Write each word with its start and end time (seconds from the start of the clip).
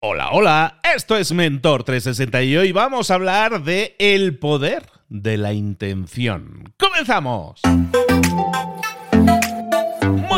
Hola, 0.00 0.28
hola, 0.30 0.78
esto 0.94 1.16
es 1.16 1.32
Mentor 1.32 1.82
360 1.82 2.44
y 2.44 2.56
hoy 2.56 2.70
vamos 2.70 3.10
a 3.10 3.14
hablar 3.14 3.64
de 3.64 3.96
el 3.98 4.38
poder 4.38 4.84
de 5.08 5.36
la 5.36 5.52
intención. 5.52 6.72
¡Comenzamos! 6.78 7.60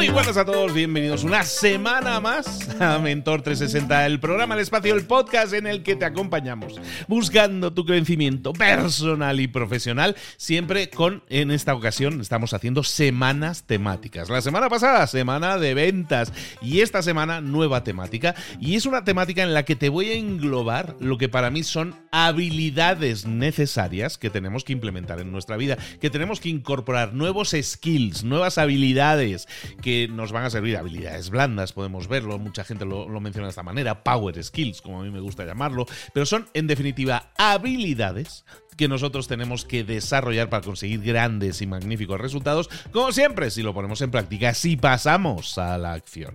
Muy 0.00 0.08
buenas 0.08 0.38
a 0.38 0.46
todos, 0.46 0.72
bienvenidos 0.72 1.24
una 1.24 1.44
semana 1.44 2.20
más 2.20 2.70
a 2.80 2.98
Mentor 2.98 3.42
360, 3.42 4.06
el 4.06 4.18
programa, 4.18 4.54
el 4.54 4.62
espacio, 4.62 4.94
el 4.94 5.04
podcast 5.04 5.52
en 5.52 5.66
el 5.66 5.82
que 5.82 5.94
te 5.94 6.06
acompañamos, 6.06 6.80
buscando 7.06 7.74
tu 7.74 7.84
crecimiento 7.84 8.54
personal 8.54 9.40
y 9.40 9.46
profesional, 9.46 10.16
siempre 10.38 10.88
con, 10.88 11.22
en 11.28 11.50
esta 11.50 11.74
ocasión, 11.74 12.18
estamos 12.22 12.54
haciendo 12.54 12.82
semanas 12.82 13.64
temáticas. 13.64 14.30
La 14.30 14.40
semana 14.40 14.70
pasada, 14.70 15.06
semana 15.06 15.58
de 15.58 15.74
ventas, 15.74 16.32
y 16.62 16.80
esta 16.80 17.02
semana, 17.02 17.42
nueva 17.42 17.84
temática, 17.84 18.34
y 18.58 18.76
es 18.76 18.86
una 18.86 19.04
temática 19.04 19.42
en 19.42 19.52
la 19.52 19.66
que 19.66 19.76
te 19.76 19.90
voy 19.90 20.08
a 20.08 20.14
englobar 20.14 20.96
lo 20.98 21.18
que 21.18 21.28
para 21.28 21.50
mí 21.50 21.62
son 21.62 21.94
habilidades 22.10 23.26
necesarias 23.26 24.16
que 24.16 24.30
tenemos 24.30 24.64
que 24.64 24.72
implementar 24.72 25.20
en 25.20 25.30
nuestra 25.30 25.58
vida, 25.58 25.76
que 26.00 26.08
tenemos 26.08 26.40
que 26.40 26.48
incorporar 26.48 27.12
nuevos 27.12 27.54
skills, 27.60 28.24
nuevas 28.24 28.56
habilidades 28.56 29.46
que 29.82 29.89
nos 30.10 30.32
van 30.32 30.44
a 30.44 30.50
servir 30.50 30.76
habilidades 30.76 31.30
blandas, 31.30 31.72
podemos 31.72 32.08
verlo, 32.08 32.38
mucha 32.38 32.64
gente 32.64 32.84
lo, 32.84 33.08
menciona 33.20 33.46
de 33.46 33.50
esta 33.50 33.62
manera, 33.62 34.02
power 34.02 34.42
skills, 34.42 34.80
como 34.82 35.00
a 35.00 35.04
mí 35.04 35.10
me 35.10 35.20
gusta 35.20 35.44
llamarlo, 35.44 35.86
pero 36.12 36.26
son 36.26 36.48
en 36.54 36.66
definitiva 36.66 37.32
habilidades 37.36 38.44
que 38.80 38.88
nosotros 38.88 39.28
tenemos 39.28 39.66
que 39.66 39.84
desarrollar 39.84 40.48
para 40.48 40.64
conseguir 40.64 41.02
grandes 41.02 41.60
y 41.60 41.66
magníficos 41.66 42.18
resultados, 42.18 42.70
como 42.92 43.12
siempre, 43.12 43.50
si 43.50 43.62
lo 43.62 43.74
ponemos 43.74 44.00
en 44.00 44.10
práctica, 44.10 44.54
si 44.54 44.78
pasamos 44.78 45.58
a 45.58 45.76
la 45.76 45.92
acción. 45.92 46.34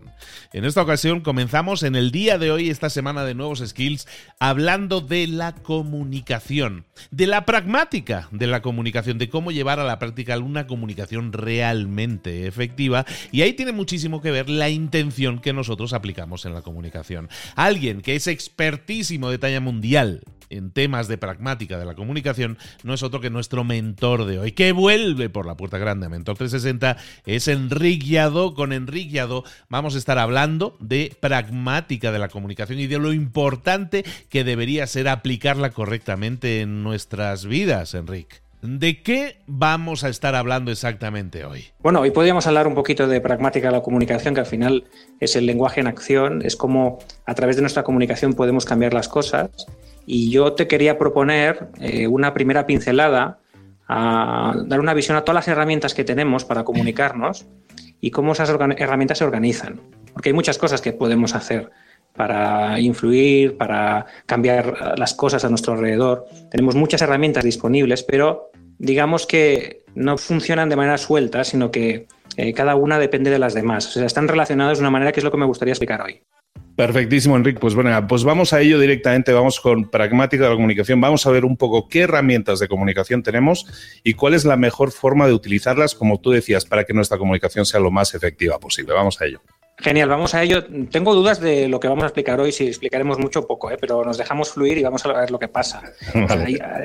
En 0.54 0.64
esta 0.64 0.84
ocasión 0.84 1.22
comenzamos 1.22 1.82
en 1.82 1.96
el 1.96 2.12
día 2.12 2.38
de 2.38 2.52
hoy, 2.52 2.70
esta 2.70 2.92
semana 2.92 3.26
de 3.26 3.34
nuevos 3.34 3.64
skills, 3.66 4.08
hablando 4.38 5.02
de 5.02 5.26
la 5.26 5.56
comunicación, 5.56 6.86
de 7.10 7.26
la 7.26 7.46
pragmática 7.46 8.30
de 8.30 8.46
la 8.46 8.62
comunicación, 8.62 9.18
de 9.18 9.28
cómo 9.28 9.52
llevar 9.52 9.80
a 9.80 9.84
la 9.84 9.98
práctica 9.98 10.38
una 10.38 10.68
comunicación 10.68 11.34
realmente 11.34 12.46
efectiva. 12.46 13.08
Y 13.32 13.42
ahí 13.42 13.54
tiene 13.54 13.72
muchísimo 13.72 14.22
que 14.22 14.30
ver 14.30 14.52
la 14.52 14.70
intención 14.70 15.40
que 15.40 15.52
nosotros 15.52 15.94
aplicamos 15.94 16.46
en 16.46 16.54
la 16.54 16.62
comunicación. 16.62 17.28
Alguien 17.56 18.02
que 18.02 18.16
es 18.16 18.28
expertísimo 18.28 19.32
de 19.32 19.40
talla 19.40 19.62
mundial 19.62 20.22
en 20.50 20.72
temas 20.72 21.08
de 21.08 21.18
pragmática 21.18 21.78
de 21.78 21.86
la 21.86 21.96
comunicación 21.96 22.58
no 22.84 22.94
es 22.94 23.04
otro 23.04 23.22
que 23.22 23.30
nuestro 23.30 23.64
mentor 23.64 24.26
de 24.26 24.40
hoy, 24.40 24.52
que 24.52 24.72
vuelve 24.72 25.30
por 25.30 25.46
la 25.46 25.58
puerta 25.58 25.78
grande 25.78 26.06
a 26.06 26.10
Mentor 26.10 26.38
360, 26.38 26.98
es 27.26 27.48
Enrique 27.48 28.06
Yado. 28.06 28.54
Con 28.54 28.74
Enrique 28.74 29.12
Yado 29.12 29.44
vamos 29.70 29.96
a 29.96 29.98
estar 29.98 30.18
hablando 30.18 30.78
de 30.80 31.16
pragmática 31.20 32.12
de 32.12 32.20
la 32.20 32.30
comunicación 32.30 32.80
y 32.80 32.88
de 32.88 33.00
lo 33.00 33.14
importante 33.14 34.04
que 34.30 34.44
debería 34.44 34.88
ser 34.88 35.08
aplicarla 35.08 35.72
correctamente 35.72 36.62
en 36.62 36.84
nuestras 36.84 37.46
vidas, 37.46 37.94
Enrique. 37.94 38.46
¿De 38.62 39.04
qué 39.04 39.38
vamos 39.46 40.04
a 40.04 40.10
estar 40.10 40.34
hablando 40.34 40.72
exactamente 40.72 41.46
hoy? 41.46 41.66
Bueno, 41.82 42.00
hoy 42.00 42.10
podríamos 42.10 42.48
hablar 42.48 42.68
un 42.68 42.74
poquito 42.74 43.08
de 43.08 43.22
pragmática 43.22 43.68
de 43.68 43.74
la 43.74 43.82
comunicación, 43.82 44.34
que 44.34 44.40
al 44.40 44.46
final 44.48 44.86
es 45.20 45.36
el 45.36 45.46
lenguaje 45.46 45.82
en 45.82 45.88
acción, 45.88 46.42
es 46.44 46.56
como 46.56 46.98
a 47.26 47.36
través 47.36 47.58
de 47.58 47.62
nuestra 47.62 47.84
comunicación 47.84 48.34
podemos 48.34 48.66
cambiar 48.66 48.94
las 48.94 49.08
cosas 49.08 49.52
y 50.06 50.30
yo 50.30 50.54
te 50.54 50.68
quería 50.68 50.98
proponer 50.98 51.70
eh, 51.80 52.08
una 52.08 52.34
primera 52.34 52.66
pincelada, 52.66 53.40
a 53.88 54.56
dar 54.66 54.80
una 54.80 54.94
visión 54.94 55.16
a 55.16 55.22
todas 55.22 55.36
las 55.36 55.48
herramientas 55.48 55.94
que 55.94 56.04
tenemos 56.04 56.44
para 56.44 56.64
comunicarnos 56.64 57.46
y 58.02 58.12
cómo 58.12 58.34
esas 58.34 58.50
herramientas 58.50 59.20
se 59.20 59.24
organizan. 59.24 59.80
Porque 60.14 60.30
hay 60.30 60.34
muchas 60.34 60.58
cosas 60.58 60.82
que 60.82 60.92
podemos 60.92 61.36
hacer 61.36 61.70
para 62.16 62.80
influir, 62.80 63.58
para 63.58 64.06
cambiar 64.26 64.98
las 64.98 65.14
cosas 65.14 65.44
a 65.46 65.50
nuestro 65.50 65.74
alrededor. 65.74 66.26
Tenemos 66.50 66.76
muchas 66.76 67.02
herramientas 67.02 67.44
disponibles, 67.44 68.04
pero 68.04 68.50
digamos 68.78 69.28
que 69.28 69.84
no 69.94 70.18
funcionan 70.18 70.70
de 70.70 70.76
manera 70.76 70.98
suelta, 70.98 71.44
sino 71.44 71.72
que 71.72 72.08
eh, 72.38 72.54
cada 72.54 72.76
una 72.76 73.00
depende 73.00 73.30
de 73.30 73.40
las 73.40 73.54
demás. 73.54 73.88
O 73.88 73.92
sea, 73.92 74.06
están 74.06 74.28
relacionadas 74.28 74.78
de 74.78 74.82
una 74.82 74.92
manera 74.92 75.12
que 75.12 75.20
es 75.20 75.24
lo 75.24 75.32
que 75.32 75.38
me 75.38 75.46
gustaría 75.46 75.74
explicar 75.74 76.02
hoy. 76.02 76.22
Perfectísimo, 76.76 77.38
Enrique. 77.38 77.60
Pues 77.60 77.74
bueno, 77.74 78.06
pues 78.06 78.26
vamos 78.26 78.52
a 78.52 78.60
ello 78.60 78.78
directamente, 78.80 79.32
vamos 79.32 79.62
con 79.62 79.90
pragmática 79.90 80.44
de 80.44 80.50
la 80.50 80.56
comunicación, 80.56 81.00
vamos 81.00 81.26
a 81.26 81.32
ver 81.32 81.46
un 81.46 81.56
poco 81.56 81.88
qué 81.88 82.02
herramientas 82.02 82.60
de 82.60 82.68
comunicación 82.68 83.24
tenemos 83.24 83.66
y 84.04 84.14
cuál 84.14 84.34
es 84.34 84.44
la 84.44 84.58
mejor 84.58 84.92
forma 84.92 85.26
de 85.26 85.34
utilizarlas, 85.34 85.96
como 85.96 86.20
tú 86.20 86.32
decías, 86.32 86.66
para 86.66 86.84
que 86.84 86.94
nuestra 86.94 87.18
comunicación 87.18 87.66
sea 87.66 87.80
lo 87.80 87.92
más 87.92 88.14
efectiva 88.14 88.60
posible. 88.60 88.94
Vamos 88.94 89.22
a 89.22 89.26
ello. 89.26 89.42
Genial, 89.78 90.08
vamos 90.08 90.34
a 90.34 90.42
ello. 90.42 90.64
Tengo 90.90 91.14
dudas 91.14 91.42
de 91.42 91.68
lo 91.68 91.82
que 91.82 91.90
vamos 91.90 92.04
a 92.04 92.08
explicar 92.08 92.40
hoy, 92.40 92.54
si 92.54 92.68
explicaremos 92.68 93.20
mucho 93.20 93.42
o 93.42 93.48
poco, 93.48 93.70
¿eh? 93.72 93.78
pero 93.80 94.06
nos 94.06 94.18
dejamos 94.18 94.52
fluir 94.52 94.78
y 94.78 94.84
vamos 94.84 95.06
a 95.06 95.12
ver 95.12 95.32
lo 95.32 95.40
que 95.40 95.48
pasa. 95.48 95.82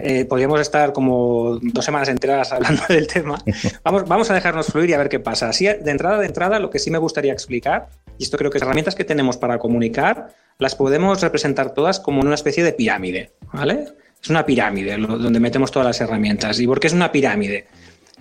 Eh, 0.03 0.25
podríamos 0.25 0.61
estar 0.61 0.93
como 0.93 1.59
dos 1.61 1.85
semanas 1.85 2.09
enteras 2.09 2.53
hablando 2.53 2.83
del 2.89 3.07
tema. 3.07 3.39
Vamos, 3.85 4.07
vamos 4.07 4.31
a 4.31 4.35
dejarnos 4.35 4.67
fluir 4.67 4.91
y 4.91 4.93
a 4.95 4.99
ver 4.99 5.09
qué 5.09 5.21
pasa. 5.21 5.49
Así, 5.49 5.67
de 5.67 5.91
entrada, 5.91 6.19
de 6.19 6.27
entrada, 6.27 6.59
lo 6.59 6.71
que 6.71 6.79
sí 6.79 6.91
me 6.91 6.99
gustaría 6.99 7.33
explicar, 7.33 7.89
y 8.19 8.25
esto 8.25 8.37
creo 8.37 8.51
que 8.51 8.59
las 8.59 8.67
herramientas 8.67 8.95
que 8.95 9.05
tenemos 9.05 9.37
para 9.37 9.59
comunicar, 9.59 10.29
las 10.59 10.75
podemos 10.75 11.21
representar 11.21 11.75
todas 11.75 12.01
como 12.01 12.21
en 12.21 12.27
una 12.27 12.35
especie 12.35 12.65
de 12.65 12.73
pirámide, 12.73 13.33
¿vale? 13.53 13.87
Es 14.23 14.31
una 14.31 14.45
pirámide 14.45 14.97
donde 14.97 15.41
metemos 15.41 15.71
todas 15.71 15.87
las 15.87 16.01
herramientas. 16.01 16.59
¿Y 16.61 16.67
por 16.67 16.81
qué 16.81 16.89
es 16.89 16.93
una 16.93 17.13
pirámide? 17.13 17.67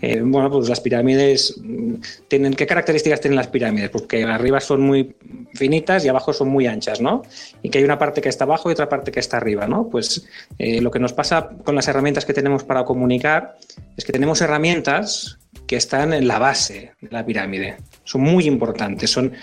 Eh, 0.01 0.21
bueno, 0.23 0.49
pues 0.49 0.69
las 0.69 0.79
pirámides 0.79 1.55
mm, 1.61 1.95
tienen 2.27 2.53
qué 2.53 2.65
características 2.65 3.19
tienen 3.21 3.35
las 3.35 3.47
pirámides, 3.47 3.89
pues 3.89 4.05
arriba 4.25 4.59
son 4.59 4.81
muy 4.81 5.15
finitas 5.53 6.05
y 6.05 6.07
abajo 6.07 6.31
son 6.31 6.49
muy 6.49 6.67
anchas, 6.67 7.01
¿no? 7.01 7.23
Y 7.61 7.69
que 7.69 7.79
hay 7.79 7.83
una 7.83 7.97
parte 7.97 8.21
que 8.21 8.29
está 8.29 8.45
abajo 8.45 8.69
y 8.69 8.73
otra 8.73 8.87
parte 8.87 9.11
que 9.11 9.19
está 9.19 9.37
arriba, 9.37 9.67
¿no? 9.67 9.89
Pues 9.89 10.25
eh, 10.57 10.81
lo 10.81 10.91
que 10.91 10.99
nos 10.99 11.13
pasa 11.13 11.49
con 11.63 11.75
las 11.75 11.87
herramientas 11.87 12.25
que 12.25 12.33
tenemos 12.33 12.63
para 12.63 12.85
comunicar 12.85 13.57
es 13.97 14.05
que 14.05 14.13
tenemos 14.13 14.41
herramientas 14.41 15.37
que 15.67 15.75
están 15.75 16.13
en 16.13 16.27
la 16.27 16.39
base 16.39 16.93
de 17.01 17.09
la 17.11 17.25
pirámide. 17.25 17.77
Son 18.03 18.21
muy 18.21 18.45
importantes, 18.45 19.11
son 19.11 19.33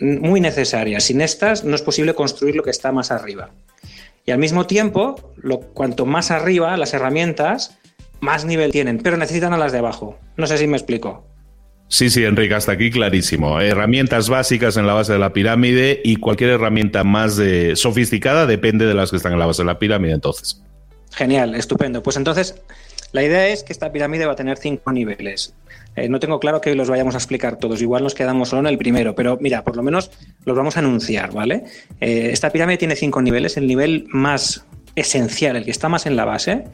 muy 0.00 0.40
necesarias. 0.40 1.04
Sin 1.04 1.20
estas 1.20 1.64
no 1.64 1.74
es 1.74 1.82
posible 1.82 2.14
construir 2.14 2.56
lo 2.56 2.62
que 2.62 2.70
está 2.70 2.92
más 2.92 3.10
arriba. 3.10 3.50
Y 4.26 4.30
al 4.32 4.38
mismo 4.38 4.66
tiempo, 4.66 5.32
cuanto 5.72 6.04
más 6.04 6.30
arriba 6.30 6.76
las 6.76 6.92
herramientas, 6.92 7.78
más 8.20 8.44
nivel 8.44 8.72
tienen, 8.72 8.98
pero 8.98 9.16
necesitan 9.16 9.52
a 9.52 9.58
las 9.58 9.72
de 9.72 9.78
abajo. 9.78 10.18
No 10.36 10.46
sé 10.46 10.58
si 10.58 10.66
me 10.66 10.76
explico. 10.76 11.26
Sí, 11.88 12.08
sí, 12.08 12.24
Enrique, 12.24 12.54
hasta 12.54 12.72
aquí 12.72 12.90
clarísimo. 12.90 13.60
Herramientas 13.60 14.28
básicas 14.28 14.76
en 14.76 14.86
la 14.86 14.94
base 14.94 15.12
de 15.12 15.18
la 15.18 15.32
pirámide 15.32 16.00
y 16.04 16.16
cualquier 16.16 16.50
herramienta 16.50 17.02
más 17.02 17.36
de 17.36 17.74
sofisticada 17.74 18.46
depende 18.46 18.86
de 18.86 18.94
las 18.94 19.10
que 19.10 19.16
están 19.16 19.32
en 19.32 19.40
la 19.40 19.46
base 19.46 19.62
de 19.62 19.66
la 19.66 19.78
pirámide, 19.80 20.12
entonces. 20.12 20.62
Genial, 21.12 21.56
estupendo. 21.56 22.00
Pues 22.00 22.16
entonces, 22.16 22.54
la 23.10 23.24
idea 23.24 23.48
es 23.48 23.64
que 23.64 23.72
esta 23.72 23.90
pirámide 23.90 24.24
va 24.26 24.34
a 24.34 24.36
tener 24.36 24.56
cinco 24.58 24.92
niveles. 24.92 25.52
Eh, 25.96 26.08
no 26.08 26.20
tengo 26.20 26.38
claro 26.38 26.60
que 26.60 26.76
los 26.76 26.88
vayamos 26.88 27.14
a 27.16 27.18
explicar 27.18 27.56
todos, 27.58 27.82
igual 27.82 28.04
nos 28.04 28.14
quedamos 28.14 28.50
solo 28.50 28.60
en 28.60 28.66
el 28.68 28.78
primero, 28.78 29.16
pero 29.16 29.38
mira, 29.40 29.64
por 29.64 29.74
lo 29.74 29.82
menos 29.82 30.12
los 30.44 30.56
vamos 30.56 30.76
a 30.76 30.80
anunciar, 30.80 31.32
¿vale? 31.32 31.64
Eh, 32.00 32.30
esta 32.32 32.50
pirámide 32.50 32.78
tiene 32.78 32.94
cinco 32.94 33.20
niveles. 33.20 33.56
El 33.56 33.66
nivel 33.66 34.06
más 34.10 34.64
esencial, 35.00 35.56
el 35.56 35.64
que 35.64 35.70
está 35.70 35.88
más 35.88 36.06
en 36.06 36.16
la 36.16 36.24
base, 36.24 36.64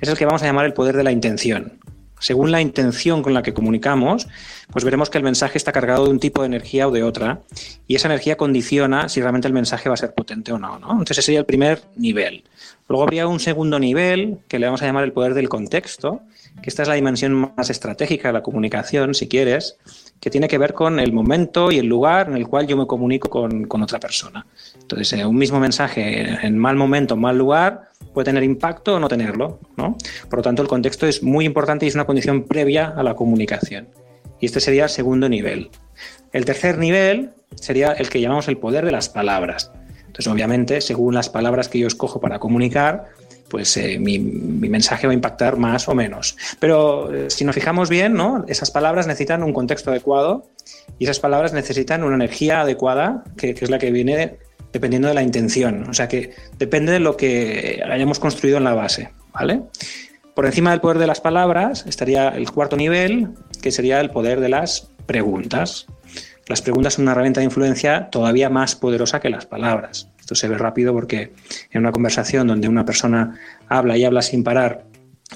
es 0.00 0.08
el 0.08 0.16
que 0.16 0.26
vamos 0.26 0.42
a 0.42 0.46
llamar 0.46 0.66
el 0.66 0.72
poder 0.72 0.96
de 0.96 1.04
la 1.04 1.12
intención. 1.12 1.78
Según 2.20 2.52
la 2.52 2.60
intención 2.60 3.22
con 3.22 3.34
la 3.34 3.42
que 3.42 3.52
comunicamos, 3.52 4.28
pues 4.72 4.84
veremos 4.84 5.10
que 5.10 5.18
el 5.18 5.24
mensaje 5.24 5.58
está 5.58 5.72
cargado 5.72 6.04
de 6.04 6.10
un 6.10 6.20
tipo 6.20 6.40
de 6.40 6.46
energía 6.46 6.88
o 6.88 6.90
de 6.90 7.02
otra, 7.02 7.40
y 7.86 7.96
esa 7.96 8.08
energía 8.08 8.36
condiciona 8.36 9.08
si 9.08 9.20
realmente 9.20 9.46
el 9.46 9.52
mensaje 9.52 9.88
va 9.88 9.94
a 9.94 9.98
ser 9.98 10.14
potente 10.14 10.50
o 10.52 10.58
no. 10.58 10.78
¿no? 10.78 10.92
Entonces 10.92 11.18
ese 11.18 11.26
sería 11.26 11.40
el 11.40 11.46
primer 11.46 11.82
nivel. 11.96 12.44
Luego 12.88 13.02
habría 13.02 13.26
un 13.26 13.40
segundo 13.40 13.78
nivel 13.78 14.38
que 14.48 14.58
le 14.58 14.66
vamos 14.66 14.82
a 14.82 14.86
llamar 14.86 15.04
el 15.04 15.12
poder 15.12 15.34
del 15.34 15.48
contexto, 15.48 16.22
que 16.62 16.70
esta 16.70 16.82
es 16.82 16.88
la 16.88 16.94
dimensión 16.94 17.52
más 17.56 17.68
estratégica 17.68 18.28
de 18.28 18.34
la 18.34 18.42
comunicación, 18.42 19.14
si 19.14 19.28
quieres, 19.28 19.76
que 20.24 20.30
tiene 20.30 20.48
que 20.48 20.56
ver 20.56 20.72
con 20.72 20.98
el 20.98 21.12
momento 21.12 21.70
y 21.70 21.76
el 21.76 21.84
lugar 21.84 22.28
en 22.30 22.36
el 22.38 22.48
cual 22.48 22.66
yo 22.66 22.78
me 22.78 22.86
comunico 22.86 23.28
con, 23.28 23.66
con 23.66 23.82
otra 23.82 24.00
persona. 24.00 24.46
Entonces, 24.80 25.12
eh, 25.12 25.26
un 25.26 25.36
mismo 25.36 25.60
mensaje 25.60 26.46
en 26.46 26.56
mal 26.56 26.76
momento, 26.76 27.14
mal 27.14 27.36
lugar, 27.36 27.90
puede 28.14 28.24
tener 28.24 28.42
impacto 28.42 28.94
o 28.94 28.98
no 28.98 29.06
tenerlo. 29.06 29.60
¿no? 29.76 29.98
Por 30.30 30.38
lo 30.38 30.42
tanto, 30.42 30.62
el 30.62 30.68
contexto 30.68 31.06
es 31.06 31.22
muy 31.22 31.44
importante 31.44 31.84
y 31.84 31.90
es 31.90 31.94
una 31.94 32.06
condición 32.06 32.44
previa 32.44 32.94
a 32.96 33.02
la 33.02 33.14
comunicación. 33.14 33.88
Y 34.40 34.46
este 34.46 34.60
sería 34.60 34.84
el 34.84 34.88
segundo 34.88 35.28
nivel. 35.28 35.68
El 36.32 36.46
tercer 36.46 36.78
nivel 36.78 37.32
sería 37.56 37.92
el 37.92 38.08
que 38.08 38.22
llamamos 38.22 38.48
el 38.48 38.56
poder 38.56 38.86
de 38.86 38.92
las 38.92 39.10
palabras. 39.10 39.72
Entonces, 40.06 40.32
obviamente, 40.32 40.80
según 40.80 41.12
las 41.12 41.28
palabras 41.28 41.68
que 41.68 41.80
yo 41.80 41.86
escojo 41.86 42.18
para 42.18 42.38
comunicar, 42.38 43.10
pues 43.54 43.76
eh, 43.76 44.00
mi, 44.00 44.18
mensaje 44.18 45.06
va 45.06 45.12
a 45.12 45.14
impactar 45.14 45.56
más 45.56 45.88
o 45.88 45.94
menos. 45.94 46.36
Pero 46.58 47.14
eh, 47.14 47.30
si 47.30 47.44
nos 47.44 47.54
fijamos 47.54 47.88
bien, 47.88 48.14
¿no? 48.14 48.44
esas 48.48 48.72
palabras 48.72 49.06
necesitan 49.06 49.44
un 49.44 49.52
contexto 49.52 49.92
adecuado 49.92 50.50
y 50.98 51.04
esas 51.04 51.20
palabras 51.20 51.52
necesitan 51.52 52.02
una 52.02 52.16
energía 52.16 52.62
adecuada, 52.62 53.22
que, 53.36 53.54
que 53.54 53.64
es 53.64 53.70
la 53.70 53.78
que 53.78 53.92
viene 53.92 54.38
dependiendo 54.72 55.06
de 55.06 55.14
la 55.14 55.22
intención. 55.22 55.88
O 55.88 55.94
sea 55.94 56.08
que 56.08 56.32
depende 56.58 56.90
de 56.90 56.98
lo 56.98 57.16
que 57.16 57.80
hayamos 57.88 58.18
construido 58.18 58.58
en 58.58 58.64
la 58.64 58.74
base. 58.74 59.12
¿vale? 59.32 59.62
Por 60.34 60.46
encima 60.46 60.72
del 60.72 60.80
poder 60.80 60.98
de 60.98 61.06
las 61.06 61.20
palabras 61.20 61.84
estaría 61.86 62.30
el 62.30 62.50
cuarto 62.50 62.76
nivel, 62.76 63.28
que 63.62 63.70
sería 63.70 64.00
el 64.00 64.10
poder 64.10 64.40
de 64.40 64.48
las 64.48 64.90
preguntas. 65.06 65.86
Las 66.48 66.60
preguntas 66.60 66.94
son 66.94 67.04
una 67.04 67.12
herramienta 67.12 67.38
de 67.38 67.44
influencia 67.44 68.10
todavía 68.10 68.50
más 68.50 68.74
poderosa 68.74 69.20
que 69.20 69.30
las 69.30 69.46
palabras. 69.46 70.08
Esto 70.24 70.34
se 70.34 70.48
ve 70.48 70.56
rápido 70.56 70.94
porque 70.94 71.34
en 71.70 71.82
una 71.82 71.92
conversación 71.92 72.46
donde 72.46 72.66
una 72.66 72.86
persona 72.86 73.38
habla 73.68 73.98
y 73.98 74.06
habla 74.06 74.22
sin 74.22 74.42
parar 74.42 74.86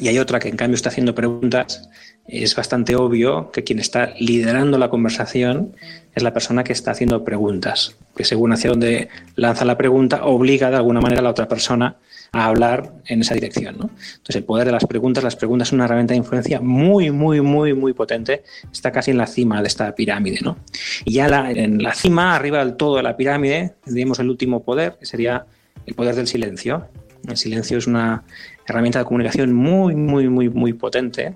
y 0.01 0.09
hay 0.09 0.19
otra 0.19 0.39
que 0.39 0.49
en 0.49 0.57
cambio 0.57 0.77
está 0.77 0.89
haciendo 0.89 1.15
preguntas, 1.15 1.91
es 2.27 2.57
bastante 2.57 2.97
obvio 2.97 3.51
que 3.51 3.65
quien 3.65 3.81
está 3.81 4.15
liderando 4.19 4.79
la 4.79 4.89
conversación 4.89 5.77
es 6.15 6.23
la 6.23 6.33
persona 6.33 6.65
que 6.65 6.73
está 6.73 6.93
haciendo 6.93 7.23
preguntas, 7.23 7.97
que 8.17 8.25
según 8.25 8.55
hacia 8.55 8.71
dónde 8.71 9.11
lanza 9.37 9.67
la 9.67 9.77
pregunta 9.77 10.25
obliga 10.25 10.71
de 10.71 10.77
alguna 10.77 11.03
manera 11.03 11.21
a 11.21 11.25
la 11.25 11.31
otra 11.33 11.49
persona 11.49 11.97
a 12.33 12.47
hablar 12.47 12.93
en 13.07 13.21
esa 13.21 13.35
dirección. 13.35 13.75
Entonces, 13.75 14.37
el 14.37 14.45
poder 14.45 14.67
de 14.67 14.73
las 14.73 14.85
preguntas, 14.87 15.25
las 15.25 15.37
preguntas 15.37 15.69
son 15.69 15.77
una 15.77 15.87
herramienta 15.87 16.15
de 16.15 16.19
influencia 16.19 16.61
muy, 16.61 17.11
muy, 17.11 17.41
muy, 17.41 17.75
muy 17.75 17.93
potente. 17.93 18.43
Está 18.73 18.93
casi 18.93 19.11
en 19.11 19.19
la 19.19 19.27
cima 19.27 19.61
de 19.63 19.69
esta 19.69 19.95
pirámide. 19.95 20.41
¿no? 20.43 20.59
Y 21.05 21.15
ya 21.15 21.51
en 21.51 21.83
la 21.83 21.95
cima, 21.95 22.35
arriba 22.35 22.59
del 22.59 22.77
todo 22.77 22.97
de 22.97 23.03
la 23.03 23.17
pirámide, 23.17 23.75
tendríamos 23.85 24.19
el 24.19 24.29
último 24.31 24.63
poder, 24.63 24.97
que 24.99 25.07
sería 25.07 25.47
el 25.87 25.95
poder 25.95 26.15
del 26.15 26.27
silencio. 26.27 26.89
El 27.29 27.37
silencio 27.37 27.79
es 27.79 27.87
una 27.87 28.25
herramienta 28.67 28.99
de 28.99 29.05
comunicación 29.05 29.53
muy, 29.53 29.95
muy, 29.95 30.29
muy, 30.29 30.49
muy 30.49 30.73
potente. 30.73 31.35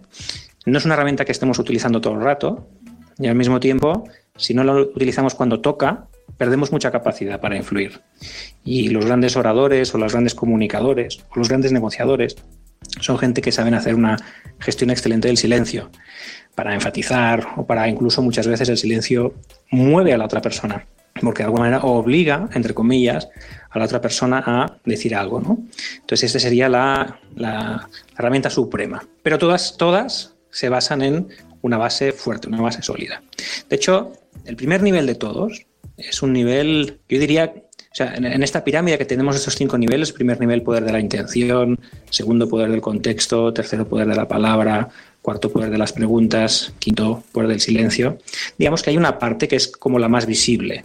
No 0.67 0.79
es 0.79 0.85
una 0.85 0.95
herramienta 0.95 1.25
que 1.25 1.33
estemos 1.33 1.59
utilizando 1.59 2.01
todo 2.01 2.15
el 2.15 2.21
rato 2.21 2.69
y 3.19 3.27
al 3.27 3.35
mismo 3.35 3.61
tiempo, 3.61 4.05
si 4.37 4.55
no 4.55 4.65
la 4.65 4.75
utilizamos 4.75 5.35
cuando 5.35 5.61
toca, 5.61 6.07
perdemos 6.43 6.73
mucha 6.73 6.91
capacidad 6.91 7.41
para 7.41 7.57
influir. 7.57 8.01
Y 8.65 8.89
los 8.89 9.07
grandes 9.07 9.37
oradores 9.37 9.95
o 9.95 9.99
los 9.99 10.11
grandes 10.11 10.35
comunicadores 10.35 11.21
o 11.31 11.39
los 11.39 11.49
grandes 11.49 11.71
negociadores 11.71 12.35
son 13.01 13.17
gente 13.17 13.41
que 13.41 13.53
saben 13.53 13.75
hacer 13.75 13.95
una 13.95 14.17
gestión 14.59 14.91
excelente 14.91 15.29
del 15.29 15.37
silencio 15.37 15.93
para 16.57 16.75
enfatizar 16.75 17.47
o 17.57 17.65
para 17.65 17.89
incluso 17.89 18.23
muchas 18.23 18.49
veces 18.49 18.69
el 18.71 18.77
silencio 18.77 19.35
mueve 19.71 20.13
a 20.13 20.19
la 20.19 20.25
otra 20.25 20.43
persona 20.43 20.85
porque 21.21 21.45
de 21.45 21.45
alguna 21.45 21.67
manera 21.67 21.85
obliga, 21.85 22.49
entre 22.55 22.75
comillas, 22.75 23.29
a 23.71 23.79
la 23.79 23.85
otra 23.85 24.01
persona 24.01 24.43
a 24.45 24.79
decir 24.85 25.15
algo. 25.15 25.41
¿no? 25.41 25.59
Entonces, 26.01 26.25
esta 26.25 26.41
sería 26.41 26.69
la, 26.69 27.21
la, 27.37 27.89
herramienta 28.19 28.51
suprema. 28.51 29.07
Pero 29.23 29.39
todas, 29.39 29.77
todas 29.77 30.35
se 30.51 30.69
basan 30.71 31.03
en 31.03 31.29
una 31.61 31.79
base 31.79 32.11
fuerte, 32.11 32.49
una 32.49 32.63
base 32.63 32.83
sólida. 32.83 33.23
De 33.69 33.77
hecho, 33.77 34.15
el 34.45 34.57
primer 34.57 34.83
nivel 34.83 35.07
de 35.07 35.15
todos 35.15 35.67
es 36.09 36.23
un 36.23 36.33
nivel, 36.33 36.99
yo 37.09 37.19
diría, 37.19 37.53
o 37.93 37.95
sea, 37.95 38.15
en, 38.15 38.43
esta 38.43 38.65
pirámide 38.65 38.97
que 38.97 39.05
tenemos 39.05 39.37
estos 39.37 39.55
cinco 39.55 39.77
niveles, 39.77 40.13
primer 40.13 40.41
nivel 40.41 40.63
poder 40.63 40.85
de 40.85 40.93
la 40.93 41.01
intención, 41.01 41.79
segundo 42.09 42.49
poder 42.49 42.71
del 42.71 42.81
contexto, 42.81 43.53
tercero 43.53 43.87
poder 43.87 44.09
de 44.09 44.17
la 44.17 44.27
palabra, 44.27 44.89
cuarto 45.21 45.53
poder 45.53 45.71
de 45.71 45.77
las 45.77 45.93
preguntas, 45.93 46.73
quinto 46.79 47.23
poder 47.33 47.51
del 47.51 47.61
silencio. 47.61 48.19
Digamos 48.57 48.83
que 48.83 48.91
hay 48.91 48.97
una 48.97 49.19
parte 49.19 49.47
que 49.47 49.57
es 49.57 49.69
como 49.69 49.99
la 49.99 50.09
más 50.09 50.25
visible. 50.25 50.85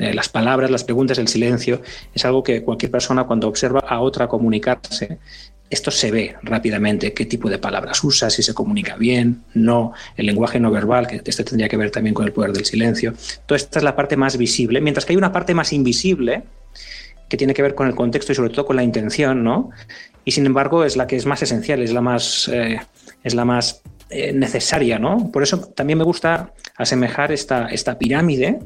Eh, 0.00 0.12
las 0.14 0.28
palabras, 0.28 0.70
las 0.70 0.82
preguntas, 0.82 1.18
el 1.18 1.28
silencio, 1.28 1.80
es 2.12 2.24
algo 2.24 2.42
que 2.42 2.62
cualquier 2.62 2.90
persona 2.90 3.24
cuando 3.24 3.46
observa 3.46 3.80
a 3.80 4.00
otra 4.00 4.26
comunicarse 4.26 5.18
esto 5.70 5.90
se 5.90 6.10
ve 6.10 6.36
rápidamente, 6.42 7.12
qué 7.12 7.26
tipo 7.26 7.50
de 7.50 7.58
palabras 7.58 8.02
usa, 8.02 8.30
si 8.30 8.42
se 8.42 8.54
comunica 8.54 8.96
bien, 8.96 9.42
no, 9.54 9.92
el 10.16 10.26
lenguaje 10.26 10.58
no 10.58 10.70
verbal, 10.70 11.06
que 11.06 11.22
este 11.24 11.44
tendría 11.44 11.68
que 11.68 11.76
ver 11.76 11.90
también 11.90 12.14
con 12.14 12.26
el 12.26 12.32
poder 12.32 12.52
del 12.52 12.64
silencio. 12.64 13.12
Toda 13.46 13.56
esta 13.56 13.78
es 13.78 13.84
la 13.84 13.94
parte 13.94 14.16
más 14.16 14.36
visible, 14.36 14.80
mientras 14.80 15.04
que 15.04 15.12
hay 15.12 15.16
una 15.16 15.32
parte 15.32 15.54
más 15.54 15.72
invisible 15.72 16.44
que 17.28 17.36
tiene 17.36 17.52
que 17.52 17.62
ver 17.62 17.74
con 17.74 17.86
el 17.86 17.94
contexto 17.94 18.32
y 18.32 18.34
sobre 18.34 18.50
todo 18.50 18.64
con 18.64 18.76
la 18.76 18.82
intención, 18.82 19.44
¿no? 19.44 19.70
Y 20.24 20.30
sin 20.30 20.46
embargo 20.46 20.84
es 20.84 20.96
la 20.96 21.06
que 21.06 21.16
es 21.16 21.26
más 21.26 21.42
esencial, 21.42 21.82
es 21.82 21.92
la 21.92 22.00
más, 22.00 22.48
eh, 22.52 22.80
es 23.22 23.34
la 23.34 23.44
más 23.44 23.82
eh, 24.08 24.32
necesaria, 24.32 24.98
¿no? 24.98 25.30
Por 25.30 25.42
eso 25.42 25.60
también 25.60 25.98
me 25.98 26.04
gusta 26.04 26.52
asemejar 26.76 27.30
esta, 27.32 27.66
esta 27.68 27.98
pirámide 27.98 28.58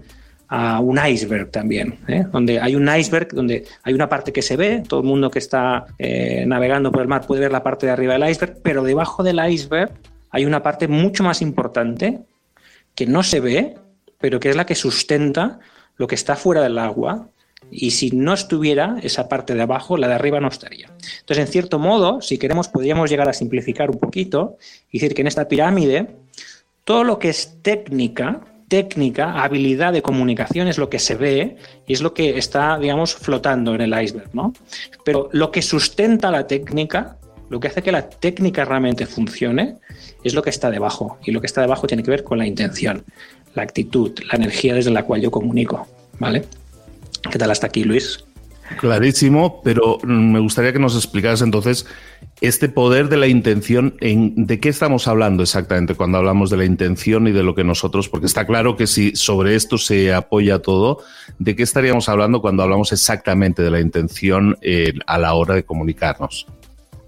a 0.54 0.80
un 0.80 1.00
iceberg 1.02 1.50
también, 1.50 1.98
¿eh? 2.08 2.26
donde 2.30 2.60
hay 2.60 2.76
un 2.76 2.86
iceberg, 2.86 3.28
donde 3.32 3.64
hay 3.84 3.94
una 3.94 4.10
parte 4.10 4.34
que 4.34 4.42
se 4.42 4.54
ve, 4.54 4.82
todo 4.86 5.00
el 5.00 5.06
mundo 5.06 5.30
que 5.30 5.38
está 5.38 5.86
eh, 5.98 6.44
navegando 6.46 6.92
por 6.92 7.00
el 7.00 7.08
mar 7.08 7.26
puede 7.26 7.40
ver 7.40 7.50
la 7.50 7.62
parte 7.62 7.86
de 7.86 7.92
arriba 7.92 8.18
del 8.18 8.28
iceberg, 8.28 8.58
pero 8.62 8.84
debajo 8.84 9.22
del 9.22 9.40
iceberg 9.50 9.92
hay 10.28 10.44
una 10.44 10.62
parte 10.62 10.88
mucho 10.88 11.24
más 11.24 11.40
importante 11.40 12.20
que 12.94 13.06
no 13.06 13.22
se 13.22 13.40
ve, 13.40 13.78
pero 14.20 14.40
que 14.40 14.50
es 14.50 14.56
la 14.56 14.66
que 14.66 14.74
sustenta 14.74 15.58
lo 15.96 16.06
que 16.06 16.16
está 16.16 16.36
fuera 16.36 16.60
del 16.60 16.76
agua. 16.76 17.28
Y 17.70 17.92
si 17.92 18.10
no 18.10 18.34
estuviera 18.34 18.98
esa 19.02 19.30
parte 19.30 19.54
de 19.54 19.62
abajo, 19.62 19.96
la 19.96 20.08
de 20.08 20.14
arriba 20.14 20.38
no 20.38 20.48
estaría. 20.48 20.88
Entonces, 21.20 21.46
en 21.46 21.50
cierto 21.50 21.78
modo, 21.78 22.20
si 22.20 22.36
queremos, 22.36 22.68
podríamos 22.68 23.08
llegar 23.08 23.26
a 23.26 23.32
simplificar 23.32 23.88
un 23.88 23.98
poquito 23.98 24.58
y 24.90 24.98
decir 24.98 25.14
que 25.14 25.22
en 25.22 25.28
esta 25.28 25.48
pirámide, 25.48 26.08
todo 26.84 27.04
lo 27.04 27.18
que 27.18 27.30
es 27.30 27.56
técnica, 27.62 28.42
técnica, 28.72 29.42
habilidad 29.44 29.92
de 29.92 30.00
comunicación 30.00 30.66
es 30.66 30.78
lo 30.78 30.88
que 30.88 30.98
se 30.98 31.14
ve 31.14 31.56
y 31.86 31.92
es 31.92 32.00
lo 32.00 32.14
que 32.14 32.38
está, 32.38 32.78
digamos, 32.78 33.14
flotando 33.14 33.74
en 33.74 33.82
el 33.82 34.02
iceberg, 34.02 34.30
¿no? 34.32 34.54
Pero 35.04 35.28
lo 35.32 35.50
que 35.50 35.60
sustenta 35.60 36.30
la 36.30 36.46
técnica, 36.46 37.18
lo 37.50 37.60
que 37.60 37.68
hace 37.68 37.82
que 37.82 37.92
la 37.92 38.08
técnica 38.08 38.64
realmente 38.64 39.04
funcione, 39.04 39.76
es 40.24 40.32
lo 40.32 40.40
que 40.40 40.48
está 40.48 40.70
debajo. 40.70 41.18
Y 41.22 41.32
lo 41.32 41.42
que 41.42 41.48
está 41.48 41.60
debajo 41.60 41.86
tiene 41.86 42.02
que 42.02 42.10
ver 42.10 42.24
con 42.24 42.38
la 42.38 42.46
intención, 42.46 43.04
la 43.54 43.62
actitud, 43.62 44.18
la 44.30 44.36
energía 44.36 44.72
desde 44.72 44.90
la 44.90 45.02
cual 45.02 45.20
yo 45.20 45.30
comunico, 45.30 45.86
¿vale? 46.18 46.46
¿Qué 47.30 47.38
tal 47.38 47.50
hasta 47.50 47.66
aquí, 47.66 47.84
Luis? 47.84 48.24
Clarísimo, 48.78 49.60
pero 49.62 49.98
me 50.02 50.40
gustaría 50.40 50.72
que 50.72 50.78
nos 50.78 50.94
explicaras 50.94 51.42
entonces 51.42 51.86
este 52.40 52.68
poder 52.68 53.08
de 53.08 53.16
la 53.16 53.28
intención, 53.28 53.94
en, 54.00 54.46
¿de 54.46 54.60
qué 54.60 54.68
estamos 54.68 55.06
hablando 55.08 55.42
exactamente 55.42 55.94
cuando 55.94 56.18
hablamos 56.18 56.50
de 56.50 56.56
la 56.56 56.64
intención 56.64 57.28
y 57.28 57.32
de 57.32 57.42
lo 57.42 57.54
que 57.54 57.64
nosotros, 57.64 58.08
porque 58.08 58.26
está 58.26 58.46
claro 58.46 58.76
que 58.76 58.86
si 58.86 59.14
sobre 59.14 59.54
esto 59.54 59.78
se 59.78 60.12
apoya 60.12 60.60
todo, 60.60 60.98
¿de 61.38 61.54
qué 61.54 61.62
estaríamos 61.62 62.08
hablando 62.08 62.40
cuando 62.40 62.62
hablamos 62.62 62.92
exactamente 62.92 63.62
de 63.62 63.70
la 63.70 63.80
intención 63.80 64.56
eh, 64.60 64.92
a 65.06 65.18
la 65.18 65.34
hora 65.34 65.54
de 65.54 65.64
comunicarnos? 65.64 66.46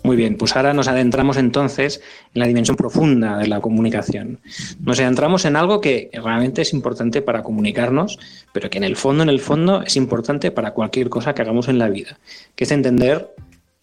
Muy 0.05 0.17
bien, 0.17 0.37
pues 0.37 0.55
ahora 0.55 0.75
nos 0.75 0.87
adentramos 0.87 1.39
entonces 1.39 2.03
en 2.35 2.41
la 2.41 2.47
dimensión 2.47 2.77
profunda 2.77 3.39
de 3.39 3.47
la 3.47 3.63
comunicación. 3.63 4.39
Nos 4.79 5.01
adentramos 5.01 5.47
en 5.47 5.57
algo 5.57 5.81
que 5.81 6.11
realmente 6.13 6.61
es 6.61 6.75
importante 6.75 7.23
para 7.23 7.43
comunicarnos, 7.43 8.19
pero 8.53 8.69
que 8.69 8.77
en 8.77 8.85
el 8.85 8.97
fondo, 8.97 9.23
en 9.23 9.31
el 9.31 9.41
fondo, 9.41 9.81
es 9.81 9.97
importante 9.97 10.51
para 10.51 10.73
cualquier 10.73 11.09
cosa 11.09 11.35
que 11.35 11.41
hagamos 11.41 11.69
en 11.69 11.79
la 11.79 11.89
vida, 11.89 12.19
que 12.55 12.65
es 12.65 12.71
entender 12.71 13.35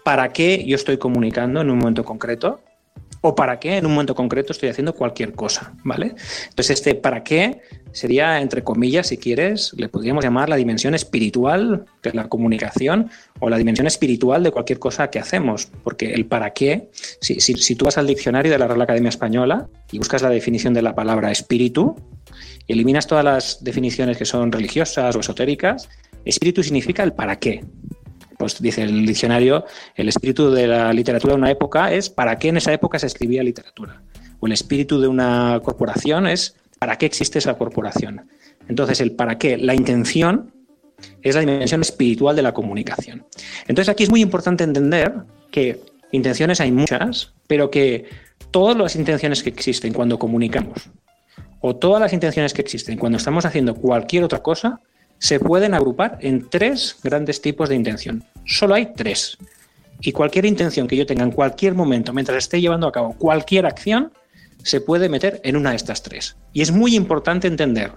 para 0.03 0.31
qué 0.31 0.63
yo 0.63 0.75
estoy 0.75 0.97
comunicando 0.97 1.59
en 1.59 1.71
un 1.71 1.79
momento 1.79 2.05
concreto 2.05 2.61
o 3.21 3.35
para 3.35 3.59
qué 3.59 3.77
en 3.77 3.85
un 3.85 3.93
momento 3.93 4.15
concreto 4.15 4.51
estoy 4.51 4.69
haciendo 4.69 4.93
cualquier 4.93 5.33
cosa, 5.33 5.73
¿vale? 5.83 6.15
Entonces 6.49 6.71
este 6.71 6.95
para 6.95 7.23
qué 7.23 7.61
sería, 7.91 8.41
entre 8.41 8.63
comillas, 8.63 9.07
si 9.07 9.17
quieres, 9.17 9.73
le 9.77 9.89
podríamos 9.89 10.23
llamar 10.23 10.49
la 10.49 10.55
dimensión 10.55 10.95
espiritual 10.95 11.85
de 12.01 12.13
la 12.13 12.27
comunicación 12.29 13.11
o 13.39 13.49
la 13.49 13.57
dimensión 13.57 13.85
espiritual 13.85 14.43
de 14.43 14.51
cualquier 14.51 14.79
cosa 14.79 15.09
que 15.09 15.19
hacemos, 15.19 15.67
porque 15.83 16.13
el 16.13 16.25
para 16.25 16.51
qué, 16.51 16.89
si, 17.19 17.39
si, 17.39 17.75
tú 17.75 17.85
vas 17.85 17.97
al 17.97 18.07
diccionario 18.07 18.51
de 18.51 18.57
la 18.57 18.67
Real 18.67 18.81
Academia 18.81 19.09
Española 19.09 19.67
y 19.91 19.97
buscas 19.97 20.21
la 20.21 20.29
definición 20.29 20.73
de 20.73 20.81
la 20.81 20.95
palabra 20.95 21.31
espíritu 21.31 21.95
y 22.65 22.73
eliminas 22.73 23.07
todas 23.07 23.25
las 23.25 23.63
definiciones 23.63 24.17
que 24.17 24.25
son 24.25 24.51
religiosas 24.51 25.15
o 25.15 25.19
esotéricas, 25.19 25.89
espíritu 26.25 26.63
significa 26.63 27.03
el 27.03 27.13
para 27.13 27.37
qué, 27.37 27.63
pues 28.41 28.59
dice 28.59 28.81
el 28.81 29.05
diccionario, 29.05 29.65
el 29.95 30.09
espíritu 30.09 30.49
de 30.49 30.65
la 30.65 30.91
literatura 30.93 31.33
de 31.33 31.37
una 31.39 31.51
época 31.51 31.93
es 31.93 32.09
para 32.09 32.39
qué 32.39 32.47
en 32.47 32.57
esa 32.57 32.73
época 32.73 32.97
se 32.97 33.05
escribía 33.05 33.43
literatura. 33.43 34.01
O 34.39 34.47
el 34.47 34.53
espíritu 34.53 34.99
de 34.99 35.07
una 35.07 35.61
corporación 35.63 36.25
es 36.25 36.55
para 36.79 36.97
qué 36.97 37.05
existe 37.05 37.37
esa 37.37 37.53
corporación. 37.53 38.27
Entonces, 38.67 38.99
el 38.99 39.11
para 39.11 39.37
qué, 39.37 39.57
la 39.57 39.75
intención, 39.75 40.51
es 41.21 41.35
la 41.35 41.41
dimensión 41.41 41.81
espiritual 41.81 42.35
de 42.35 42.41
la 42.41 42.51
comunicación. 42.51 43.27
Entonces, 43.67 43.89
aquí 43.89 44.01
es 44.01 44.09
muy 44.09 44.21
importante 44.21 44.63
entender 44.63 45.13
que 45.51 45.79
intenciones 46.11 46.59
hay 46.61 46.71
muchas, 46.71 47.33
pero 47.45 47.69
que 47.69 48.05
todas 48.49 48.75
las 48.75 48.95
intenciones 48.95 49.43
que 49.43 49.49
existen 49.49 49.93
cuando 49.93 50.17
comunicamos 50.17 50.89
o 51.59 51.75
todas 51.75 52.01
las 52.01 52.11
intenciones 52.11 52.53
que 52.53 52.63
existen 52.63 52.97
cuando 52.97 53.19
estamos 53.19 53.45
haciendo 53.45 53.75
cualquier 53.75 54.23
otra 54.23 54.39
cosa 54.39 54.79
se 55.21 55.39
pueden 55.39 55.75
agrupar 55.75 56.17
en 56.21 56.49
tres 56.49 56.97
grandes 57.03 57.41
tipos 57.41 57.69
de 57.69 57.75
intención. 57.75 58.23
Solo 58.43 58.73
hay 58.73 58.91
tres. 58.95 59.37
Y 59.99 60.13
cualquier 60.13 60.45
intención 60.45 60.87
que 60.87 60.97
yo 60.97 61.05
tenga 61.05 61.23
en 61.23 61.31
cualquier 61.31 61.75
momento, 61.75 62.11
mientras 62.11 62.39
esté 62.39 62.59
llevando 62.59 62.87
a 62.87 62.91
cabo 62.91 63.13
cualquier 63.19 63.67
acción, 63.67 64.11
se 64.63 64.81
puede 64.81 65.09
meter 65.09 65.39
en 65.43 65.57
una 65.57 65.69
de 65.69 65.75
estas 65.75 66.01
tres. 66.01 66.37
Y 66.53 66.63
es 66.63 66.71
muy 66.71 66.95
importante 66.95 67.47
entender 67.47 67.91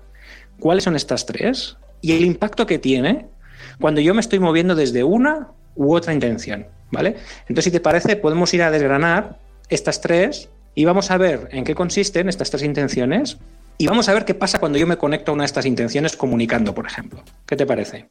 cuáles 0.61 0.85
son 0.85 0.97
estas 0.97 1.25
tres 1.25 1.78
y 2.02 2.12
el 2.12 2.26
impacto 2.26 2.66
que 2.66 2.78
tiene 2.78 3.26
cuando 3.81 4.02
yo 4.02 4.12
me 4.12 4.21
estoy 4.21 4.38
moviendo 4.38 4.75
desde 4.75 5.02
una 5.02 5.49
u 5.76 5.95
otra 5.95 6.12
intención. 6.12 6.66
¿Vale? 6.90 7.16
Entonces, 7.49 7.64
si 7.64 7.71
te 7.71 7.81
parece, 7.81 8.16
podemos 8.16 8.52
ir 8.52 8.62
a 8.62 8.71
desgranar 8.71 9.38
estas 9.71 10.02
tres 10.02 10.50
y 10.75 10.85
vamos 10.85 11.11
a 11.11 11.16
ver 11.16 11.49
en 11.52 11.64
qué 11.64 11.75
consisten 11.75 12.28
estas 12.28 12.50
tres 12.50 12.64
intenciones 12.64 13.38
y 13.78 13.87
vamos 13.87 14.09
a 14.09 14.14
ver 14.14 14.25
qué 14.25 14.35
pasa 14.35 14.59
cuando 14.59 14.78
yo 14.78 14.87
me 14.87 14.97
conecto 14.97 15.33
a 15.33 15.35
una 15.35 15.43
de 15.43 15.47
estas 15.47 15.66
intenciones 15.66 16.16
comunicando, 16.16 16.75
por 16.75 16.87
ejemplo. 16.87 17.23
¿Qué 17.47 17.57
te 17.57 17.66
parece? 17.66 18.11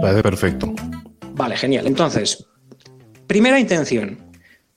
Parece 0.00 0.22
perfecto. 0.22 0.72
Vale, 1.32 1.56
genial. 1.56 1.86
Entonces, 1.86 2.46
primera 3.26 3.60
intención. 3.60 4.26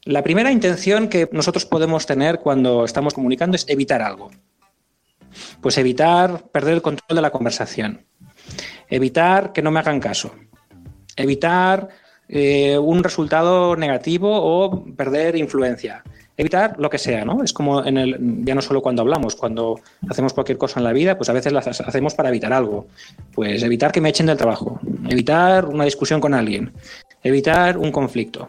La 0.03 0.23
primera 0.23 0.51
intención 0.51 1.07
que 1.09 1.29
nosotros 1.31 1.65
podemos 1.65 2.05
tener 2.05 2.39
cuando 2.39 2.85
estamos 2.85 3.13
comunicando 3.13 3.55
es 3.55 3.65
evitar 3.67 4.01
algo. 4.01 4.31
Pues 5.61 5.77
evitar 5.77 6.49
perder 6.49 6.73
el 6.75 6.81
control 6.81 7.15
de 7.15 7.21
la 7.21 7.29
conversación, 7.29 8.05
evitar 8.89 9.53
que 9.53 9.61
no 9.61 9.71
me 9.71 9.79
hagan 9.79 9.99
caso, 9.99 10.35
evitar 11.15 11.87
eh, 12.33 12.77
un 12.77 13.03
resultado 13.03 13.75
negativo 13.75 14.29
o 14.31 14.85
perder 14.95 15.35
influencia, 15.35 16.01
evitar 16.37 16.79
lo 16.79 16.89
que 16.89 16.97
sea, 16.97 17.25
¿no? 17.25 17.43
Es 17.43 17.51
como 17.51 17.85
en 17.85 17.97
el, 17.97 18.17
ya 18.45 18.55
no 18.55 18.61
solo 18.61 18.81
cuando 18.81 19.01
hablamos, 19.01 19.35
cuando 19.35 19.81
hacemos 20.09 20.31
cualquier 20.31 20.57
cosa 20.57 20.79
en 20.79 20.85
la 20.85 20.93
vida, 20.93 21.17
pues 21.17 21.29
a 21.29 21.33
veces 21.33 21.51
las 21.51 21.67
hacemos 21.81 22.15
para 22.15 22.29
evitar 22.29 22.53
algo. 22.53 22.87
Pues 23.33 23.61
evitar 23.63 23.91
que 23.91 23.99
me 23.99 24.07
echen 24.07 24.27
del 24.27 24.37
trabajo, 24.37 24.79
evitar 25.09 25.65
una 25.65 25.83
discusión 25.83 26.21
con 26.21 26.33
alguien, 26.33 26.71
evitar 27.21 27.77
un 27.77 27.91
conflicto, 27.91 28.47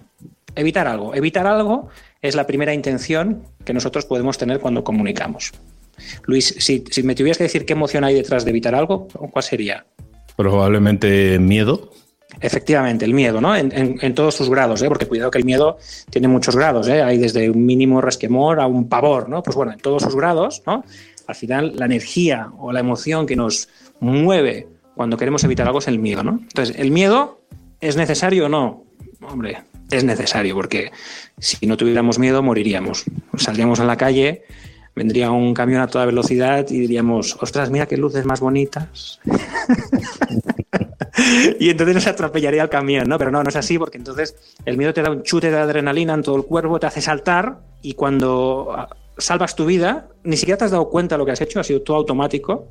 evitar 0.54 0.86
algo. 0.86 1.12
Evitar 1.16 1.48
algo 1.48 1.88
es 2.20 2.36
la 2.36 2.46
primera 2.46 2.72
intención 2.72 3.42
que 3.64 3.74
nosotros 3.74 4.06
podemos 4.06 4.38
tener 4.38 4.60
cuando 4.60 4.84
comunicamos. 4.84 5.50
Luis, 6.26 6.54
si, 6.58 6.84
si 6.88 7.02
me 7.02 7.16
tuvieras 7.16 7.38
que 7.38 7.44
decir 7.44 7.66
qué 7.66 7.72
emoción 7.72 8.04
hay 8.04 8.14
detrás 8.14 8.44
de 8.44 8.50
evitar 8.50 8.76
algo, 8.76 9.08
¿cuál 9.08 9.42
sería? 9.42 9.86
Probablemente 10.36 11.40
miedo. 11.40 11.90
Efectivamente, 12.40 13.04
el 13.04 13.14
miedo, 13.14 13.40
¿no? 13.40 13.54
En, 13.54 14.14
todos 14.14 14.34
sus 14.34 14.48
grados, 14.48 14.82
¿eh? 14.82 14.88
porque 14.88 15.06
cuidado 15.06 15.30
que 15.30 15.38
el 15.38 15.44
miedo 15.44 15.78
tiene 16.10 16.28
muchos 16.28 16.56
grados, 16.56 16.88
¿eh? 16.88 17.02
Hay 17.02 17.18
desde 17.18 17.50
un 17.50 17.64
mínimo 17.64 18.00
resquemor 18.00 18.60
a 18.60 18.66
un 18.66 18.88
pavor, 18.88 19.28
¿no? 19.28 19.42
Pues 19.42 19.56
bueno, 19.56 19.72
en 19.72 19.78
todos 19.78 20.02
sus 20.02 20.16
grados, 20.16 20.62
¿no? 20.66 20.84
Al 21.26 21.34
final, 21.34 21.72
la 21.76 21.86
energía 21.86 22.50
o 22.58 22.72
la 22.72 22.80
emoción 22.80 23.26
que 23.26 23.36
nos 23.36 23.68
mueve 24.00 24.66
cuando 24.94 25.16
queremos 25.16 25.44
evitar 25.44 25.66
algo 25.66 25.78
es 25.78 25.88
el 25.88 25.98
miedo, 25.98 26.22
¿no? 26.22 26.40
Entonces, 26.42 26.76
¿el 26.78 26.90
miedo 26.90 27.40
es 27.80 27.96
necesario 27.96 28.46
o 28.46 28.48
no? 28.48 28.84
Hombre, 29.20 29.58
es 29.90 30.04
necesario, 30.04 30.54
porque 30.54 30.90
si 31.38 31.66
no 31.66 31.76
tuviéramos 31.76 32.18
miedo, 32.18 32.42
moriríamos. 32.42 33.04
Saldríamos 33.36 33.78
a 33.80 33.84
la 33.84 33.96
calle 33.96 34.42
vendría 34.94 35.30
un 35.30 35.54
camión 35.54 35.80
a 35.80 35.86
toda 35.86 36.06
velocidad 36.06 36.66
y 36.68 36.80
diríamos, 36.80 37.36
ostras, 37.40 37.70
mira 37.70 37.86
qué 37.86 37.96
luces 37.96 38.24
más 38.24 38.40
bonitas. 38.40 39.20
y 41.58 41.70
entonces 41.70 41.94
nos 41.94 42.06
atropellaría 42.06 42.62
el 42.62 42.68
camión, 42.68 43.08
¿no? 43.08 43.18
Pero 43.18 43.30
no, 43.30 43.42
no 43.42 43.48
es 43.48 43.56
así, 43.56 43.78
porque 43.78 43.98
entonces 43.98 44.36
el 44.64 44.76
miedo 44.76 44.92
te 44.92 45.02
da 45.02 45.10
un 45.10 45.22
chute 45.22 45.50
de 45.50 45.58
adrenalina 45.58 46.14
en 46.14 46.22
todo 46.22 46.36
el 46.36 46.44
cuerpo, 46.44 46.78
te 46.78 46.86
hace 46.86 47.00
saltar 47.00 47.58
y 47.80 47.94
cuando 47.94 48.74
ah, 48.76 48.88
salvas 49.16 49.54
tu 49.54 49.66
vida, 49.66 50.08
ni 50.24 50.36
siquiera 50.36 50.58
te 50.58 50.64
has 50.64 50.70
dado 50.70 50.88
cuenta 50.88 51.14
de 51.14 51.18
lo 51.18 51.26
que 51.26 51.32
has 51.32 51.40
hecho, 51.40 51.60
ha 51.60 51.64
sido 51.64 51.82
todo 51.82 51.96
automático 51.96 52.68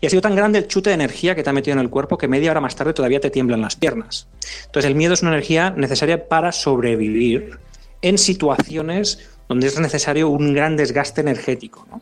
y 0.00 0.06
ha 0.06 0.10
sido 0.10 0.22
tan 0.22 0.34
grande 0.34 0.58
el 0.58 0.68
chute 0.68 0.90
de 0.90 0.94
energía 0.94 1.34
que 1.34 1.42
te 1.42 1.50
ha 1.50 1.52
metido 1.52 1.74
en 1.74 1.80
el 1.80 1.90
cuerpo 1.90 2.18
que 2.18 2.28
media 2.28 2.50
hora 2.50 2.60
más 2.60 2.76
tarde 2.76 2.94
todavía 2.94 3.20
te 3.20 3.30
tiemblan 3.30 3.60
las 3.60 3.76
piernas. 3.76 4.28
Entonces 4.66 4.88
el 4.88 4.96
miedo 4.96 5.14
es 5.14 5.22
una 5.22 5.32
energía 5.32 5.70
necesaria 5.70 6.28
para 6.28 6.52
sobrevivir 6.52 7.58
en 8.02 8.18
situaciones 8.18 9.18
donde 9.48 9.66
es 9.66 9.78
necesario 9.78 10.28
un 10.28 10.54
gran 10.54 10.76
desgaste 10.76 11.20
energético. 11.20 11.86
¿no? 11.90 12.00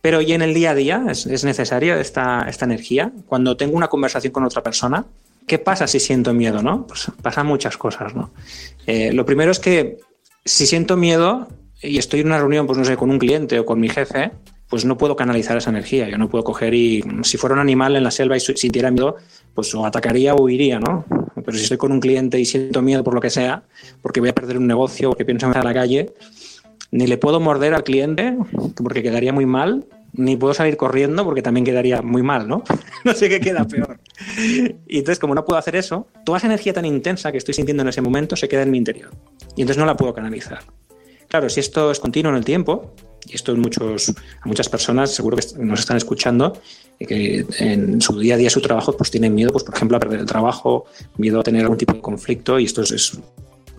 Pero 0.00 0.20
y 0.20 0.32
en 0.32 0.42
el 0.42 0.54
día 0.54 0.70
a 0.70 0.74
día 0.74 1.04
es, 1.10 1.26
es 1.26 1.44
necesaria 1.44 2.00
esta, 2.00 2.46
esta, 2.48 2.64
energía. 2.64 3.12
Cuando 3.26 3.56
tengo 3.56 3.76
una 3.76 3.88
conversación 3.88 4.32
con 4.32 4.44
otra 4.44 4.62
persona, 4.62 5.04
¿qué 5.46 5.58
pasa 5.58 5.86
si 5.86 6.00
siento 6.00 6.32
miedo? 6.32 6.62
¿no? 6.62 6.86
Pues 6.86 7.10
pasan 7.22 7.46
muchas 7.46 7.76
cosas. 7.76 8.14
¿no? 8.14 8.30
Eh, 8.86 9.12
lo 9.12 9.26
primero 9.26 9.50
es 9.50 9.58
que 9.58 9.98
si 10.44 10.66
siento 10.66 10.96
miedo 10.96 11.48
y 11.82 11.98
estoy 11.98 12.20
en 12.20 12.26
una 12.26 12.38
reunión, 12.38 12.66
pues 12.66 12.78
no 12.78 12.84
sé, 12.84 12.96
con 12.96 13.10
un 13.10 13.18
cliente 13.18 13.58
o 13.58 13.66
con 13.66 13.80
mi 13.80 13.88
jefe, 13.88 14.32
pues 14.68 14.84
no 14.84 14.96
puedo 14.96 15.16
canalizar 15.16 15.56
esa 15.56 15.70
energía. 15.70 16.08
Yo 16.08 16.16
no 16.16 16.30
puedo 16.30 16.44
coger 16.44 16.72
y, 16.74 17.02
si 17.22 17.36
fuera 17.36 17.54
un 17.54 17.60
animal 17.60 17.96
en 17.96 18.04
la 18.04 18.10
selva 18.10 18.36
y 18.36 18.40
sintiera 18.40 18.90
miedo, 18.90 19.16
pues 19.54 19.74
o 19.74 19.84
atacaría 19.84 20.34
o 20.34 20.42
huiría, 20.42 20.78
¿no? 20.78 21.04
Pero 21.34 21.56
si 21.56 21.64
estoy 21.64 21.76
con 21.76 21.90
un 21.90 22.00
cliente 22.00 22.38
y 22.38 22.44
siento 22.44 22.80
miedo 22.80 23.02
por 23.02 23.14
lo 23.14 23.20
que 23.20 23.30
sea, 23.30 23.64
porque 24.00 24.20
voy 24.20 24.28
a 24.28 24.34
perder 24.34 24.58
un 24.58 24.66
negocio, 24.66 25.10
porque 25.10 25.24
pienso 25.24 25.46
en 25.46 25.64
la 25.64 25.74
calle, 25.74 26.14
ni 26.90 27.06
le 27.06 27.18
puedo 27.18 27.40
morder 27.40 27.74
al 27.74 27.84
cliente 27.84 28.36
porque 28.76 29.02
quedaría 29.02 29.32
muy 29.32 29.46
mal, 29.46 29.86
ni 30.12 30.36
puedo 30.36 30.54
salir 30.54 30.76
corriendo 30.76 31.24
porque 31.24 31.42
también 31.42 31.64
quedaría 31.64 32.02
muy 32.02 32.22
mal, 32.22 32.48
¿no? 32.48 32.62
no 33.04 33.14
sé 33.14 33.28
qué 33.28 33.40
queda 33.40 33.66
peor. 33.66 34.00
Y 34.86 34.98
entonces, 34.98 35.18
como 35.18 35.34
no 35.34 35.44
puedo 35.44 35.58
hacer 35.58 35.76
eso, 35.76 36.08
toda 36.24 36.38
esa 36.38 36.46
energía 36.46 36.72
tan 36.72 36.84
intensa 36.84 37.30
que 37.30 37.38
estoy 37.38 37.54
sintiendo 37.54 37.82
en 37.82 37.88
ese 37.88 38.00
momento 38.00 38.36
se 38.36 38.48
queda 38.48 38.62
en 38.62 38.70
mi 38.70 38.78
interior. 38.78 39.10
Y 39.56 39.62
entonces 39.62 39.78
no 39.78 39.86
la 39.86 39.96
puedo 39.96 40.12
canalizar. 40.12 40.60
Claro, 41.28 41.48
si 41.48 41.60
esto 41.60 41.92
es 41.92 42.00
continuo 42.00 42.32
en 42.32 42.38
el 42.38 42.44
tiempo, 42.44 42.92
y 43.26 43.36
esto 43.36 43.54
muchos, 43.56 44.08
a 44.40 44.48
muchas 44.48 44.68
personas 44.68 45.14
seguro 45.14 45.36
que 45.36 45.44
nos 45.58 45.80
están 45.80 45.96
escuchando, 45.96 46.58
que 46.98 47.46
en 47.60 48.00
su 48.00 48.18
día 48.18 48.34
a 48.34 48.36
día 48.36 48.50
su 48.50 48.60
trabajo 48.60 48.96
pues 48.96 49.10
tienen 49.10 49.34
miedo, 49.34 49.52
pues 49.52 49.62
por 49.62 49.74
ejemplo, 49.74 49.96
a 49.96 50.00
perder 50.00 50.20
el 50.20 50.26
trabajo, 50.26 50.86
miedo 51.18 51.38
a 51.38 51.42
tener 51.44 51.62
algún 51.62 51.78
tipo 51.78 51.94
de 51.94 52.00
conflicto, 52.00 52.58
y 52.58 52.64
esto 52.64 52.82
es 52.82 53.18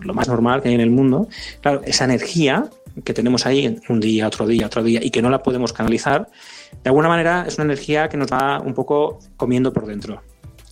lo 0.00 0.14
más 0.14 0.28
normal 0.28 0.62
que 0.62 0.70
hay 0.70 0.74
en 0.74 0.80
el 0.80 0.90
mundo. 0.90 1.28
Claro, 1.60 1.82
esa 1.84 2.04
energía 2.04 2.70
que 3.04 3.14
tenemos 3.14 3.46
ahí 3.46 3.80
un 3.88 4.00
día, 4.00 4.26
otro 4.26 4.46
día, 4.46 4.66
otro 4.66 4.82
día 4.82 5.00
y 5.02 5.10
que 5.10 5.22
no 5.22 5.30
la 5.30 5.42
podemos 5.42 5.72
canalizar, 5.72 6.28
de 6.82 6.90
alguna 6.90 7.08
manera 7.08 7.44
es 7.46 7.56
una 7.56 7.64
energía 7.64 8.08
que 8.08 8.16
nos 8.16 8.32
va 8.32 8.60
un 8.60 8.74
poco 8.74 9.18
comiendo 9.36 9.72
por 9.72 9.86
dentro. 9.86 10.22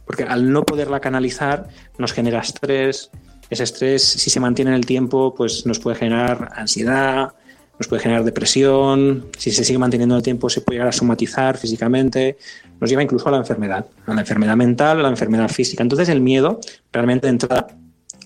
Porque 0.04 0.24
al 0.24 0.52
no 0.52 0.64
poderla 0.64 1.00
canalizar 1.00 1.68
nos 1.98 2.12
genera 2.12 2.40
estrés. 2.40 3.10
Ese 3.48 3.64
estrés, 3.64 4.02
si 4.02 4.30
se 4.30 4.40
mantiene 4.40 4.70
en 4.70 4.76
el 4.76 4.86
tiempo, 4.86 5.34
pues 5.34 5.66
nos 5.66 5.78
puede 5.78 5.96
generar 5.96 6.50
ansiedad, 6.54 7.32
nos 7.78 7.88
puede 7.88 8.02
generar 8.02 8.24
depresión. 8.24 9.26
Si 9.38 9.50
se 9.50 9.64
sigue 9.64 9.78
manteniendo 9.78 10.14
en 10.14 10.18
el 10.18 10.22
tiempo, 10.22 10.50
se 10.50 10.60
puede 10.60 10.76
llegar 10.76 10.88
a 10.88 10.92
somatizar 10.92 11.56
físicamente. 11.56 12.36
Nos 12.78 12.90
lleva 12.90 13.02
incluso 13.02 13.28
a 13.28 13.32
la 13.32 13.38
enfermedad, 13.38 13.86
a 14.06 14.14
la 14.14 14.20
enfermedad 14.20 14.56
mental, 14.56 15.00
a 15.00 15.02
la 15.02 15.08
enfermedad 15.08 15.48
física. 15.48 15.82
Entonces, 15.82 16.08
el 16.08 16.20
miedo 16.20 16.60
realmente 16.92 17.26
de 17.26 17.32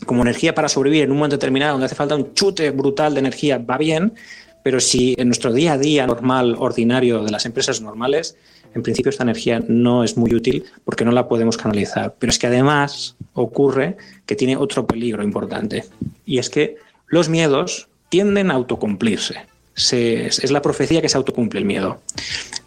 como 0.06 0.22
energía 0.22 0.54
para 0.54 0.68
sobrevivir 0.68 1.04
en 1.04 1.10
un 1.10 1.18
momento 1.18 1.36
determinado 1.36 1.72
donde 1.72 1.86
hace 1.86 1.94
falta 1.94 2.16
un 2.16 2.34
chute 2.34 2.70
brutal 2.70 3.14
de 3.14 3.20
energía, 3.20 3.58
va 3.58 3.78
bien, 3.78 4.14
pero 4.62 4.80
si 4.80 5.14
en 5.18 5.28
nuestro 5.28 5.52
día 5.52 5.74
a 5.74 5.78
día 5.78 6.06
normal, 6.06 6.56
ordinario 6.58 7.22
de 7.22 7.30
las 7.30 7.46
empresas 7.46 7.80
normales, 7.80 8.36
en 8.74 8.82
principio 8.82 9.10
esta 9.10 9.22
energía 9.22 9.62
no 9.66 10.04
es 10.04 10.16
muy 10.16 10.34
útil 10.34 10.64
porque 10.84 11.04
no 11.04 11.12
la 11.12 11.28
podemos 11.28 11.56
canalizar. 11.56 12.14
Pero 12.18 12.30
es 12.30 12.38
que 12.38 12.46
además 12.46 13.16
ocurre 13.34 13.96
que 14.26 14.36
tiene 14.36 14.56
otro 14.56 14.86
peligro 14.86 15.22
importante 15.22 15.84
y 16.24 16.38
es 16.38 16.50
que 16.50 16.76
los 17.06 17.28
miedos 17.28 17.88
tienden 18.08 18.50
a 18.50 18.54
autocumplirse. 18.54 19.36
es 19.76 20.50
la 20.50 20.62
profecía 20.62 21.02
que 21.02 21.08
se 21.08 21.16
autocumple 21.16 21.60
el 21.60 21.66
miedo. 21.66 22.00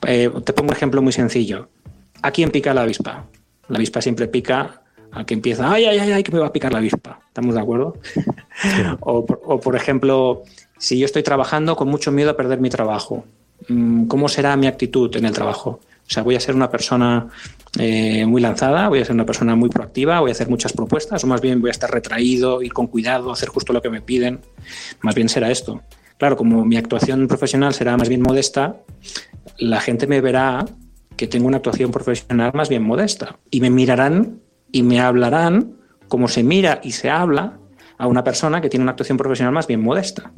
Eh, 0.05 0.29
te 0.43 0.53
pongo 0.53 0.69
un 0.69 0.75
ejemplo 0.75 1.01
muy 1.01 1.13
sencillo. 1.13 1.69
¿A 2.22 2.31
quién 2.31 2.51
pica 2.51 2.74
la 2.74 2.84
avispa? 2.84 3.25
La 3.67 3.77
avispa 3.77 4.01
siempre 4.01 4.27
pica 4.27 4.84
al 5.12 5.26
que 5.26 5.34
empieza, 5.34 5.72
ay, 5.72 5.86
ay, 5.86 6.00
ay, 6.00 6.12
ay, 6.12 6.24
que 6.24 6.32
me 6.32 6.40
va 6.40 6.48
a 6.48 6.54
picar 6.54 6.72
la 6.72 6.80
avispa. 6.80 7.20
¿Estamos 7.28 7.56
de 7.56 7.62
acuerdo? 7.62 7.98
o, 9.00 9.26
por 9.60 9.76
ejemplo, 9.76 10.44
si 10.78 11.00
yo 11.00 11.06
estoy 11.06 11.24
trabajando 11.24 11.76
con 11.76 11.88
mucho 11.88 12.12
miedo 12.12 12.32
a 12.32 12.38
perder 12.38 12.60
mi 12.60 12.70
trabajo, 12.70 13.26
mm, 13.68 14.06
¿cómo 14.08 14.30
será 14.30 14.56
mi 14.58 14.68
actitud 14.68 15.16
en 15.16 15.26
el 15.26 15.34
trabajo? 15.34 15.80
O 16.08 16.10
sea, 16.10 16.24
voy 16.24 16.36
a 16.36 16.40
ser 16.40 16.56
una 16.56 16.70
persona 16.70 17.28
eh, 17.78 18.26
muy 18.26 18.42
lanzada, 18.42 18.88
voy 18.88 19.00
a 19.00 19.06
ser 19.06 19.14
una 19.14 19.26
persona 19.26 19.56
muy 19.56 19.70
proactiva, 19.70 20.22
voy 20.22 20.32
a 20.32 20.34
hacer 20.34 20.50
muchas 20.50 20.72
propuestas, 20.72 21.24
o 21.24 21.28
más 21.28 21.42
bien 21.42 21.60
voy 21.60 21.70
a 21.70 21.72
estar 21.72 21.92
retraído, 21.92 22.62
ir 22.62 22.72
con 22.72 22.88
cuidado, 22.88 23.32
hacer 23.32 23.50
justo 23.50 23.74
lo 23.74 23.82
que 23.82 23.90
me 23.90 24.02
piden. 24.02 24.40
Más 25.02 25.16
bien 25.16 25.28
será 25.28 25.52
esto. 25.52 25.82
Claro, 26.18 26.38
como 26.38 26.66
mi 26.66 26.78
actuación 26.78 27.28
profesional 27.28 27.74
será 27.74 27.98
más 27.98 28.10
bien 28.10 28.22
modesta, 28.22 28.78
la 29.58 29.82
gente 29.82 30.08
me 30.08 30.22
verá 30.22 30.66
que 31.16 31.28
tengo 31.28 31.48
una 31.48 31.58
actuación 31.58 31.92
profesional 31.92 32.52
más 32.54 32.70
bien 32.70 32.84
modesta 32.84 33.38
y 33.52 33.60
me 33.60 33.70
mirarán 33.70 34.40
y 34.72 34.84
me 34.84 35.00
hablarán 35.00 35.74
como 36.08 36.28
se 36.28 36.44
mira 36.44 36.80
y 36.84 36.92
se 36.92 37.10
habla 37.10 37.58
a 37.98 38.08
una 38.08 38.24
persona 38.24 38.62
que 38.62 38.70
tiene 38.70 38.84
una 38.84 38.92
actuación 38.92 39.18
profesional 39.18 39.54
más 39.54 39.68
bien 39.68 39.82
modesta. 39.82 40.32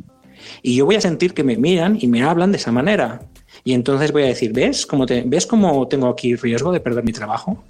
Y 0.61 0.75
yo 0.75 0.85
voy 0.85 0.95
a 0.95 1.01
sentir 1.01 1.33
que 1.33 1.43
me 1.43 1.57
miran 1.57 1.97
y 1.99 2.07
me 2.07 2.23
hablan 2.23 2.51
de 2.51 2.57
esa 2.57 2.71
manera. 2.71 3.21
Y 3.63 3.73
entonces 3.73 4.11
voy 4.11 4.23
a 4.23 4.27
decir, 4.27 4.53
¿ves 4.53 4.85
cómo, 4.85 5.05
te, 5.05 5.23
¿ves 5.25 5.45
cómo 5.45 5.87
tengo 5.87 6.07
aquí 6.07 6.35
riesgo 6.35 6.71
de 6.71 6.79
perder 6.79 7.03
mi 7.03 7.11
trabajo? 7.11 7.63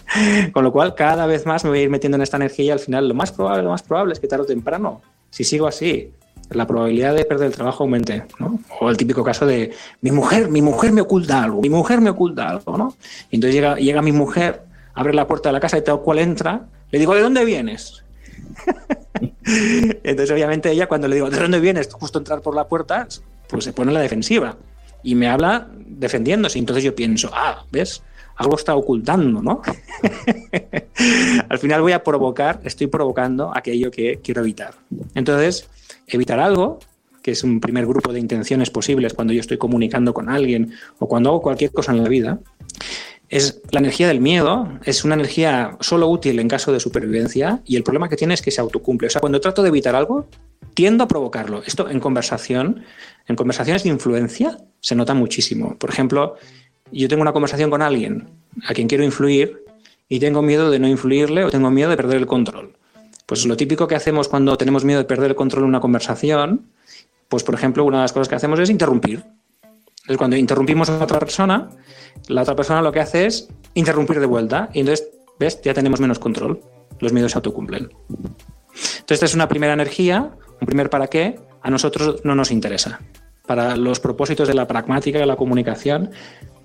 Con 0.52 0.64
lo 0.64 0.72
cual, 0.72 0.94
cada 0.94 1.26
vez 1.26 1.46
más 1.46 1.64
me 1.64 1.70
voy 1.70 1.78
a 1.80 1.82
ir 1.82 1.90
metiendo 1.90 2.16
en 2.16 2.22
esta 2.22 2.36
energía 2.36 2.64
y 2.66 2.70
al 2.70 2.80
final 2.80 3.08
lo 3.08 3.14
más 3.14 3.32
probable, 3.32 3.62
lo 3.62 3.70
más 3.70 3.82
probable 3.82 4.14
es 4.14 4.20
que 4.20 4.26
tarde 4.26 4.44
o 4.44 4.46
temprano, 4.46 5.02
si 5.30 5.44
sigo 5.44 5.66
así, 5.66 6.10
la 6.50 6.66
probabilidad 6.66 7.14
de 7.14 7.24
perder 7.24 7.48
el 7.48 7.54
trabajo 7.54 7.84
aumente, 7.84 8.24
¿no? 8.38 8.58
O 8.80 8.88
el 8.88 8.96
típico 8.96 9.24
caso 9.24 9.46
de 9.46 9.72
mi 10.00 10.10
mujer, 10.10 10.48
mi 10.48 10.62
mujer 10.62 10.92
me 10.92 11.00
oculta 11.00 11.42
algo, 11.42 11.60
mi 11.60 11.68
mujer 11.68 12.00
me 12.00 12.10
oculta 12.10 12.48
algo, 12.48 12.76
¿no? 12.76 12.94
Y 13.30 13.36
entonces 13.36 13.54
llega, 13.54 13.76
llega 13.76 14.02
mi 14.02 14.12
mujer 14.12 14.62
abre 14.96 15.14
la 15.14 15.26
puerta 15.26 15.50
de 15.50 15.52
la 15.52 15.60
casa 15.60 15.78
y 15.78 15.82
tal 15.82 16.00
cual 16.00 16.18
entra, 16.18 16.66
le 16.90 16.98
digo, 16.98 17.14
¿de 17.14 17.20
dónde 17.20 17.44
vienes? 17.44 18.02
Entonces, 19.44 20.30
obviamente, 20.30 20.70
ella 20.70 20.88
cuando 20.88 21.06
le 21.06 21.16
digo, 21.16 21.30
¿de 21.30 21.38
dónde 21.38 21.60
vienes? 21.60 21.92
Justo 21.92 22.18
entrar 22.18 22.40
por 22.40 22.56
la 22.56 22.66
puerta, 22.66 23.06
pues 23.48 23.64
se 23.64 23.72
pone 23.72 23.90
en 23.90 23.94
la 23.94 24.00
defensiva 24.00 24.56
y 25.02 25.14
me 25.14 25.28
habla 25.28 25.68
defendiéndose. 25.86 26.58
Entonces 26.58 26.82
yo 26.82 26.94
pienso, 26.94 27.30
ah, 27.32 27.64
¿ves? 27.70 28.02
Algo 28.36 28.56
está 28.56 28.74
ocultando, 28.74 29.40
¿no? 29.40 29.62
Al 31.48 31.58
final 31.58 31.82
voy 31.82 31.92
a 31.92 32.02
provocar, 32.02 32.60
estoy 32.64 32.86
provocando 32.86 33.52
aquello 33.54 33.90
que 33.90 34.20
quiero 34.22 34.40
evitar. 34.40 34.74
Entonces, 35.14 35.68
evitar 36.06 36.40
algo, 36.40 36.80
que 37.22 37.32
es 37.32 37.44
un 37.44 37.60
primer 37.60 37.86
grupo 37.86 38.12
de 38.12 38.20
intenciones 38.20 38.70
posibles 38.70 39.14
cuando 39.14 39.32
yo 39.32 39.40
estoy 39.40 39.58
comunicando 39.58 40.12
con 40.12 40.28
alguien 40.28 40.72
o 40.98 41.08
cuando 41.08 41.30
hago 41.30 41.42
cualquier 41.42 41.70
cosa 41.70 41.92
en 41.92 42.02
la 42.02 42.08
vida, 42.08 42.38
es 43.28 43.60
la 43.70 43.80
energía 43.80 44.08
del 44.08 44.20
miedo, 44.20 44.68
es 44.84 45.04
una 45.04 45.14
energía 45.14 45.76
solo 45.80 46.08
útil 46.08 46.38
en 46.38 46.48
caso 46.48 46.72
de 46.72 46.80
supervivencia 46.80 47.60
y 47.64 47.76
el 47.76 47.82
problema 47.82 48.08
que 48.08 48.16
tiene 48.16 48.34
es 48.34 48.42
que 48.42 48.50
se 48.50 48.60
autocumple. 48.60 49.08
O 49.08 49.10
sea, 49.10 49.20
cuando 49.20 49.40
trato 49.40 49.62
de 49.62 49.68
evitar 49.68 49.96
algo, 49.96 50.28
tiendo 50.74 51.04
a 51.04 51.08
provocarlo. 51.08 51.62
Esto 51.66 51.88
en 51.88 52.00
conversación, 52.00 52.84
en 53.26 53.36
conversaciones 53.36 53.82
de 53.82 53.88
influencia, 53.88 54.58
se 54.80 54.94
nota 54.94 55.14
muchísimo. 55.14 55.76
Por 55.76 55.90
ejemplo, 55.90 56.36
yo 56.92 57.08
tengo 57.08 57.22
una 57.22 57.32
conversación 57.32 57.70
con 57.70 57.82
alguien 57.82 58.28
a 58.66 58.74
quien 58.74 58.86
quiero 58.86 59.02
influir 59.02 59.64
y 60.08 60.20
tengo 60.20 60.42
miedo 60.42 60.70
de 60.70 60.78
no 60.78 60.86
influirle 60.86 61.44
o 61.44 61.50
tengo 61.50 61.70
miedo 61.70 61.90
de 61.90 61.96
perder 61.96 62.18
el 62.18 62.26
control. 62.26 62.74
Pues 63.26 63.44
lo 63.44 63.56
típico 63.56 63.88
que 63.88 63.96
hacemos 63.96 64.28
cuando 64.28 64.56
tenemos 64.56 64.84
miedo 64.84 65.00
de 65.00 65.04
perder 65.04 65.30
el 65.30 65.36
control 65.36 65.64
en 65.64 65.70
una 65.70 65.80
conversación, 65.80 66.66
pues 67.28 67.42
por 67.42 67.56
ejemplo, 67.56 67.84
una 67.84 67.98
de 67.98 68.02
las 68.02 68.12
cosas 68.12 68.28
que 68.28 68.36
hacemos 68.36 68.60
es 68.60 68.70
interrumpir. 68.70 69.24
Entonces, 70.06 70.18
cuando 70.18 70.36
interrumpimos 70.36 70.88
a 70.88 71.02
otra 71.02 71.18
persona, 71.18 71.68
la 72.28 72.42
otra 72.42 72.54
persona 72.54 72.80
lo 72.80 72.92
que 72.92 73.00
hace 73.00 73.26
es 73.26 73.48
interrumpir 73.74 74.20
de 74.20 74.26
vuelta. 74.26 74.70
Y 74.72 74.80
entonces, 74.80 75.08
¿ves? 75.36 75.60
Ya 75.64 75.74
tenemos 75.74 75.98
menos 75.98 76.20
control. 76.20 76.60
Los 77.00 77.12
miedos 77.12 77.32
se 77.32 77.38
autocumplen. 77.38 77.90
Entonces, 78.70 79.10
esta 79.10 79.26
es 79.26 79.34
una 79.34 79.48
primera 79.48 79.72
energía, 79.72 80.30
un 80.60 80.66
primer 80.66 80.90
para 80.90 81.08
qué, 81.08 81.40
a 81.60 81.70
nosotros 81.70 82.20
no 82.22 82.36
nos 82.36 82.52
interesa. 82.52 83.00
Para 83.48 83.76
los 83.76 83.98
propósitos 83.98 84.46
de 84.46 84.54
la 84.54 84.68
pragmática 84.68 85.18
de 85.18 85.26
la 85.26 85.34
comunicación, 85.34 86.12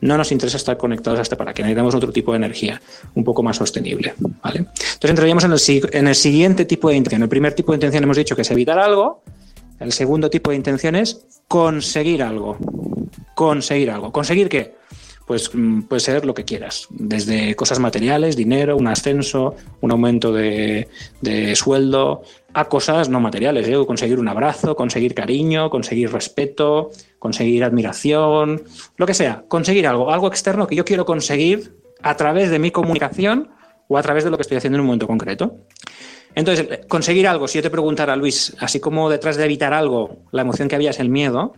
no 0.02 0.18
nos 0.18 0.32
interesa 0.32 0.58
estar 0.58 0.78
conectados 0.78 1.18
a 1.18 1.24
este 1.24 1.36
para 1.36 1.52
qué. 1.56 1.64
Necesitamos 1.64 1.96
otro 1.96 2.12
tipo 2.12 2.34
de 2.34 2.38
energía, 2.38 2.80
un 3.16 3.24
poco 3.24 3.42
más 3.42 3.58
sostenible. 3.58 4.14
¿vale? 4.44 4.60
Entonces 4.60 5.10
entraríamos 5.10 5.44
en 5.46 6.08
el 6.08 6.16
siguiente 6.16 6.66
tipo 6.66 6.90
de 6.90 6.96
intención. 6.96 7.24
El 7.24 7.30
primer 7.30 7.54
tipo 7.54 7.72
de 7.72 7.78
intención 7.78 8.04
hemos 8.04 8.18
dicho 8.18 8.36
que 8.36 8.44
es 8.44 8.52
evitar 8.52 8.78
algo. 8.78 9.24
El 9.80 9.92
segundo 9.92 10.30
tipo 10.30 10.52
de 10.52 10.58
intención 10.58 10.96
es 10.96 11.26
conseguir 11.48 12.22
algo. 12.22 12.58
Conseguir 13.42 13.90
algo. 13.90 14.12
¿Conseguir 14.12 14.50
qué? 14.50 14.76
Pues 15.26 15.50
mm, 15.52 15.82
puede 15.90 16.00
ser 16.00 16.26
lo 16.28 16.36
que 16.36 16.46
quieras, 16.46 16.86
desde 16.92 17.56
cosas 17.56 17.80
materiales, 17.80 18.36
dinero, 18.36 18.78
un 18.78 18.86
ascenso, 18.86 19.56
un 19.82 19.92
aumento 19.92 20.32
de, 20.32 20.86
sueldo, 21.56 22.22
a 22.54 22.66
cosas 22.66 23.10
no 23.10 23.20
materiales, 23.20 23.68
¿eh? 23.68 23.84
conseguir 23.88 24.20
un 24.20 24.28
abrazo, 24.28 24.76
conseguir 24.76 25.16
cariño, 25.16 25.72
conseguir 25.72 26.12
respeto, 26.12 26.92
conseguir 27.18 27.64
admiración, 27.64 28.62
lo 28.96 29.08
que 29.08 29.16
sea, 29.16 29.44
conseguir 29.48 29.88
algo, 29.88 30.12
algo 30.12 30.28
externo 30.28 30.68
que 30.68 30.76
yo 30.76 30.86
quiero 30.86 31.04
conseguir 31.04 31.74
a 32.04 32.16
través 32.16 32.52
de 32.52 32.60
mi 32.60 32.70
comunicación 32.70 33.50
o 33.88 33.98
a 33.98 34.04
través 34.04 34.24
de 34.24 34.30
lo 34.30 34.38
que 34.38 34.44
estoy 34.44 34.58
haciendo 34.58 34.78
en 34.78 34.82
un 34.82 34.86
momento 34.86 35.08
concreto. 35.08 35.66
Entonces, 36.36 36.82
conseguir 36.88 37.28
algo, 37.28 37.48
si 37.48 37.58
yo 37.58 37.64
te 37.64 37.72
preguntara, 37.72 38.16
Luis, 38.16 38.56
así 38.60 38.80
como 38.80 39.10
detrás 39.10 39.36
de 39.36 39.46
evitar 39.46 39.74
algo, 39.74 40.26
la 40.32 40.44
emoción 40.44 40.68
que 40.68 40.76
había 40.76 40.92
es 40.92 41.00
el 41.00 41.10
miedo, 41.10 41.56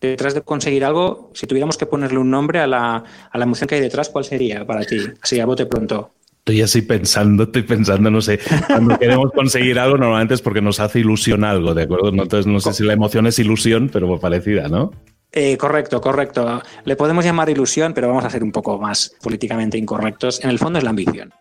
detrás 0.00 0.34
de 0.34 0.42
conseguir 0.42 0.84
algo, 0.84 1.30
si 1.34 1.46
tuviéramos 1.46 1.76
que 1.76 1.86
ponerle 1.86 2.18
un 2.18 2.30
nombre 2.30 2.60
a 2.60 2.66
la, 2.66 3.04
a 3.30 3.38
la 3.38 3.44
emoción 3.44 3.68
que 3.68 3.76
hay 3.76 3.80
detrás, 3.80 4.08
¿cuál 4.08 4.24
sería 4.24 4.66
para 4.66 4.84
ti? 4.84 4.98
Así 5.20 5.40
a 5.40 5.46
bote 5.46 5.66
pronto. 5.66 6.12
Estoy 6.38 6.62
así 6.62 6.82
pensando, 6.82 7.44
estoy 7.44 7.62
pensando, 7.62 8.10
no 8.10 8.22
sé, 8.22 8.40
cuando 8.66 8.98
queremos 8.98 9.30
conseguir 9.32 9.78
algo 9.78 9.98
normalmente 9.98 10.34
es 10.34 10.40
porque 10.40 10.62
nos 10.62 10.80
hace 10.80 11.00
ilusión 11.00 11.44
algo, 11.44 11.74
¿de 11.74 11.82
acuerdo? 11.82 12.08
Entonces 12.08 12.46
no 12.46 12.60
sé 12.60 12.72
si 12.72 12.82
la 12.82 12.94
emoción 12.94 13.26
es 13.26 13.38
ilusión, 13.38 13.90
pero 13.92 14.18
parecida, 14.18 14.66
¿no? 14.68 14.90
Eh, 15.32 15.56
correcto, 15.56 16.00
correcto. 16.00 16.62
Le 16.84 16.96
podemos 16.96 17.24
llamar 17.24 17.48
ilusión, 17.50 17.92
pero 17.94 18.08
vamos 18.08 18.24
a 18.24 18.30
ser 18.30 18.42
un 18.42 18.50
poco 18.50 18.78
más 18.78 19.14
políticamente 19.22 19.78
incorrectos. 19.78 20.42
En 20.42 20.50
el 20.50 20.58
fondo 20.58 20.78
es 20.78 20.84
la 20.84 20.90
ambición. 20.90 21.32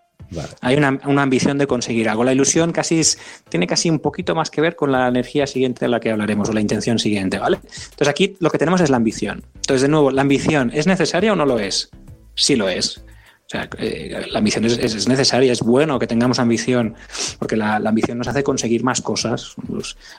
Hay 0.62 0.76
una, 0.76 1.00
ambición 1.22 1.58
de 1.58 1.68
conseguir 1.68 2.10
algo. 2.10 2.24
La 2.24 2.34
ilusión 2.34 2.72
casi 2.72 3.02
tiene 3.50 3.68
casi 3.68 3.90
un 3.90 4.00
poquito 4.00 4.36
más 4.36 4.50
que 4.50 4.62
ver 4.62 4.76
con 4.76 4.92
la 4.92 5.08
energía 5.08 5.48
siguiente 5.48 5.86
de 5.86 5.90
la 5.90 6.00
que 6.00 6.12
hablaremos 6.12 6.50
o 6.50 6.54
la 6.54 6.62
intención 6.62 7.00
siguiente, 7.00 7.40
¿vale? 7.40 7.60
Entonces 7.64 8.08
aquí 8.08 8.38
lo 8.40 8.50
que 8.50 8.58
tenemos 8.58 8.82
es 8.82 8.90
la 8.90 8.98
ambición. 8.98 9.44
Entonces, 9.56 9.82
de 9.82 9.88
nuevo, 9.88 10.12
¿la 10.12 10.22
ambición 10.22 10.72
es 10.74 10.88
necesaria 10.88 11.34
o 11.34 11.36
no 11.36 11.46
lo 11.46 11.60
es? 11.60 11.90
Sí 12.36 12.56
lo 12.56 12.70
es. 12.70 13.04
O 13.50 13.52
sea, 13.52 13.68
eh, 13.80 14.28
la 14.30 14.38
ambición 14.38 14.66
es, 14.66 15.08
necesaria, 15.08 15.52
es 15.52 15.62
bueno 15.62 15.98
que 15.98 16.06
tengamos 16.06 16.38
ambición, 16.38 16.94
porque 17.40 17.58
la, 17.58 17.78
ambición 17.78 18.20
nos 18.20 18.28
hace 18.28 18.44
conseguir 18.44 18.84
más 18.84 19.02
cosas, 19.02 19.56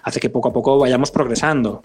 hace 0.02 0.19
que 0.19 0.31
poco 0.31 0.49
a 0.49 0.52
poco 0.52 0.79
vayamos 0.81 1.12
progresando. 1.12 1.81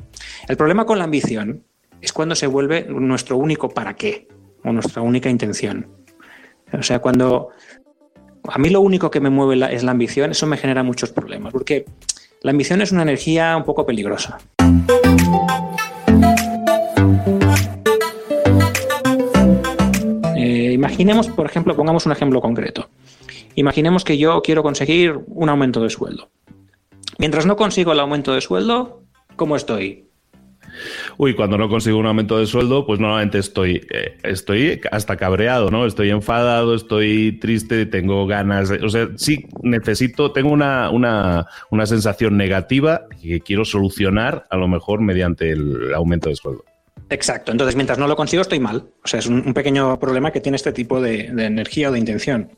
El 0.47 0.57
problema 0.57 0.87
con 0.87 0.97
la 0.97 1.03
ambición 1.03 1.63
es 2.01 2.11
cuando 2.13 2.33
se 2.33 2.47
vuelve 2.47 2.87
nuestro 2.89 3.37
único 3.37 3.69
para 3.69 3.95
qué 3.95 4.27
o 4.63 4.73
nuestra 4.73 5.03
única 5.03 5.29
intención. 5.29 5.87
O 6.73 6.81
sea, 6.81 6.97
cuando 6.97 7.49
a 8.47 8.57
mí 8.57 8.69
lo 8.69 8.81
único 8.81 9.11
que 9.11 9.19
me 9.19 9.29
mueve 9.29 9.73
es 9.73 9.83
la 9.83 9.91
ambición, 9.91 10.31
eso 10.31 10.47
me 10.47 10.57
genera 10.57 10.83
muchos 10.83 11.11
problemas, 11.11 11.51
porque 11.51 11.85
la 12.41 12.51
ambición 12.51 12.81
es 12.81 12.91
una 12.91 13.01
energía 13.01 13.55
un 13.57 13.63
poco 13.63 13.85
peligrosa. 13.85 14.37
Eh, 20.35 20.71
imaginemos, 20.73 21.27
por 21.29 21.45
ejemplo, 21.45 21.75
pongamos 21.75 22.05
un 22.05 22.11
ejemplo 22.11 22.41
concreto. 22.41 22.89
Imaginemos 23.55 24.03
que 24.03 24.17
yo 24.17 24.41
quiero 24.41 24.63
conseguir 24.63 25.19
un 25.27 25.49
aumento 25.49 25.81
de 25.81 25.89
sueldo. 25.89 26.29
Mientras 27.17 27.45
no 27.45 27.55
consigo 27.55 27.93
el 27.93 27.99
aumento 27.99 28.33
de 28.33 28.41
sueldo, 28.41 29.03
¿cómo 29.37 29.55
estoy? 29.55 30.05
Uy, 31.17 31.33
cuando 31.33 31.57
no 31.57 31.69
consigo 31.69 31.97
un 31.97 32.05
aumento 32.05 32.37
de 32.37 32.45
sueldo, 32.45 32.85
pues 32.85 32.99
normalmente 32.99 33.39
estoy, 33.39 33.85
eh, 33.89 34.17
estoy 34.23 34.81
hasta 34.91 35.17
cabreado, 35.17 35.69
¿no? 35.71 35.85
Estoy 35.85 36.09
enfadado, 36.09 36.75
estoy 36.75 37.39
triste, 37.39 37.85
tengo 37.85 38.25
ganas. 38.27 38.71
o 38.71 38.89
sea, 38.89 39.09
sí, 39.15 39.47
necesito, 39.61 40.31
tengo 40.31 40.51
una, 40.51 40.89
una, 40.89 41.47
una 41.69 41.85
sensación 41.85 42.37
negativa 42.37 43.03
que 43.21 43.41
quiero 43.41 43.65
solucionar 43.65 44.45
a 44.49 44.57
lo 44.57 44.67
mejor 44.67 45.01
mediante 45.01 45.51
el 45.51 45.93
aumento 45.93 46.29
de 46.29 46.35
sueldo. 46.35 46.63
Exacto. 47.09 47.51
Entonces, 47.51 47.75
mientras 47.75 47.97
no 47.97 48.07
lo 48.07 48.15
consigo, 48.15 48.41
estoy 48.41 48.59
mal. 48.59 48.87
O 49.03 49.07
sea, 49.07 49.19
es 49.19 49.27
un, 49.27 49.53
pequeño 49.53 49.99
problema 49.99 50.31
que 50.31 50.41
tiene 50.41 50.55
este 50.55 50.73
tipo 50.73 51.01
de, 51.01 51.31
de, 51.31 51.45
energía 51.45 51.89
o 51.89 51.91
de 51.91 51.99
intención. 51.99 52.49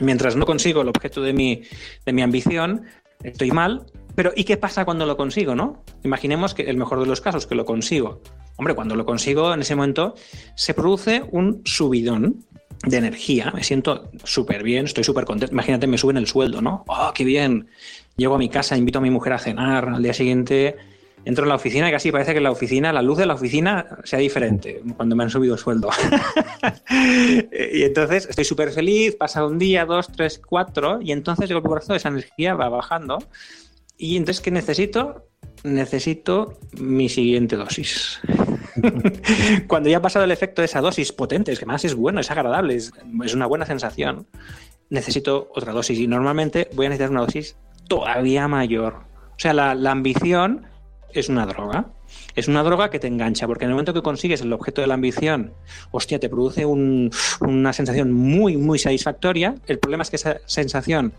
Mientras 0.00 0.36
no 0.36 0.46
consigo 0.46 0.82
el 0.82 0.88
objeto 0.88 1.22
de 1.22 1.32
mi, 1.32 1.62
de 2.04 2.12
mi 2.12 2.22
ambición, 2.22 2.84
estoy 3.22 3.50
mal 3.50 3.86
pero 4.18 4.32
¿y 4.34 4.42
qué 4.42 4.56
pasa 4.56 4.84
cuando 4.84 5.06
lo 5.06 5.16
consigo, 5.16 5.54
no? 5.54 5.84
Imaginemos 6.02 6.52
que 6.52 6.62
el 6.62 6.76
mejor 6.76 6.98
de 6.98 7.06
los 7.06 7.20
casos, 7.20 7.46
que 7.46 7.54
lo 7.54 7.64
consigo. 7.64 8.20
Hombre, 8.56 8.74
cuando 8.74 8.96
lo 8.96 9.06
consigo, 9.06 9.54
en 9.54 9.60
ese 9.60 9.76
momento 9.76 10.16
se 10.56 10.74
produce 10.74 11.22
un 11.30 11.62
subidón 11.64 12.44
de 12.82 12.96
energía. 12.96 13.52
Me 13.54 13.62
siento 13.62 14.10
súper 14.24 14.64
bien, 14.64 14.86
estoy 14.86 15.04
súper 15.04 15.24
contento. 15.24 15.52
Imagínate, 15.52 15.86
me 15.86 15.98
suben 15.98 16.16
el 16.16 16.26
sueldo, 16.26 16.60
¿no? 16.60 16.82
¡Oh, 16.88 17.12
qué 17.14 17.22
bien! 17.22 17.68
Llego 18.16 18.34
a 18.34 18.38
mi 18.38 18.48
casa, 18.48 18.76
invito 18.76 18.98
a 18.98 19.02
mi 19.02 19.10
mujer 19.10 19.34
a 19.34 19.38
cenar. 19.38 19.88
Al 19.88 20.02
día 20.02 20.12
siguiente 20.12 20.74
entro 21.24 21.44
en 21.44 21.50
la 21.50 21.54
oficina 21.54 21.88
y 21.88 21.92
casi 21.92 22.10
parece 22.10 22.34
que 22.34 22.40
la 22.40 22.50
oficina, 22.50 22.92
la 22.92 23.02
luz 23.02 23.18
de 23.18 23.26
la 23.26 23.34
oficina 23.34 23.98
sea 24.02 24.18
diferente 24.18 24.82
cuando 24.96 25.14
me 25.14 25.22
han 25.22 25.30
subido 25.30 25.54
el 25.54 25.60
sueldo. 25.60 25.90
y 27.72 27.84
entonces 27.84 28.26
estoy 28.28 28.44
súper 28.44 28.72
feliz, 28.72 29.14
pasa 29.14 29.46
un 29.46 29.60
día, 29.60 29.84
dos, 29.84 30.08
tres, 30.08 30.40
cuatro, 30.44 30.98
y 31.00 31.12
entonces 31.12 31.48
el 31.52 31.62
corazón, 31.62 31.94
esa 31.94 32.08
energía 32.08 32.56
va 32.56 32.68
bajando 32.68 33.18
y 33.98 34.16
entonces, 34.16 34.40
¿qué 34.40 34.52
necesito? 34.52 35.26
Necesito 35.64 36.56
mi 36.78 37.08
siguiente 37.08 37.56
dosis. 37.56 38.20
Cuando 39.66 39.90
ya 39.90 39.98
ha 39.98 40.02
pasado 40.02 40.24
el 40.24 40.30
efecto 40.30 40.62
de 40.62 40.66
esa 40.66 40.80
dosis 40.80 41.12
potente, 41.12 41.50
es 41.50 41.58
que 41.58 41.66
más 41.66 41.84
es 41.84 41.96
bueno, 41.96 42.20
es 42.20 42.30
agradable, 42.30 42.76
es, 42.76 42.92
una 43.34 43.46
buena 43.46 43.66
sensación, 43.66 44.28
necesito 44.88 45.50
otra 45.52 45.72
dosis. 45.72 45.98
Y 45.98 46.06
normalmente 46.06 46.70
voy 46.74 46.86
a 46.86 46.90
necesitar 46.90 47.10
una 47.10 47.22
dosis 47.22 47.56
todavía 47.88 48.46
mayor. 48.46 48.94
O 49.30 49.38
sea, 49.38 49.52
la, 49.52 49.90
ambición 49.90 50.66
es 51.12 51.28
una 51.28 51.44
droga. 51.44 51.90
Es 52.36 52.46
una 52.46 52.62
droga 52.62 52.90
que 52.90 53.00
te 53.00 53.08
engancha, 53.08 53.48
porque 53.48 53.64
en 53.64 53.70
el 53.70 53.74
momento 53.74 53.92
que 53.92 54.02
consigues 54.02 54.42
el 54.42 54.52
objeto 54.52 54.80
de 54.80 54.86
la 54.86 54.94
ambición, 54.94 55.52
hostia, 55.90 56.20
te 56.20 56.28
produce 56.28 56.64
una 56.64 57.72
sensación 57.72 58.12
muy, 58.12 58.56
muy 58.56 58.78
satisfactoria. 58.78 59.56
El 59.66 59.80
problema 59.80 60.02
es 60.02 60.10
que 60.10 60.16
esa 60.16 60.38
sensación 60.46 61.12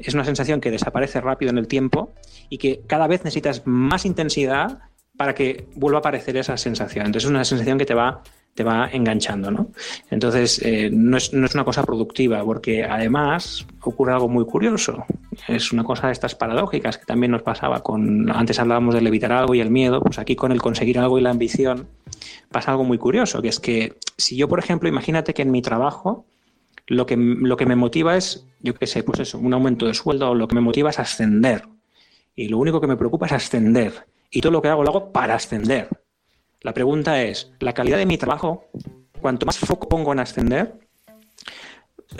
es 0.00 0.14
una 0.14 0.24
sensación 0.24 0.60
que 0.60 0.70
desaparece 0.70 1.20
rápido 1.20 1.50
en 1.50 1.58
el 1.58 1.68
tiempo 1.68 2.12
y 2.48 2.58
que 2.58 2.82
cada 2.86 3.06
vez 3.06 3.24
necesitas 3.24 3.62
más 3.66 4.04
intensidad 4.04 4.78
para 5.16 5.34
que 5.34 5.66
vuelva 5.74 5.98
a 5.98 6.00
aparecer 6.00 6.36
esa 6.36 6.56
sensación. 6.56 7.06
Entonces 7.06 7.24
es 7.24 7.30
una 7.30 7.44
sensación 7.44 7.76
que 7.76 7.84
te 7.84 7.92
va, 7.92 8.22
te 8.54 8.64
va 8.64 8.88
enganchando, 8.90 9.50
¿no? 9.50 9.68
Entonces 10.10 10.60
eh, 10.64 10.88
no, 10.90 11.18
es, 11.18 11.34
no, 11.34 11.44
es, 11.44 11.54
una 11.54 11.64
cosa 11.64 11.82
productiva, 11.82 12.42
porque 12.42 12.84
además 12.84 13.66
ocurre 13.82 14.14
algo 14.14 14.28
muy 14.28 14.46
curioso. 14.46 15.04
Es 15.46 15.72
una 15.72 15.84
cosa 15.84 16.06
de 16.06 16.14
estas 16.14 16.34
paradójicas 16.34 16.96
que 16.96 17.04
también 17.04 17.32
nos 17.32 17.42
pasaba 17.42 17.82
con. 17.82 18.30
Antes 18.30 18.58
hablábamos 18.58 18.94
del 18.94 19.06
evitar 19.06 19.32
algo 19.32 19.54
y 19.54 19.60
el 19.60 19.70
miedo, 19.70 20.00
pues 20.00 20.18
aquí 20.18 20.36
con 20.36 20.52
el 20.52 20.62
conseguir 20.62 20.98
algo 20.98 21.18
y 21.18 21.22
la 21.22 21.30
ambición 21.30 21.86
pasa 22.50 22.70
algo 22.70 22.84
muy 22.84 22.96
curioso, 22.96 23.42
que 23.42 23.48
es 23.48 23.60
que 23.60 23.98
si 24.16 24.36
yo, 24.36 24.48
por 24.48 24.58
ejemplo, 24.58 24.88
imagínate 24.88 25.34
que 25.34 25.42
en 25.42 25.50
mi 25.50 25.62
trabajo 25.62 26.24
lo 26.86 27.06
que, 27.06 27.16
lo 27.16 27.56
que 27.56 27.66
me 27.66 27.76
motiva 27.76 28.16
es, 28.16 28.46
yo 28.60 28.74
qué 28.74 28.86
sé, 28.86 29.02
pues 29.02 29.20
eso, 29.20 29.38
un 29.38 29.52
aumento 29.54 29.86
de 29.86 29.94
sueldo, 29.94 30.30
o 30.30 30.34
lo 30.34 30.48
que 30.48 30.54
me 30.54 30.60
motiva 30.60 30.90
es 30.90 30.98
ascender. 30.98 31.68
Y 32.34 32.48
lo 32.48 32.58
único 32.58 32.80
que 32.80 32.86
me 32.86 32.96
preocupa 32.96 33.26
es 33.26 33.32
ascender. 33.32 34.06
Y 34.30 34.40
todo 34.40 34.52
lo 34.52 34.62
que 34.62 34.68
hago 34.68 34.82
lo 34.82 34.90
hago 34.90 35.12
para 35.12 35.34
ascender. 35.34 35.88
La 36.62 36.74
pregunta 36.74 37.22
es, 37.22 37.52
¿la 37.60 37.72
calidad 37.72 37.98
de 37.98 38.06
mi 38.06 38.18
trabajo, 38.18 38.66
cuanto 39.20 39.46
más 39.46 39.58
foco 39.58 39.88
pongo 39.88 40.12
en 40.12 40.20
ascender, 40.20 40.78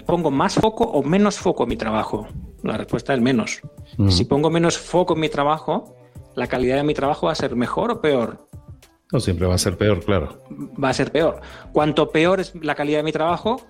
pongo 0.07 0.31
más 0.31 0.55
foco 0.55 0.85
o 0.85 1.03
menos 1.03 1.39
foco 1.39 1.65
en 1.65 1.69
mi 1.69 1.77
trabajo? 1.77 2.27
La 2.63 2.77
respuesta 2.77 3.15
es 3.15 3.21
menos. 3.21 3.61
Si 4.09 4.25
pongo 4.25 4.51
menos 4.51 4.79
foco 4.79 5.15
en 5.15 5.21
mi 5.21 5.29
trabajo, 5.29 5.97
¿la 6.35 6.47
calidad 6.47 6.77
de 6.77 6.85
mi 6.85 6.95
trabajo 6.95 7.27
va 7.27 7.33
a 7.33 7.37
ser 7.37 7.55
mejor 7.55 7.91
o 7.91 8.01
peor? 8.01 8.49
No, 9.13 9.21
siempre 9.21 9.47
va 9.47 9.55
a 9.55 9.59
ser 9.59 9.77
peor, 9.77 10.05
claro. 10.05 10.43
Va 10.83 10.91
a 10.91 10.95
ser 10.95 11.11
peor. 11.11 11.41
Cuanto 11.73 12.11
peor 12.11 12.41
es 12.41 12.55
la 12.55 12.75
calidad 12.75 13.01
de 13.01 13.03
mi 13.03 13.13
trabajo, 13.13 13.61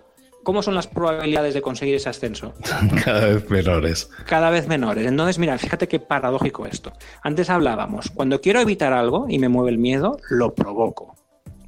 ¿cómo 0.43 0.63
son 0.63 0.75
las 0.75 0.87
probabilidades 0.87 1.55
de 1.55 1.63
conseguir 1.63 1.95
ese 1.95 2.09
ascenso? 2.09 2.55
Cada 3.05 3.27
vez 3.27 3.51
menores. 3.51 4.11
Cada 4.27 4.51
vez 4.51 4.69
menores. 4.69 5.07
Entonces, 5.07 5.39
mira, 5.39 5.59
fíjate 5.59 5.89
qué 5.89 6.01
paradójico 6.01 6.67
esto. 6.67 6.93
Antes 7.23 7.51
hablábamos, 7.51 8.11
cuando 8.15 8.41
quiero 8.41 8.61
evitar 8.61 8.93
algo 8.93 9.27
y 9.29 9.39
me 9.39 9.49
mueve 9.49 9.71
el 9.71 9.79
miedo, 9.79 10.19
lo 10.29 10.55
provoco. 10.55 11.15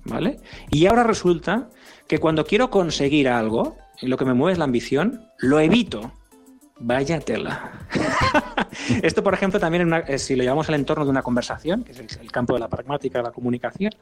¿Vale? 0.04 0.40
Y 0.70 0.86
ahora 0.86 1.04
resulta 1.04 1.68
que 2.08 2.18
cuando 2.18 2.44
quiero 2.44 2.70
conseguir 2.70 3.28
algo, 3.28 3.76
lo 4.00 4.16
que 4.16 4.24
me 4.24 4.34
mueve 4.34 4.52
es 4.52 4.58
la 4.58 4.64
ambición, 4.64 5.28
lo 5.38 5.60
evito. 5.60 6.12
Vaya 6.78 7.20
tela. 7.20 7.86
Esto, 9.02 9.22
por 9.22 9.34
ejemplo, 9.34 9.60
también 9.60 9.92
eh, 10.08 10.18
si 10.18 10.34
lo 10.34 10.42
llevamos 10.42 10.68
al 10.68 10.74
entorno 10.74 11.04
de 11.04 11.10
una 11.10 11.22
conversación, 11.22 11.84
que 11.84 11.92
es 11.92 12.18
el, 12.18 12.32
campo 12.32 12.54
de 12.54 12.60
la 12.60 12.68
pragmática 12.68 13.18
de 13.18 13.24
la 13.24 13.30
comunicación, 13.30 13.92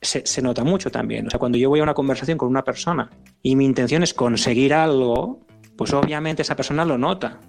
se, 0.00 0.42
nota 0.42 0.64
mucho 0.64 0.90
también. 0.90 1.26
O 1.26 1.30
sea, 1.30 1.38
cuando 1.38 1.58
yo 1.58 1.68
voy 1.68 1.80
a 1.80 1.82
una 1.82 1.94
conversación 1.94 2.38
con 2.38 2.48
una 2.48 2.64
persona 2.64 3.10
y 3.42 3.56
mi 3.56 3.64
intención 3.64 4.02
es 4.02 4.14
conseguir 4.14 4.74
algo, 4.74 5.40
pues 5.76 5.92
obviamente 5.92 6.42
esa 6.42 6.56
persona 6.56 6.84
lo 6.84 6.98
nota 6.98 7.40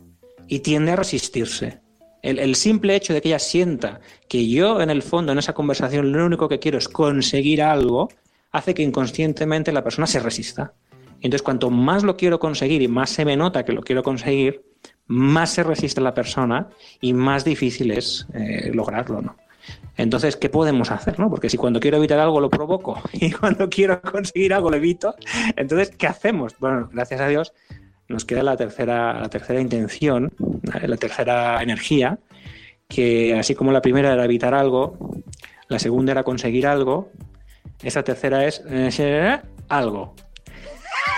y 0.48 0.60
tiende 0.60 0.92
a 0.92 0.96
resistirse. 0.96 1.82
El, 2.22 2.56
simple 2.56 2.96
hecho 2.96 3.14
de 3.14 3.22
que 3.22 3.30
ella 3.30 3.40
sienta 3.40 4.02
que 4.28 4.46
yo 4.50 4.82
en 4.82 4.90
el 4.90 5.02
fondo, 5.02 5.32
en 5.32 5.38
esa 5.38 5.54
conversación, 5.54 6.12
lo 6.12 6.26
único 6.26 6.50
que 6.50 6.60
quiero 6.60 6.78
es 6.78 6.90
conseguir 6.90 7.62
algo, 7.62 8.10
hace 8.52 8.74
que 8.74 8.84
inconscientemente 8.84 9.72
la 9.72 9.84
persona 9.84 10.06
se 10.06 10.20
resista. 10.20 10.74
Entonces, 11.22 11.44
cuanto 11.44 11.70
más 11.70 12.04
lo 12.04 12.18
quiero 12.18 12.38
conseguir 12.40 12.82
y 12.82 12.90
más 12.90 13.10
se 13.10 13.24
me 13.24 13.38
nota 13.38 13.64
que 13.64 13.72
lo 13.72 13.82
quiero 13.82 14.04
conseguir, 14.04 14.64
más 15.08 15.52
se 15.54 15.64
resiste 15.64 16.02
la 16.02 16.14
persona 16.14 16.68
y 17.00 17.14
más 17.14 17.46
difícil 17.46 17.92
es 17.92 18.28
eh, 18.34 18.72
lograrlo, 18.74 19.22
¿no? 19.22 19.38
Entonces, 20.00 20.38
¿qué 20.38 20.48
podemos 20.48 20.92
hacer? 20.92 21.20
No? 21.20 21.30
Porque 21.30 21.50
si 21.50 21.58
cuando 21.58 21.82
quiero 21.82 21.98
evitar 21.98 22.20
algo 22.20 22.40
lo 22.40 22.50
provoco 22.50 23.02
y 23.12 23.32
cuando 23.32 23.70
quiero 23.70 24.02
conseguir 24.02 24.54
algo 24.54 24.70
lo 24.70 24.78
evito, 24.78 25.14
entonces, 25.58 25.92
¿qué 25.98 26.08
hacemos? 26.08 26.56
Bueno, 26.58 26.90
gracias 26.94 27.20
a 27.20 27.28
Dios, 27.28 27.52
nos 28.08 28.24
queda 28.24 28.42
la 28.42 28.56
tercera, 28.56 29.20
la 29.20 29.28
tercera 29.28 29.60
intención, 29.60 30.32
la 30.64 30.96
tercera 30.96 31.62
energía, 31.62 32.18
que 32.88 33.38
así 33.38 33.56
como 33.56 33.74
la 33.74 33.82
primera 33.82 34.14
era 34.14 34.24
evitar 34.24 34.54
algo, 34.54 35.22
la 35.68 35.80
segunda 35.80 36.14
era 36.14 36.24
conseguir 36.24 36.66
algo, 36.66 37.12
esa 37.84 38.02
tercera 38.02 38.46
es 38.46 38.64
eh, 38.70 39.38
algo. 39.68 40.16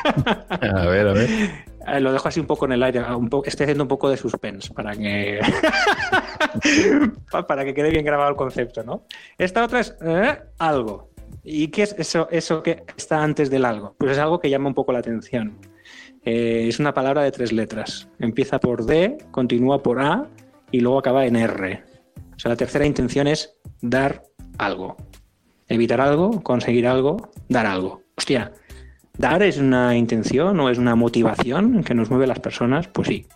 A 0.04 0.88
ver, 0.88 1.08
a 1.08 1.14
ver. 1.14 1.30
Eh, 1.88 2.00
lo 2.00 2.12
dejo 2.14 2.28
así 2.28 2.40
un 2.40 2.46
poco 2.46 2.66
en 2.66 2.74
el 2.74 2.84
aire, 2.84 3.02
poco, 3.30 3.46
estoy 3.46 3.64
haciendo 3.66 3.84
un 3.84 3.88
poco 3.88 4.10
de 4.10 4.18
suspense 4.18 4.74
para 4.74 4.96
que 4.96 5.40
para 7.48 7.66
que 7.66 7.74
quede 7.74 7.90
bien 7.90 8.06
grabado 8.06 8.30
el 8.30 8.36
concepto, 8.36 8.84
¿no? 8.84 9.06
Esta 9.38 9.64
otra 9.64 9.80
es 9.80 9.96
eh, 10.02 10.40
algo. 10.60 11.10
¿Y 11.44 11.70
qué 11.70 11.84
es 11.84 11.96
eso, 11.98 12.28
eso 12.30 12.62
que 12.62 12.84
está 12.96 13.24
antes 13.24 13.50
del 13.50 13.66
algo? 13.66 13.96
Pues 13.98 14.12
es 14.12 14.18
algo 14.20 14.40
que 14.40 14.50
llama 14.50 14.68
un 14.68 14.76
poco 14.76 14.92
la 14.92 15.00
atención. 15.00 15.58
Eh, 16.24 16.66
es 16.68 16.80
una 16.80 16.94
palabra 16.94 17.24
de 17.24 17.32
tres 17.32 17.52
letras. 17.52 18.08
Empieza 18.20 18.60
por 18.60 18.86
D, 18.86 19.18
continúa 19.32 19.82
por 19.82 20.02
A 20.02 20.28
y 20.70 20.82
luego 20.82 21.00
acaba 21.00 21.26
en 21.26 21.36
R. 21.36 21.84
O 22.36 22.40
sea, 22.40 22.50
la 22.50 22.56
tercera 22.56 22.86
intención 22.86 23.28
es 23.28 23.56
dar 23.82 24.24
algo. 24.58 24.98
Evitar 25.68 26.02
algo, 26.02 26.44
conseguir 26.44 26.86
algo, 26.88 27.32
dar 27.50 27.66
algo. 27.66 28.02
Hostia, 28.18 28.52
¿dar 29.22 29.44
es 29.44 29.58
una 29.58 29.96
intención 29.96 30.60
o 30.60 30.70
es 30.70 30.78
una 30.78 30.96
motivación 30.96 31.84
que 31.84 31.94
nos 31.94 32.10
mueve 32.10 32.26
a 32.26 32.28
las 32.28 32.40
personas? 32.40 32.88
Pues 32.88 33.08
sí. 33.08 33.28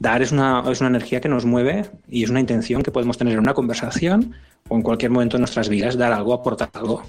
Dar 0.00 0.20
es 0.20 0.32
una, 0.32 0.64
es 0.70 0.80
una 0.80 0.90
energía 0.90 1.20
que 1.20 1.28
nos 1.28 1.46
mueve 1.46 1.86
y 2.08 2.24
es 2.24 2.30
una 2.30 2.40
intención 2.40 2.82
que 2.82 2.90
podemos 2.90 3.16
tener 3.16 3.34
en 3.34 3.40
una 3.40 3.54
conversación 3.54 4.34
o 4.68 4.76
en 4.76 4.82
cualquier 4.82 5.12
momento 5.12 5.36
de 5.36 5.40
nuestras 5.40 5.68
vidas, 5.68 5.96
dar 5.96 6.12
algo, 6.12 6.34
aportar 6.34 6.70
algo. 6.74 7.02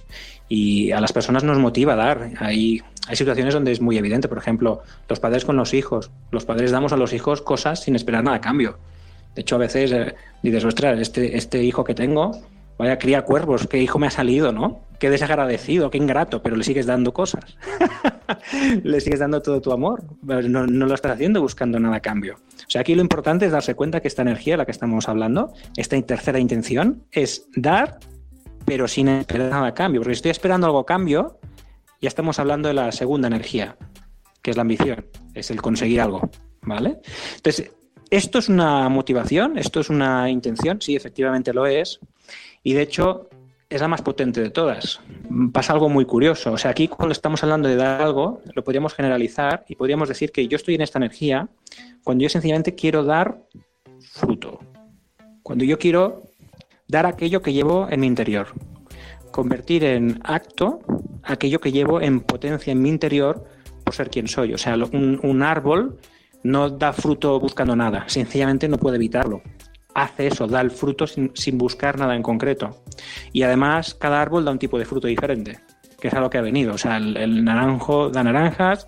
Y 0.48 0.92
a 0.92 1.02
las 1.02 1.12
personas 1.12 1.44
nos 1.44 1.58
motiva 1.58 1.96
dar. 1.96 2.30
Hay 2.40 2.84
hay 3.08 3.16
situaciones 3.18 3.54
donde 3.54 3.72
es 3.72 3.82
muy 3.82 3.98
evidente, 3.98 4.30
por 4.30 4.38
ejemplo, 4.38 4.82
los 5.10 5.20
padres 5.20 5.44
con 5.44 5.58
los 5.58 5.74
hijos. 5.74 6.12
Los 6.32 6.46
padres 6.46 6.72
damos 6.72 6.94
a 6.94 6.98
los 6.98 7.14
hijos 7.14 7.42
cosas 7.42 7.82
sin 7.82 7.96
esperar 7.96 8.24
nada 8.24 8.38
a 8.38 8.42
cambio. 8.42 8.78
De 9.36 9.42
hecho, 9.42 9.56
a 9.56 9.60
veces 9.60 9.92
eh, 9.92 10.16
dices, 10.42 10.64
ostras, 10.64 11.00
este, 11.00 11.36
este 11.36 11.64
hijo 11.64 11.84
que 11.84 11.96
tengo, 11.96 12.32
vaya 12.78 12.98
cría 12.98 13.24
cuervos, 13.24 13.68
qué 13.68 13.82
hijo 13.82 14.00
me 14.00 14.08
ha 14.08 14.12
salido, 14.12 14.52
¿no? 14.52 14.82
Qué 15.00 15.10
desagradecido, 15.10 15.90
qué 15.90 15.98
ingrato, 15.98 16.42
pero 16.42 16.56
le 16.56 16.64
sigues 16.64 16.86
dando 16.86 17.14
cosas. 17.14 17.58
le 18.84 19.02
sigues 19.02 19.20
dando 19.20 19.42
todo 19.42 19.62
tu 19.62 19.72
amor. 19.72 20.04
No, 20.24 20.66
lo 20.66 20.94
estás 20.94 21.14
haciendo 21.14 21.42
buscando 21.42 21.80
nada 21.80 21.98
a 21.98 22.00
cambio. 22.00 22.36
O 22.36 22.70
sea, 22.70 22.82
aquí 22.82 22.96
lo 22.96 23.02
importante 23.02 23.46
es 23.46 23.52
darse 23.52 23.76
cuenta 23.76 24.00
que 24.00 24.08
esta 24.08 24.22
energía 24.22 24.54
de 24.54 24.58
la 24.58 24.66
que 24.66 24.72
estamos 24.72 25.10
hablando, 25.10 25.54
esta 25.76 26.02
tercera 26.02 26.40
intención, 26.40 27.04
es 27.12 27.48
dar, 27.56 28.00
pero 28.66 28.88
sin 28.88 29.10
esperar 29.10 29.50
nada 29.50 29.68
a 29.68 29.74
cambio. 29.74 30.02
Porque 30.02 30.16
si 30.16 30.20
estoy 30.20 30.32
esperando 30.32 30.68
algo 30.68 30.80
a 30.80 30.86
cambio, 30.86 31.40
ya 32.02 32.08
estamos 32.08 32.40
hablando 32.40 32.68
de 32.68 32.74
la 32.74 32.92
segunda 32.92 33.28
energía, 33.28 33.78
que 34.42 34.52
es 34.52 34.58
la 34.58 34.62
ambición, 34.62 35.06
es 35.34 35.52
el 35.52 35.62
conseguir 35.62 36.02
algo, 36.02 36.30
¿vale? 36.62 37.00
Entonces, 37.36 37.72
¿esto 38.10 38.40
es 38.40 38.50
una 38.50 38.90
motivación? 38.90 39.58
¿Esto 39.58 39.80
es 39.80 39.90
una 39.90 40.30
intención? 40.30 40.82
Sí, 40.82 40.96
efectivamente 40.96 41.54
lo 41.54 41.66
es. 41.66 42.00
Y 42.64 42.74
de 42.74 42.82
hecho, 42.82 43.30
es 43.70 43.82
la 43.82 43.88
más 43.88 44.02
potente 44.02 44.42
de 44.42 44.50
todas. 44.50 45.02
Pasa 45.52 45.74
algo 45.74 45.90
muy 45.90 46.06
curioso. 46.06 46.54
O 46.54 46.58
sea, 46.58 46.72
aquí 46.72 46.88
cuando 46.88 47.12
estamos 47.12 47.44
hablando 47.44 47.68
de 47.68 47.76
dar 47.76 48.02
algo, 48.02 48.42
lo 48.54 48.64
podríamos 48.64 48.94
generalizar 48.94 49.66
y 49.68 49.76
podríamos 49.76 50.08
decir 50.08 50.32
que 50.32 50.48
yo 50.48 50.56
estoy 50.56 50.76
en 50.76 50.82
esta 50.82 51.00
energía 51.00 51.50
cuando 52.04 52.24
yo 52.24 52.30
sencillamente 52.30 52.76
quiero 52.76 53.04
dar 53.04 53.42
fruto. 54.12 54.60
Cuando 55.42 55.66
yo 55.66 55.78
quiero 55.80 56.24
dar 56.88 57.06
aquello 57.06 57.42
que 57.42 57.54
llevo 57.54 57.88
en 57.90 58.00
mi 58.00 58.08
interior. 58.08 58.48
Convertir 59.32 59.84
en 59.84 60.20
acto 60.24 60.82
aquello 61.24 61.60
que 61.60 61.72
llevo 61.72 62.02
en 62.02 62.20
potencia 62.22 62.72
en 62.72 62.82
mi 62.82 62.90
interior 62.90 63.44
por 63.84 63.96
ser 63.96 64.10
quien 64.10 64.28
soy. 64.28 64.54
O 64.54 64.58
sea, 64.58 64.76
un, 64.76 65.42
árbol 65.42 65.98
no 66.44 66.70
da 66.70 66.94
fruto 66.94 67.40
buscando 67.40 67.76
nada, 67.76 68.06
sencillamente 68.08 68.68
no 68.68 68.78
puede 68.78 68.98
evitarlo. 68.98 69.42
Hace 69.96 70.28
eso, 70.28 70.48
da 70.48 70.62
el 70.62 70.72
fruto 70.72 71.06
sin, 71.08 71.58
buscar 71.58 72.00
nada 72.00 72.16
en 72.16 72.24
concreto. 72.24 72.84
Y 73.32 73.44
además, 73.44 73.94
cada 73.94 74.22
árbol 74.22 74.46
da 74.46 74.52
un 74.52 74.60
tipo 74.60 74.80
de 74.80 74.86
fruto 74.86 75.08
diferente, 75.08 75.60
que 76.00 76.08
es 76.08 76.14
a 76.14 76.20
lo 76.20 76.30
que 76.30 76.38
ha 76.38 76.42
venido. 76.42 76.74
O 76.74 76.78
sea, 76.78 76.98
el, 76.98 77.44
naranjo 77.44 78.10
da 78.10 78.24
naranjas 78.24 78.88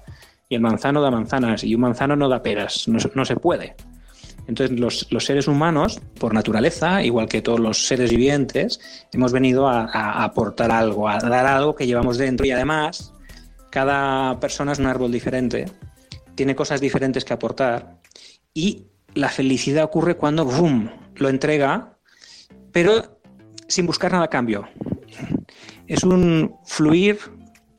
y 0.49 0.55
el 0.55 0.61
manzano 0.61 1.01
da 1.01 1.11
manzanas, 1.11 1.63
y 1.63 1.75
un 1.75 1.81
manzano 1.81 2.15
no 2.15 2.29
da 2.29 2.41
peras, 2.41 2.87
no 2.87 3.25
se 3.25 3.35
puede. 3.35 3.75
Entonces, 4.47 4.79
los, 4.79 5.25
seres 5.25 5.47
humanos, 5.47 5.99
por 6.19 6.33
naturaleza, 6.33 7.03
igual 7.03 7.27
que 7.27 7.41
todos 7.41 7.59
los 7.59 7.87
seres 7.87 8.11
vivientes, 8.11 8.79
hemos 9.11 9.31
venido 9.31 9.67
a, 9.67 10.23
aportar 10.23 10.71
algo, 10.71 11.09
a 11.09 11.17
dar 11.17 11.47
algo 11.47 11.75
que 11.75 11.87
llevamos 11.87 12.17
dentro 12.17 12.45
y 12.45 12.51
además 12.51 13.13
cada 13.71 14.39
persona 14.39 14.73
es 14.73 14.79
un 14.79 14.85
árbol 14.85 15.11
diferente, 15.11 15.65
tiene 16.35 16.55
cosas 16.55 16.79
diferentes 16.79 17.25
que 17.25 17.33
aportar 17.33 17.97
y 18.53 18.85
la 19.15 19.29
felicidad 19.29 19.85
ocurre 19.85 20.15
cuando, 20.15 20.45
¡boom!, 20.45 20.91
lo 21.15 21.29
entrega, 21.29 21.97
pero 22.71 23.19
sin 23.67 23.87
buscar 23.87 24.11
nada 24.11 24.25
a 24.25 24.29
cambio. 24.29 24.67
Es 25.87 26.03
un 26.03 26.55
fluir 26.65 27.17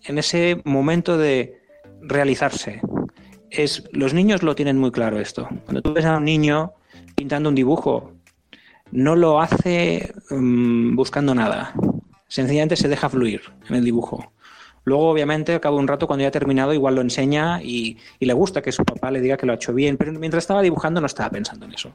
en 0.04 0.18
ese 0.18 0.60
momento 0.64 1.18
de 1.18 1.60
realizarse, 2.00 2.80
es, 3.50 3.84
los 3.92 4.14
niños 4.14 4.42
lo 4.42 4.54
tienen 4.54 4.78
muy 4.78 4.90
claro 4.90 5.20
esto. 5.20 5.48
Cuando 5.64 5.82
tú 5.82 5.92
ves 5.92 6.04
a 6.04 6.16
un 6.16 6.24
niño 6.24 6.72
pintando 7.14 7.48
un 7.48 7.54
dibujo, 7.54 8.12
no 8.90 9.16
lo 9.16 9.40
hace 9.40 10.12
mm, 10.30 10.94
buscando 10.94 11.34
nada. 11.34 11.74
Sencillamente 12.28 12.76
se 12.76 12.88
deja 12.88 13.08
fluir 13.08 13.42
en 13.68 13.76
el 13.76 13.84
dibujo. 13.84 14.32
Luego, 14.86 15.10
obviamente, 15.10 15.52
al 15.52 15.60
cabo 15.60 15.76
de 15.76 15.82
un 15.82 15.88
rato, 15.88 16.06
cuando 16.06 16.22
ya 16.22 16.28
ha 16.28 16.30
terminado, 16.30 16.72
igual 16.72 16.94
lo 16.94 17.00
enseña 17.00 17.60
y, 17.60 17.98
le 18.20 18.32
gusta 18.32 18.62
que 18.62 18.70
su 18.70 18.84
papá 18.84 19.10
le 19.10 19.20
diga 19.20 19.36
que 19.36 19.44
lo 19.44 19.50
ha 19.50 19.56
hecho 19.56 19.74
bien, 19.74 19.96
pero 19.96 20.12
mientras 20.12 20.44
estaba 20.44 20.62
dibujando 20.62 21.00
no 21.00 21.08
estaba 21.08 21.28
pensando 21.28 21.66
en 21.66 21.74
eso. 21.74 21.92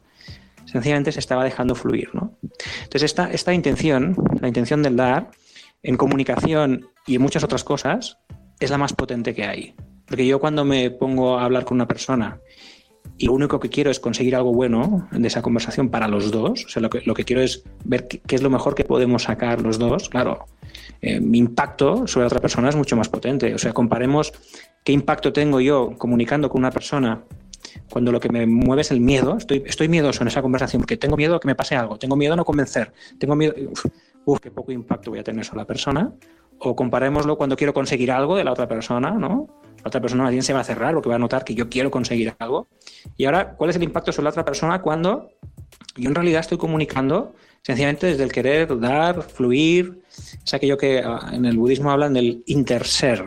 Sencillamente 0.65 1.13
se 1.13 1.19
estaba 1.19 1.45
dejando 1.45 1.73
fluir. 1.73 2.09
¿no? 2.13 2.37
Entonces, 2.83 3.15
esta, 3.31 3.53
intención, 3.53 4.17
la 4.41 4.49
intención 4.49 4.83
del 4.83 4.97
dar, 4.97 5.31
en 5.83 5.95
comunicación 5.95 6.89
y 7.07 7.15
en 7.15 7.21
muchas 7.21 7.45
otras 7.45 7.63
cosas, 7.63 8.17
es 8.59 8.69
la 8.69 8.77
más 8.77 8.91
potente 8.91 9.33
que 9.33 9.45
hay. 9.45 9.73
Porque 10.05 10.27
yo 10.27 10.41
cuando 10.41 10.65
me 10.65 10.91
pongo 10.91 11.39
a 11.39 11.45
hablar 11.45 11.63
con 11.63 11.75
una 11.75 11.87
persona 11.87 12.41
y 13.17 13.27
lo 13.27 13.33
único 13.33 13.61
que 13.61 13.69
quiero 13.69 13.89
es 13.89 14.01
conseguir 14.01 14.35
algo 14.35 14.51
bueno 14.51 15.07
de 15.11 15.27
esa 15.29 15.41
conversación 15.41 15.89
para 15.89 16.09
los 16.09 16.29
dos, 16.29 16.65
o 16.65 16.69
sea, 16.69 16.81
lo 16.81 16.89
que 16.89 17.23
quiero 17.23 17.41
es 17.41 17.63
ver 17.85 18.09
qué, 18.09 18.21
es 18.35 18.41
lo 18.41 18.49
mejor 18.49 18.75
que 18.75 18.83
podemos 18.83 19.23
sacar 19.23 19.61
los 19.61 19.79
dos, 19.79 20.09
claro, 20.09 20.45
eh, 21.01 21.19
mi 21.19 21.37
impacto 21.37 22.07
sobre 22.07 22.25
otra 22.25 22.39
persona 22.39 22.69
es 22.69 22.75
mucho 22.75 22.95
más 22.95 23.09
potente. 23.09 23.53
O 23.53 23.57
sea, 23.57 23.73
comparemos 23.73 24.33
qué 24.83 24.91
impacto 24.91 25.33
tengo 25.33 25.59
yo 25.59 25.91
comunicando 25.97 26.49
con 26.49 26.59
una 26.59 26.71
persona 26.71 27.23
cuando 27.89 28.11
lo 28.11 28.19
que 28.19 28.29
me 28.29 28.45
mueve 28.45 28.81
es 28.81 28.91
el 28.91 28.99
miedo, 28.99 29.37
estoy, 29.37 29.87
miedoso 29.87 30.23
en 30.23 30.27
esa 30.27 30.41
conversación 30.41 30.81
porque 30.81 30.97
tengo 30.97 31.17
miedo 31.17 31.35
a 31.35 31.39
que 31.39 31.47
me 31.47 31.55
pase 31.55 31.75
algo, 31.75 31.97
tengo 31.97 32.15
miedo 32.15 32.33
a 32.33 32.35
no 32.35 32.45
convencer, 32.45 32.91
tengo 33.19 33.35
miedo, 33.35 33.53
uf, 34.25 34.39
qué 34.39 34.51
poco 34.51 34.71
impacto 34.71 35.11
voy 35.11 35.19
a 35.19 35.23
tener 35.23 35.45
sobre 35.45 35.59
la 35.59 35.67
persona, 35.67 36.11
o 36.59 36.75
comparémoslo 36.75 37.37
cuando 37.37 37.55
quiero 37.55 37.73
conseguir 37.73 38.11
algo 38.11 38.35
de 38.35 38.43
la 38.43 38.51
otra 38.51 38.67
persona, 38.67 39.11
¿no? 39.11 39.47
La 39.83 39.87
otra 39.87 39.99
persona 39.99 40.29
bien 40.29 40.43
se 40.43 40.53
va 40.53 40.59
a 40.59 40.63
cerrar 40.63 40.93
porque 40.93 41.09
va 41.09 41.15
a 41.15 41.19
notar 41.19 41.43
que 41.43 41.55
yo 41.55 41.69
quiero 41.69 41.89
conseguir 41.89 42.35
algo. 42.37 42.67
Y 43.17 43.25
ahora, 43.25 43.55
¿cuál 43.55 43.71
es 43.71 43.75
el 43.75 43.83
impacto 43.83 44.11
sobre 44.11 44.25
la 44.25 44.29
otra 44.29 44.45
persona 44.45 44.79
cuando 44.79 45.31
yo 45.95 46.09
en 46.09 46.15
realidad 46.15 46.41
estoy 46.41 46.57
comunicando 46.57 47.35
sencillamente 47.61 48.07
desde 48.07 48.23
el 48.23 48.31
querer 48.31 48.79
dar, 48.79 49.21
fluir? 49.23 50.01
Es 50.43 50.53
aquello 50.53 50.77
que 50.77 51.01
ah, 51.05 51.31
en 51.33 51.45
el 51.45 51.57
budismo 51.57 51.91
hablan 51.91 52.13
del 52.13 52.43
interser, 52.47 53.25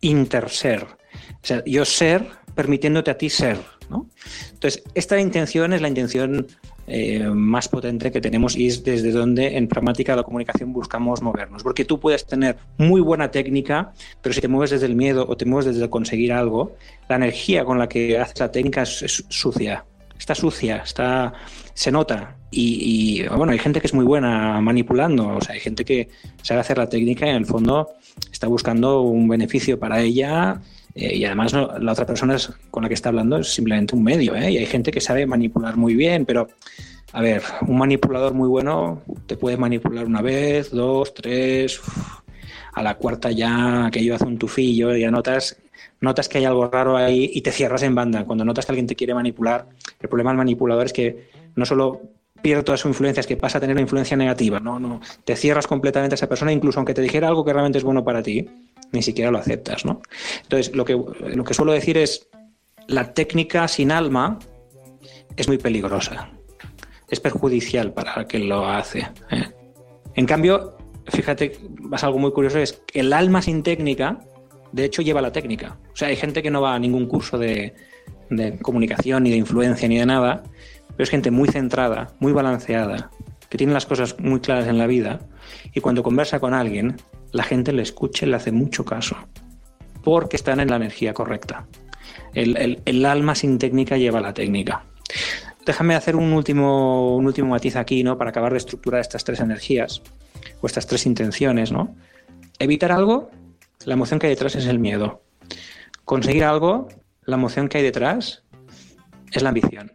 interser. 0.00 0.84
O 0.84 1.46
sea, 1.46 1.62
yo 1.66 1.84
ser 1.84 2.26
permitiéndote 2.54 3.10
a 3.10 3.18
ti 3.18 3.30
ser. 3.30 3.58
¿no? 3.90 4.08
Entonces, 4.52 4.82
esta 4.94 5.20
intención 5.20 5.72
es 5.72 5.80
la 5.80 5.88
intención 5.88 6.46
eh, 6.86 7.20
más 7.32 7.68
potente 7.68 8.10
que 8.10 8.20
tenemos 8.20 8.56
y 8.56 8.66
es 8.66 8.82
desde 8.82 9.12
donde 9.12 9.56
en 9.56 9.68
pragmática 9.68 10.12
de 10.12 10.16
la 10.16 10.22
comunicación 10.22 10.72
buscamos 10.72 11.22
movernos. 11.22 11.62
Porque 11.62 11.84
tú 11.84 12.00
puedes 12.00 12.26
tener 12.26 12.56
muy 12.78 13.00
buena 13.00 13.30
técnica, 13.30 13.92
pero 14.20 14.32
si 14.32 14.40
te 14.40 14.48
mueves 14.48 14.70
desde 14.70 14.86
el 14.86 14.96
miedo 14.96 15.26
o 15.28 15.36
te 15.36 15.44
mueves 15.44 15.74
desde 15.74 15.88
conseguir 15.90 16.32
algo, 16.32 16.76
la 17.08 17.16
energía 17.16 17.64
con 17.64 17.78
la 17.78 17.88
que 17.88 18.18
haces 18.18 18.40
la 18.40 18.50
técnica 18.50 18.82
es, 18.82 19.24
sucia. 19.28 19.84
Está 20.22 20.36
sucia, 20.36 20.76
está, 20.76 21.32
se 21.74 21.90
nota. 21.90 22.36
Y, 22.52 23.26
bueno, 23.26 23.50
hay 23.50 23.58
gente 23.58 23.80
que 23.80 23.88
es 23.88 23.92
muy 23.92 24.04
buena 24.04 24.60
manipulando, 24.60 25.26
o 25.26 25.40
sea, 25.40 25.56
hay 25.56 25.60
gente 25.60 25.84
que 25.84 26.10
sabe 26.42 26.60
hacer 26.60 26.78
la 26.78 26.88
técnica 26.88 27.26
y 27.26 27.30
en 27.30 27.36
el 27.36 27.44
fondo 27.44 27.88
está 28.30 28.46
buscando 28.46 29.00
un 29.00 29.26
beneficio 29.26 29.80
para 29.80 30.00
ella 30.00 30.60
eh, 30.94 31.16
y 31.16 31.24
además 31.24 31.54
la 31.54 31.90
otra 31.90 32.06
persona 32.06 32.36
con 32.70 32.84
la 32.84 32.88
que 32.88 32.94
está 32.94 33.08
hablando 33.08 33.38
es 33.38 33.52
simplemente 33.52 33.96
un 33.96 34.04
medio, 34.04 34.36
¿eh? 34.36 34.52
Y 34.52 34.58
hay 34.58 34.66
gente 34.66 34.92
que 34.92 35.00
sabe 35.00 35.26
manipular 35.26 35.76
muy 35.76 35.96
bien, 35.96 36.24
pero, 36.24 36.46
a 37.12 37.20
ver, 37.20 37.42
un 37.66 37.78
manipulador 37.78 38.32
muy 38.32 38.48
bueno 38.48 39.02
te 39.26 39.36
puede 39.36 39.56
manipular 39.56 40.06
una 40.06 40.22
vez, 40.22 40.70
dos, 40.70 41.14
tres, 41.14 41.80
a 42.74 42.80
la 42.80 42.94
cuarta 42.94 43.32
ya 43.32 43.86
aquello 43.86 44.14
hace 44.14 44.26
un 44.26 44.38
tufillo, 44.38 44.94
ya 44.94 45.10
notas, 45.10 45.56
notas 46.02 46.28
que 46.28 46.38
hay 46.38 46.44
algo 46.44 46.68
raro 46.68 46.96
ahí 46.96 47.30
y 47.32 47.40
te 47.40 47.50
cierras 47.50 47.82
en 47.82 47.94
banda. 47.94 48.24
Cuando 48.24 48.44
notas 48.44 48.66
que 48.66 48.72
alguien 48.72 48.86
te 48.86 48.94
quiere 48.94 49.14
manipular, 49.14 49.66
el 50.00 50.08
problema 50.08 50.30
del 50.30 50.38
manipulador 50.38 50.84
es 50.84 50.92
que 50.92 51.30
no 51.54 51.64
solo 51.64 52.02
pierde 52.42 52.64
toda 52.64 52.76
su 52.76 52.88
influencia, 52.88 53.20
es 53.20 53.26
que 53.26 53.36
pasa 53.36 53.58
a 53.58 53.60
tener 53.60 53.74
una 53.74 53.82
influencia 53.82 54.16
negativa, 54.16 54.58
no, 54.58 54.80
no, 54.80 55.00
te 55.24 55.36
cierras 55.36 55.68
completamente 55.68 56.14
a 56.14 56.16
esa 56.16 56.28
persona, 56.28 56.52
incluso 56.52 56.80
aunque 56.80 56.92
te 56.92 57.00
dijera 57.00 57.28
algo 57.28 57.44
que 57.44 57.52
realmente 57.52 57.78
es 57.78 57.84
bueno 57.84 58.04
para 58.04 58.20
ti, 58.20 58.48
ni 58.90 59.00
siquiera 59.00 59.30
lo 59.30 59.38
aceptas, 59.38 59.84
¿no? 59.84 60.02
Entonces, 60.42 60.74
lo 60.74 60.84
que, 60.84 60.94
lo 60.94 61.44
que 61.44 61.54
suelo 61.54 61.72
decir 61.72 61.96
es, 61.96 62.28
la 62.88 63.14
técnica 63.14 63.68
sin 63.68 63.92
alma 63.92 64.40
es 65.36 65.46
muy 65.46 65.58
peligrosa, 65.58 66.30
es 67.08 67.20
perjudicial 67.20 67.92
para 67.92 68.24
quien 68.24 68.48
lo 68.48 68.66
hace. 68.66 69.08
¿eh? 69.30 69.44
En 70.14 70.26
cambio, 70.26 70.76
fíjate, 71.06 71.58
vas 71.80 72.02
algo 72.04 72.18
muy 72.18 72.32
curioso, 72.32 72.58
es 72.58 72.72
que 72.72 73.00
el 73.00 73.12
alma 73.12 73.40
sin 73.40 73.62
técnica, 73.62 74.18
de 74.72 74.84
hecho, 74.84 75.02
lleva 75.02 75.20
la 75.20 75.32
técnica. 75.32 75.76
O 75.92 75.96
sea, 75.96 76.08
hay 76.08 76.16
gente 76.16 76.42
que 76.42 76.50
no 76.50 76.62
va 76.62 76.74
a 76.74 76.78
ningún 76.78 77.06
curso 77.06 77.38
de, 77.38 77.74
comunicación, 78.62 79.24
ni 79.24 79.30
de 79.30 79.36
influencia, 79.36 79.86
ni 79.88 79.98
de 79.98 80.06
nada, 80.06 80.42
pero 80.88 81.04
es 81.04 81.10
gente 81.10 81.30
muy 81.30 81.48
centrada, 81.48 82.14
muy 82.18 82.32
balanceada, 82.32 83.10
que 83.50 83.58
tiene 83.58 83.74
las 83.74 83.84
cosas 83.84 84.18
muy 84.18 84.40
claras 84.40 84.66
en 84.68 84.78
la 84.78 84.86
vida, 84.86 85.20
y 85.74 85.80
cuando 85.80 86.02
conversa 86.02 86.40
con 86.40 86.54
alguien, 86.54 86.96
la 87.30 87.42
gente 87.42 87.72
le 87.72 87.82
escucha 87.82 88.24
y 88.24 88.30
le 88.30 88.36
hace 88.36 88.50
mucho 88.50 88.86
caso, 88.86 89.16
porque 90.02 90.36
están 90.36 90.60
en 90.60 90.70
la 90.70 90.76
energía 90.76 91.12
correcta. 91.12 91.66
El, 92.32 93.04
alma 93.04 93.34
sin 93.34 93.58
técnica 93.58 93.98
lleva 93.98 94.20
la 94.20 94.32
técnica. 94.32 94.84
Déjame 95.66 95.94
hacer 95.94 96.16
un 96.16 96.32
último, 96.32 97.14
un 97.16 97.26
último 97.26 97.48
matiz 97.48 97.76
aquí, 97.76 98.02
¿no? 98.02 98.16
Para 98.16 98.30
acabar 98.30 98.52
de 98.52 98.58
estructurar 98.58 99.00
estas 99.00 99.24
tres 99.24 99.40
energías 99.40 100.02
o 100.62 100.66
estas 100.66 100.86
tres 100.86 101.04
intenciones, 101.04 101.70
¿no? 101.70 101.94
Evitar 102.58 102.90
algo, 102.90 103.30
la 103.86 103.94
emoción 103.94 104.18
que 104.18 104.26
hay 104.26 104.32
detrás 104.32 104.54
es 104.56 104.66
el 104.66 104.78
miedo. 104.78 105.22
Conseguir 106.04 106.44
algo, 106.44 106.88
la 107.24 107.36
emoción 107.36 107.68
que 107.68 107.78
hay 107.78 107.84
detrás 107.84 108.44
es 109.32 109.42
la 109.42 109.48
ambición. 109.48 109.92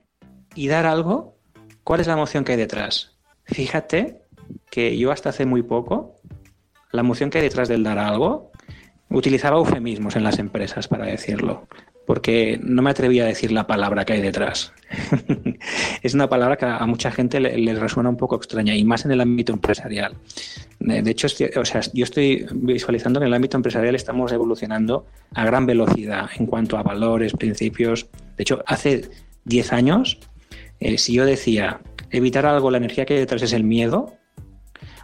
Y 0.55 0.67
dar 0.67 0.85
algo, 0.85 1.37
¿cuál 1.83 1.99
es 1.99 2.07
la 2.07 2.13
emoción 2.13 2.43
que 2.43 2.53
hay 2.53 2.57
detrás? 2.57 3.17
Fíjate 3.45 4.21
que 4.69 4.97
yo 4.97 5.11
hasta 5.11 5.29
hace 5.29 5.45
muy 5.45 5.63
poco 5.63 6.15
la 6.91 7.01
emoción 7.01 7.29
que 7.29 7.37
hay 7.39 7.43
detrás 7.43 7.67
del 7.67 7.83
dar 7.83 7.99
algo, 7.99 8.51
utilizaba 9.09 9.57
eufemismos 9.57 10.15
en 10.15 10.23
las 10.23 10.39
empresas 10.39 10.87
para 10.87 11.05
decirlo, 11.05 11.67
porque 12.07 12.57
no 12.63 12.81
me 12.81 12.89
atrevía 12.89 13.25
a 13.25 13.27
decir 13.27 13.51
la 13.51 13.67
palabra 13.67 14.05
que 14.05 14.13
hay 14.13 14.21
detrás. 14.21 14.71
es 16.01 16.13
una 16.13 16.29
palabra 16.29 16.55
que 16.55 16.65
a 16.65 16.85
mucha 16.85 17.11
gente 17.11 17.41
le, 17.41 17.75
resuena 17.75 18.09
un 18.09 18.15
poco 18.15 18.37
extraña 18.37 18.73
y 18.73 18.85
más 18.85 19.03
en 19.03 19.11
el 19.11 19.19
ámbito 19.19 19.51
empresarial. 19.51 20.15
De 20.79 21.11
hecho, 21.11 21.27
o 21.27 21.65
sea, 21.65 21.81
yo 21.93 22.05
estoy 22.05 22.45
visualizando 22.53 23.19
que 23.19 23.25
en 23.25 23.27
el 23.27 23.33
ámbito 23.33 23.57
empresarial 23.57 23.93
estamos 23.93 24.31
evolucionando 24.31 25.05
a 25.35 25.43
gran 25.43 25.65
velocidad 25.65 26.29
en 26.39 26.45
cuanto 26.45 26.77
a 26.77 26.83
valores, 26.83 27.33
principios. 27.33 28.07
De 28.37 28.43
hecho, 28.43 28.63
hace 28.65 29.09
10 29.43 29.73
años, 29.73 30.17
eh, 30.79 30.97
si 30.97 31.11
yo 31.11 31.25
decía 31.25 31.81
evitar 32.09 32.45
algo, 32.45 32.71
la 32.71 32.77
energía 32.77 33.05
que 33.05 33.15
hay 33.15 33.19
detrás 33.19 33.41
es 33.41 33.51
el 33.51 33.65
miedo, 33.65 34.13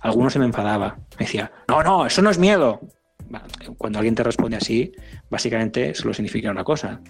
alguno 0.01 0.29
se 0.29 0.39
me 0.39 0.45
enfadaba. 0.45 0.99
Me 1.19 1.25
decía, 1.25 1.51
no, 1.67 1.83
no, 1.83 2.05
eso 2.05 2.21
no 2.21 2.29
es 2.29 2.39
miedo. 2.39 2.79
Cuando 3.77 3.99
alguien 3.99 4.15
te 4.15 4.23
responde 4.23 4.55
así, 4.55 4.93
básicamente 5.33 5.95
solo 5.95 6.13
significa 6.13 6.51
una 6.51 6.63
cosa. 6.63 7.01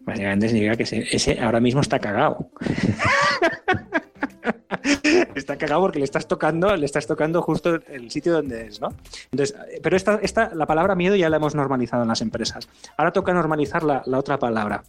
Básicamente 0.00 0.48
significa 0.48 0.76
que 0.76 0.84
ese, 0.84 1.40
ahora 1.40 1.58
mismo 1.58 1.80
está 1.80 1.98
cagado. 1.98 2.48
está 5.34 5.58
cagado 5.58 5.80
porque 5.80 5.98
le 5.98 6.04
estás 6.04 6.28
tocando, 6.28 6.76
le 6.76 6.86
estás 6.86 7.08
tocando 7.08 7.42
justo 7.42 7.80
el 7.88 8.08
sitio 8.10 8.34
donde 8.34 8.68
es, 8.68 8.80
¿no? 8.80 8.90
Entonces, 9.32 9.56
pero 9.82 9.96
esta, 9.96 10.20
esta, 10.22 10.54
la 10.54 10.66
palabra 10.66 10.94
miedo 10.94 11.16
ya 11.16 11.28
la 11.28 11.38
hemos 11.38 11.56
normalizado 11.56 12.02
en 12.02 12.08
las 12.08 12.20
empresas. 12.20 12.68
Ahora 12.96 13.12
toca 13.12 13.34
normalizar 13.34 13.82
la, 13.82 14.04
la 14.06 14.18
otra 14.18 14.38
palabra, 14.38 14.84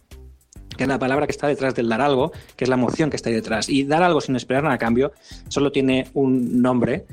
que 0.76 0.84
es 0.84 0.88
la 0.88 1.00
palabra 1.00 1.26
que 1.26 1.32
está 1.32 1.48
detrás 1.48 1.74
del 1.74 1.88
dar 1.88 2.00
algo, 2.00 2.30
que 2.56 2.62
es 2.64 2.68
la 2.68 2.76
emoción 2.76 3.10
que 3.10 3.16
está 3.16 3.28
ahí 3.28 3.34
detrás. 3.34 3.68
Y 3.68 3.82
dar 3.84 4.04
algo 4.04 4.20
sin 4.20 4.36
esperar 4.36 4.62
nada 4.62 4.76
a 4.76 4.78
cambio 4.78 5.12
solo 5.48 5.72
tiene 5.72 6.06
un 6.14 6.62
nombre 6.62 7.06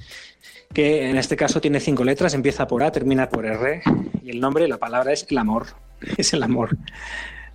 que 0.73 1.09
en 1.09 1.17
este 1.17 1.35
caso 1.35 1.61
tiene 1.61 1.79
cinco 1.79 2.03
letras, 2.03 2.33
empieza 2.33 2.67
por 2.67 2.83
A, 2.83 2.91
termina 2.91 3.29
por 3.29 3.45
R, 3.45 3.81
y 4.23 4.29
el 4.29 4.39
nombre, 4.39 4.67
la 4.67 4.77
palabra 4.77 5.13
es 5.13 5.25
el 5.29 5.37
amor, 5.37 5.67
es 6.17 6.33
el 6.33 6.43
amor. 6.43 6.77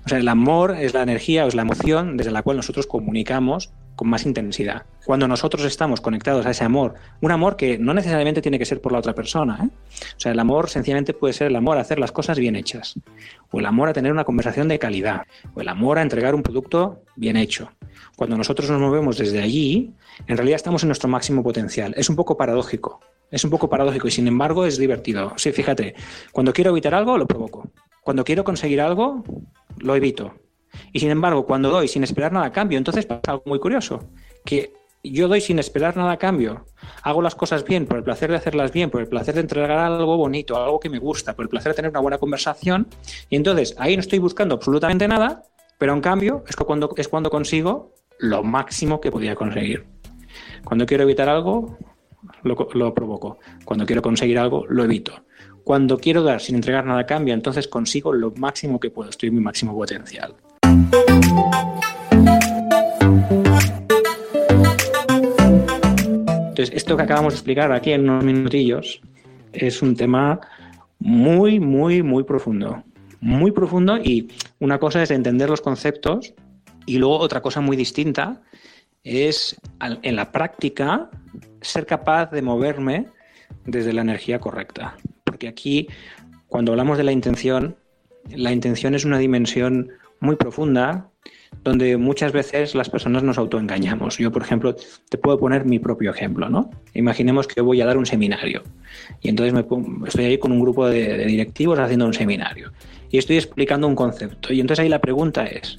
O 0.04 0.08
sea, 0.08 0.18
el 0.18 0.28
amor 0.28 0.76
es 0.78 0.94
la 0.94 1.02
energía 1.02 1.44
o 1.44 1.48
es 1.48 1.54
la 1.54 1.62
emoción 1.62 2.16
desde 2.16 2.30
la 2.30 2.42
cual 2.42 2.56
nosotros 2.56 2.86
comunicamos 2.86 3.72
con 3.96 4.08
más 4.08 4.26
intensidad. 4.26 4.84
Cuando 5.04 5.26
nosotros 5.26 5.64
estamos 5.64 6.00
conectados 6.00 6.46
a 6.46 6.50
ese 6.50 6.64
amor, 6.64 6.94
un 7.22 7.32
amor 7.32 7.56
que 7.56 7.78
no 7.78 7.94
necesariamente 7.94 8.42
tiene 8.42 8.58
que 8.58 8.66
ser 8.66 8.80
por 8.80 8.92
la 8.92 8.98
otra 8.98 9.14
persona. 9.14 9.58
¿eh? 9.64 9.68
O 10.16 10.20
sea, 10.20 10.32
el 10.32 10.38
amor 10.38 10.68
sencillamente 10.68 11.14
puede 11.14 11.32
ser 11.32 11.48
el 11.48 11.56
amor 11.56 11.78
a 11.78 11.80
hacer 11.80 11.98
las 11.98 12.12
cosas 12.12 12.38
bien 12.38 12.54
hechas, 12.54 12.94
o 13.50 13.58
el 13.58 13.66
amor 13.66 13.88
a 13.88 13.92
tener 13.92 14.12
una 14.12 14.24
conversación 14.24 14.68
de 14.68 14.78
calidad, 14.78 15.22
o 15.54 15.60
el 15.60 15.68
amor 15.68 15.98
a 15.98 16.02
entregar 16.02 16.34
un 16.34 16.42
producto 16.42 17.02
bien 17.16 17.36
hecho. 17.36 17.72
Cuando 18.16 18.36
nosotros 18.36 18.70
nos 18.70 18.80
movemos 18.80 19.16
desde 19.16 19.40
allí, 19.42 19.92
en 20.26 20.36
realidad 20.36 20.56
estamos 20.56 20.82
en 20.82 20.88
nuestro 20.88 21.08
máximo 21.08 21.42
potencial. 21.42 21.94
Es 21.96 22.10
un 22.10 22.16
poco 22.16 22.36
paradójico, 22.36 23.00
es 23.30 23.44
un 23.44 23.50
poco 23.50 23.68
paradójico 23.68 24.08
y 24.08 24.10
sin 24.10 24.28
embargo 24.28 24.66
es 24.66 24.78
divertido. 24.78 25.32
Sí, 25.36 25.52
fíjate, 25.52 25.94
cuando 26.32 26.52
quiero 26.52 26.70
evitar 26.70 26.94
algo, 26.94 27.16
lo 27.16 27.26
provoco. 27.26 27.70
Cuando 28.02 28.24
quiero 28.24 28.44
conseguir 28.44 28.80
algo, 28.80 29.24
lo 29.78 29.96
evito. 29.96 30.34
Y 30.92 31.00
sin 31.00 31.10
embargo, 31.10 31.46
cuando 31.46 31.70
doy 31.70 31.88
sin 31.88 32.02
esperar 32.04 32.32
nada 32.32 32.46
a 32.46 32.52
cambio, 32.52 32.78
entonces 32.78 33.06
pasa 33.06 33.32
algo 33.32 33.44
muy 33.46 33.58
curioso, 33.58 34.10
que 34.44 34.72
yo 35.02 35.28
doy 35.28 35.40
sin 35.40 35.58
esperar 35.58 35.96
nada 35.96 36.12
a 36.12 36.16
cambio, 36.16 36.66
hago 37.02 37.22
las 37.22 37.34
cosas 37.34 37.64
bien 37.64 37.86
por 37.86 37.98
el 37.98 38.04
placer 38.04 38.30
de 38.30 38.36
hacerlas 38.36 38.72
bien, 38.72 38.90
por 38.90 39.00
el 39.00 39.08
placer 39.08 39.34
de 39.34 39.40
entregar 39.40 39.70
algo 39.70 40.16
bonito, 40.16 40.56
algo 40.56 40.80
que 40.80 40.88
me 40.88 40.98
gusta, 40.98 41.34
por 41.34 41.44
el 41.44 41.48
placer 41.48 41.72
de 41.72 41.76
tener 41.76 41.90
una 41.90 42.00
buena 42.00 42.18
conversación, 42.18 42.88
y 43.28 43.36
entonces 43.36 43.74
ahí 43.78 43.96
no 43.96 44.00
estoy 44.00 44.18
buscando 44.18 44.54
absolutamente 44.54 45.06
nada, 45.06 45.42
pero 45.78 45.92
en 45.92 46.00
cambio 46.00 46.44
es 46.48 46.56
cuando, 46.56 46.92
es 46.96 47.08
cuando 47.08 47.30
consigo 47.30 47.92
lo 48.18 48.42
máximo 48.42 49.00
que 49.00 49.10
podía 49.10 49.34
conseguir. 49.34 49.84
Cuando 50.64 50.86
quiero 50.86 51.04
evitar 51.04 51.28
algo, 51.28 51.78
lo, 52.42 52.56
lo, 52.74 52.94
provoco. 52.94 53.38
Cuando 53.64 53.86
quiero 53.86 54.02
conseguir 54.02 54.38
algo, 54.38 54.64
lo 54.68 54.84
evito. 54.84 55.12
Cuando 55.64 55.98
quiero 55.98 56.22
dar 56.22 56.40
sin 56.40 56.56
entregar 56.56 56.84
nada 56.84 57.00
a 57.00 57.06
cambio, 57.06 57.34
entonces 57.34 57.68
consigo 57.68 58.12
lo 58.12 58.30
máximo 58.32 58.80
que 58.80 58.90
puedo. 58.90 59.10
Estoy 59.10 59.28
en 59.28 59.36
mi 59.36 59.40
máximo 59.40 59.74
potencial. 59.74 60.34
Entonces, 66.48 66.74
esto 66.74 66.96
que 66.96 67.02
acabamos 67.02 67.34
de 67.34 67.36
explicar 67.36 67.70
aquí 67.72 67.92
en 67.92 68.08
unos 68.08 68.24
minutillos 68.24 69.00
es 69.52 69.82
un 69.82 69.94
tema 69.94 70.40
muy, 70.98 71.60
muy, 71.60 72.02
muy 72.02 72.24
profundo. 72.24 72.82
Muy 73.20 73.50
profundo 73.50 73.98
y 73.98 74.28
una 74.58 74.78
cosa 74.78 75.02
es 75.02 75.10
entender 75.10 75.50
los 75.50 75.60
conceptos 75.60 76.34
y 76.86 76.98
luego 76.98 77.18
otra 77.18 77.42
cosa 77.42 77.60
muy 77.60 77.76
distinta 77.76 78.40
es 79.04 79.56
en 80.02 80.16
la 80.16 80.32
práctica 80.32 81.10
ser 81.60 81.86
capaz 81.86 82.30
de 82.30 82.42
moverme 82.42 83.08
desde 83.64 83.92
la 83.92 84.02
energía 84.02 84.38
correcta. 84.38 84.96
Porque 85.24 85.48
aquí, 85.48 85.88
cuando 86.48 86.72
hablamos 86.72 86.98
de 86.98 87.04
la 87.04 87.12
intención, 87.12 87.76
la 88.30 88.52
intención 88.52 88.94
es 88.94 89.04
una 89.04 89.18
dimensión 89.18 89.90
muy 90.20 90.36
profunda 90.36 91.10
donde 91.64 91.96
muchas 91.96 92.32
veces 92.32 92.74
las 92.74 92.88
personas 92.88 93.22
nos 93.22 93.38
autoengañamos. 93.38 94.18
Yo, 94.18 94.30
por 94.30 94.42
ejemplo, 94.42 94.76
te 95.08 95.18
puedo 95.18 95.38
poner 95.38 95.64
mi 95.64 95.78
propio 95.78 96.10
ejemplo, 96.10 96.48
¿no? 96.48 96.70
Imaginemos 96.94 97.48
que 97.48 97.60
voy 97.60 97.80
a 97.80 97.86
dar 97.86 97.96
un 97.96 98.06
seminario 98.06 98.62
y 99.20 99.28
entonces 99.28 99.52
me 99.52 99.64
estoy 100.06 100.24
ahí 100.26 100.38
con 100.38 100.52
un 100.52 100.60
grupo 100.60 100.86
de 100.88 101.24
directivos 101.26 101.78
haciendo 101.78 102.06
un 102.06 102.14
seminario 102.14 102.72
y 103.10 103.18
estoy 103.18 103.36
explicando 103.36 103.88
un 103.88 103.96
concepto. 103.96 104.52
Y 104.52 104.60
entonces 104.60 104.82
ahí 104.82 104.88
la 104.88 105.00
pregunta 105.00 105.46
es, 105.46 105.78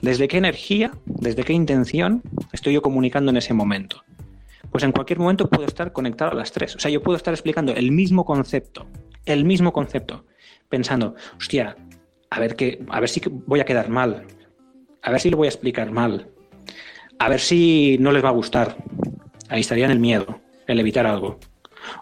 ¿Desde 0.00 0.26
qué 0.26 0.38
energía, 0.38 0.92
desde 1.04 1.44
qué 1.44 1.52
intención 1.52 2.22
estoy 2.52 2.72
yo 2.72 2.82
comunicando 2.82 3.30
en 3.30 3.36
ese 3.36 3.52
momento? 3.52 4.02
Pues 4.70 4.84
en 4.84 4.92
cualquier 4.92 5.18
momento 5.18 5.50
puedo 5.50 5.66
estar 5.66 5.92
conectado 5.92 6.32
a 6.32 6.34
las 6.34 6.50
tres. 6.50 6.74
O 6.74 6.80
sea, 6.80 6.90
yo 6.90 7.02
puedo 7.02 7.16
estar 7.16 7.34
explicando 7.34 7.74
el 7.74 7.92
mismo 7.92 8.24
concepto, 8.24 8.86
el 9.26 9.44
mismo 9.44 9.72
concepto, 9.72 10.24
pensando, 10.68 11.14
hostia, 11.36 11.76
a 12.32 12.40
ver, 12.40 12.56
a 12.88 13.00
ver 13.00 13.08
si 13.10 13.20
voy 13.46 13.60
a 13.60 13.64
quedar 13.66 13.90
mal, 13.90 14.24
a 15.02 15.10
ver 15.10 15.20
si 15.20 15.28
lo 15.28 15.36
voy 15.36 15.48
a 15.48 15.50
explicar 15.50 15.90
mal, 15.90 16.28
a 17.18 17.28
ver 17.28 17.40
si 17.40 17.98
no 18.00 18.10
les 18.10 18.24
va 18.24 18.30
a 18.30 18.32
gustar. 18.32 18.76
Ahí 19.50 19.60
estaría 19.60 19.84
en 19.84 19.90
el 19.90 19.98
miedo, 19.98 20.40
el 20.66 20.80
evitar 20.80 21.06
algo. 21.06 21.38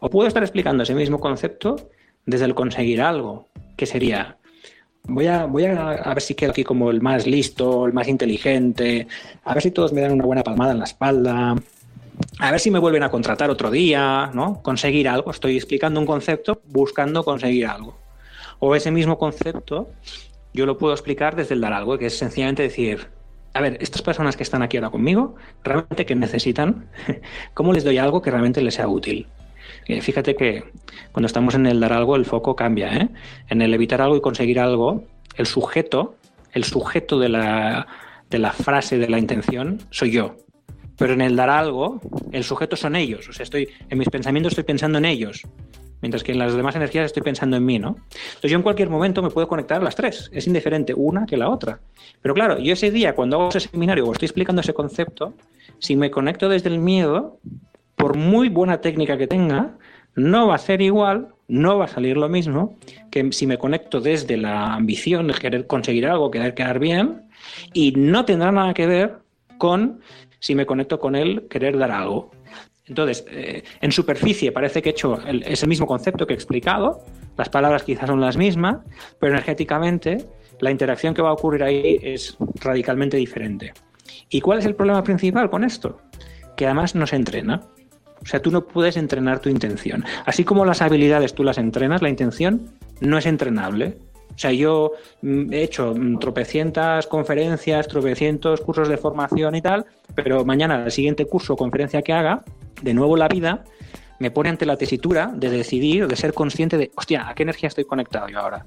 O 0.01 0.09
puedo 0.09 0.29
estar 0.29 0.45
explicando 0.45 0.85
ese 0.85 0.95
mismo 0.95 1.19
concepto 1.19 1.91
desde 2.27 2.45
el 2.45 2.55
conseguir 2.55 3.03
algo, 3.03 3.49
que 3.77 3.87
sería, 3.87 4.39
voy 5.03 5.27
a, 5.27 5.47
voy 5.47 5.65
a, 5.65 5.97
ver 6.15 6.21
si 6.21 6.37
quedo 6.37 6.53
aquí 6.53 6.63
como 6.63 6.91
el 6.91 7.01
más 7.01 7.27
listo, 7.27 7.87
el 7.87 7.93
más 7.93 8.07
inteligente, 8.07 9.09
a 9.43 9.55
ver 9.55 9.65
si 9.65 9.73
todos 9.73 9.93
me 9.93 10.01
dan 10.01 10.13
una 10.13 10.25
buena 10.25 10.45
palmada 10.45 10.71
en 10.71 10.79
la 10.79 10.85
espalda, 10.85 11.57
a 12.39 12.51
ver 12.53 12.61
si 12.61 12.71
me 12.71 12.79
vuelven 12.79 13.03
a 13.03 13.11
contratar 13.11 13.51
otro 13.51 13.69
día, 13.69 14.31
¿no? 14.33 14.63
Conseguir 14.63 15.09
algo, 15.09 15.33
estoy 15.33 15.57
explicando 15.57 15.99
un 15.99 16.07
concepto 16.07 16.63
buscando 16.67 17.25
conseguir 17.25 17.67
algo. 17.67 18.00
O 18.61 18.75
ese 18.77 18.91
mismo 18.91 19.19
concepto 19.19 19.89
yo 20.53 20.67
lo 20.67 20.79
puedo 20.79 20.93
explicar 20.93 21.37
desde 21.37 21.55
el 21.55 21.61
dar 21.61 21.73
algo, 21.73 21.99
que 21.99 22.07
es 22.07 22.19
sencillamente 22.19 22.63
decir, 22.63 23.09
a 23.55 23.61
ver, 23.61 23.79
estas 23.81 24.03
personas 24.03 24.37
que 24.37 24.43
están 24.43 24.63
aquí 24.63 24.77
ahora 24.77 24.91
conmigo, 24.91 25.35
realmente 25.65 26.07
que 26.07 26.15
necesitan, 26.15 26.89
¿cómo 27.55 27.73
les 27.73 27.85
doy 27.85 27.99
algo 27.99 28.23
que 28.23 28.31
realmente 28.31 28.63
les 28.63 28.75
sea 28.75 28.89
útil? 28.89 29.27
Eh, 29.87 30.01
fíjate 30.01 30.35
que 30.35 30.65
cuando 31.13 31.27
estamos 31.27 31.55
en 31.55 31.67
el 31.67 31.81
dar 31.81 31.93
algo, 31.93 32.17
el 32.17 32.25
foco 32.25 32.55
cambia. 32.57 32.95
¿eh? 32.97 33.09
En 33.49 33.63
el 33.63 33.75
evitar 33.75 34.01
algo 34.03 34.17
y 34.17 34.21
conseguir 34.21 34.61
algo, 34.61 35.05
el 35.37 35.47
sujeto, 35.47 36.17
el 36.53 36.65
sujeto 36.65 37.19
de 37.19 37.29
la, 37.29 37.87
de 38.29 38.39
la 38.39 38.53
frase, 38.53 38.99
de 38.99 39.09
la 39.09 39.19
intención, 39.19 39.79
soy 39.91 40.13
yo. 40.13 40.37
Pero 40.97 41.15
en 41.15 41.23
el 41.23 41.35
dar 41.35 41.49
algo, 41.49 42.01
el 42.33 42.45
sujeto 42.45 42.77
son 42.77 42.95
ellos. 42.95 43.29
O 43.29 43.33
sea, 43.33 43.45
estoy, 43.45 43.69
en 43.89 43.99
mis 43.99 44.09
pensamientos 44.11 44.53
estoy 44.53 44.65
pensando 44.65 44.99
en 44.99 45.07
ellos. 45.07 45.43
Mientras 46.01 46.23
que 46.23 46.33
en 46.33 46.39
las 46.39 46.55
demás 46.55 46.75
energías 46.77 47.07
estoy 47.07 47.23
pensando 47.23 47.57
en 47.57 47.65
mí, 47.65 47.79
¿no? 47.79 47.97
Entonces 48.11 48.51
yo 48.51 48.57
en 48.57 48.63
cualquier 48.63 48.89
momento 48.89 49.23
me 49.23 49.31
puedo 49.31 49.49
conectar 49.49 49.81
a 49.81 49.85
las 49.85 49.95
tres. 49.95 50.31
Es 50.33 50.47
indiferente 50.47 50.95
una 50.95 51.27
que 51.27 51.37
la 51.37 51.49
otra. 51.49 51.81
Pero 52.23 52.35
claro, 52.35 52.59
yo 52.59 52.73
ese 52.73 52.91
día, 52.91 53.15
cuando 53.15 53.37
hago 53.37 53.49
ese 53.51 53.61
seminario 53.61 54.07
o 54.07 54.13
estoy 54.13 54.27
explicando 54.27 54.63
ese 54.63 54.75
concepto, 54.75 55.35
si 55.79 55.97
me 55.97 56.11
conecto 56.11 56.49
desde 56.49 56.69
el 56.69 56.79
miedo, 56.79 57.39
por 57.97 58.17
muy 58.17 58.49
buena 58.49 58.81
técnica 58.81 59.19
que 59.19 59.27
tenga, 59.27 59.77
no 60.15 60.49
va 60.49 60.55
a 60.55 60.59
ser 60.59 60.81
igual, 60.81 61.29
no 61.49 61.79
va 61.79 61.85
a 61.85 61.89
salir 61.89 62.17
lo 62.17 62.29
mismo 62.29 62.77
que 63.11 63.33
si 63.33 63.47
me 63.47 63.59
conecto 63.59 64.01
desde 64.01 64.37
la 64.37 64.75
ambición 64.75 65.27
de 65.27 65.35
querer 65.35 65.67
conseguir 65.67 66.07
algo, 66.07 66.31
querer 66.31 66.55
quedar 66.55 66.79
bien, 66.79 67.23
y 67.73 67.93
no 67.93 68.25
tendrá 68.25 68.53
nada 68.53 68.75
que 68.75 68.87
ver 68.87 69.19
con 69.59 70.01
si 70.39 70.55
me 70.55 70.65
conecto 70.65 70.99
con 70.99 71.15
él, 71.15 71.47
querer 71.51 71.77
dar 71.77 71.91
algo. 71.91 72.31
Entonces, 72.91 73.25
eh, 73.31 73.63
en 73.81 73.93
superficie 73.93 74.51
parece 74.51 74.83
que 74.83 74.89
he 74.89 74.93
hecho 74.93 75.17
el, 75.25 75.45
es 75.45 75.65
mismo 75.65 75.87
concepto 75.87 76.27
que 76.27 76.35
he 76.35 76.37
explicado, 76.37 77.05
las 77.39 77.49
palabras 77.49 77.85
quizás 77.85 78.09
son 78.09 78.21
las 78.21 78.37
mismas, 78.37 78.79
pero 79.21 79.33
energéticamente 79.33 80.27
la 80.59 80.73
interacción 80.73 81.15
que 81.15 81.23
va 81.23 81.29
a 81.29 81.33
ocurrir 81.33 81.63
ahí 81.63 82.01
es 82.03 82.37
radicalmente 82.57 83.17
diferente. 83.17 83.73
¿Y 84.29 84.41
cuál 84.41 84.59
es 84.59 84.65
el 84.67 84.75
problema 84.75 85.05
principal 85.05 85.49
con 85.49 85.63
esto? 85.63 86.01
Que 86.57 86.67
además 86.67 86.97
no 86.97 87.07
se 87.07 87.15
entrena. 87.15 87.63
O 88.23 88.27
sea, 88.27 88.43
tú 88.43 88.51
no 88.51 88.67
puedes 88.67 88.97
entrenar 88.97 89.39
tu 89.39 89.49
intención. 89.49 90.05
Así 90.27 90.43
como 90.43 90.65
las 90.65 90.83
habilidades 90.83 91.33
tú 91.33 91.45
las 91.45 91.59
entrenas, 91.59 92.03
la 92.03 92.09
intención 92.09 92.73
no 93.01 93.19
es 93.19 93.25
entrenable. 93.25 93.99
O 94.41 94.43
sea, 94.43 94.53
yo 94.53 94.93
mm, 95.21 95.53
he 95.53 95.65
hecho 95.65 95.95
mm, 95.95 96.19
tropecientas 96.19 97.07
conferencias, 97.07 97.87
tropecientos 97.87 98.63
cursos 98.63 98.89
de 98.89 98.97
formación 98.97 99.55
y 99.55 99.61
tal, 99.61 99.85
pero 100.15 100.47
mañana 100.47 100.83
el 100.87 100.91
siguiente 100.91 101.27
curso 101.27 101.53
o 101.53 101.57
conferencia 101.59 102.01
que 102.01 102.15
haga, 102.15 102.43
de 102.81 102.95
nuevo 102.95 103.19
la 103.19 103.29
vida 103.29 103.65
me 104.19 104.31
pone 104.31 104.49
ante 104.49 104.65
la 104.65 104.79
tesitura 104.79 105.31
de 105.35 105.51
decidir, 105.51 106.07
de 106.07 106.17
ser 106.17 106.33
consciente 106.33 106.79
de, 106.79 106.91
hostia, 106.97 107.29
¿a 107.29 107.35
qué 107.35 107.43
energía 107.43 107.67
estoy 107.67 107.85
conectado 107.85 108.29
yo 108.29 108.39
ahora? 108.39 108.65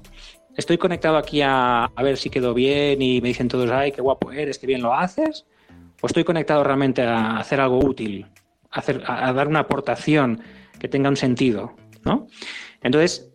¿Estoy 0.56 0.78
conectado 0.78 1.16
aquí 1.16 1.42
a, 1.42 1.90
ver 2.04 2.18
si 2.18 2.30
quedo 2.30 2.54
bien 2.54 3.02
y 3.02 3.20
me 3.20 3.26
dicen 3.26 3.48
todos, 3.48 3.68
ay, 3.72 3.90
qué 3.90 4.00
guapo 4.00 4.30
eres, 4.30 4.60
qué 4.60 4.68
bien 4.68 4.80
lo 4.80 4.94
haces? 4.94 5.44
¿O 6.00 6.06
estoy 6.06 6.22
conectado 6.22 6.62
realmente 6.62 7.02
a 7.02 7.38
hacer 7.38 7.60
algo 7.60 7.80
útil, 7.80 8.26
a, 8.70 9.28
a 9.28 9.32
dar 9.32 9.48
una 9.48 9.58
aportación 9.58 10.40
que 10.78 10.86
tenga 10.86 11.08
un 11.08 11.16
sentido? 11.16 11.74
¿no? 12.04 12.28
Entonces, 12.80 13.33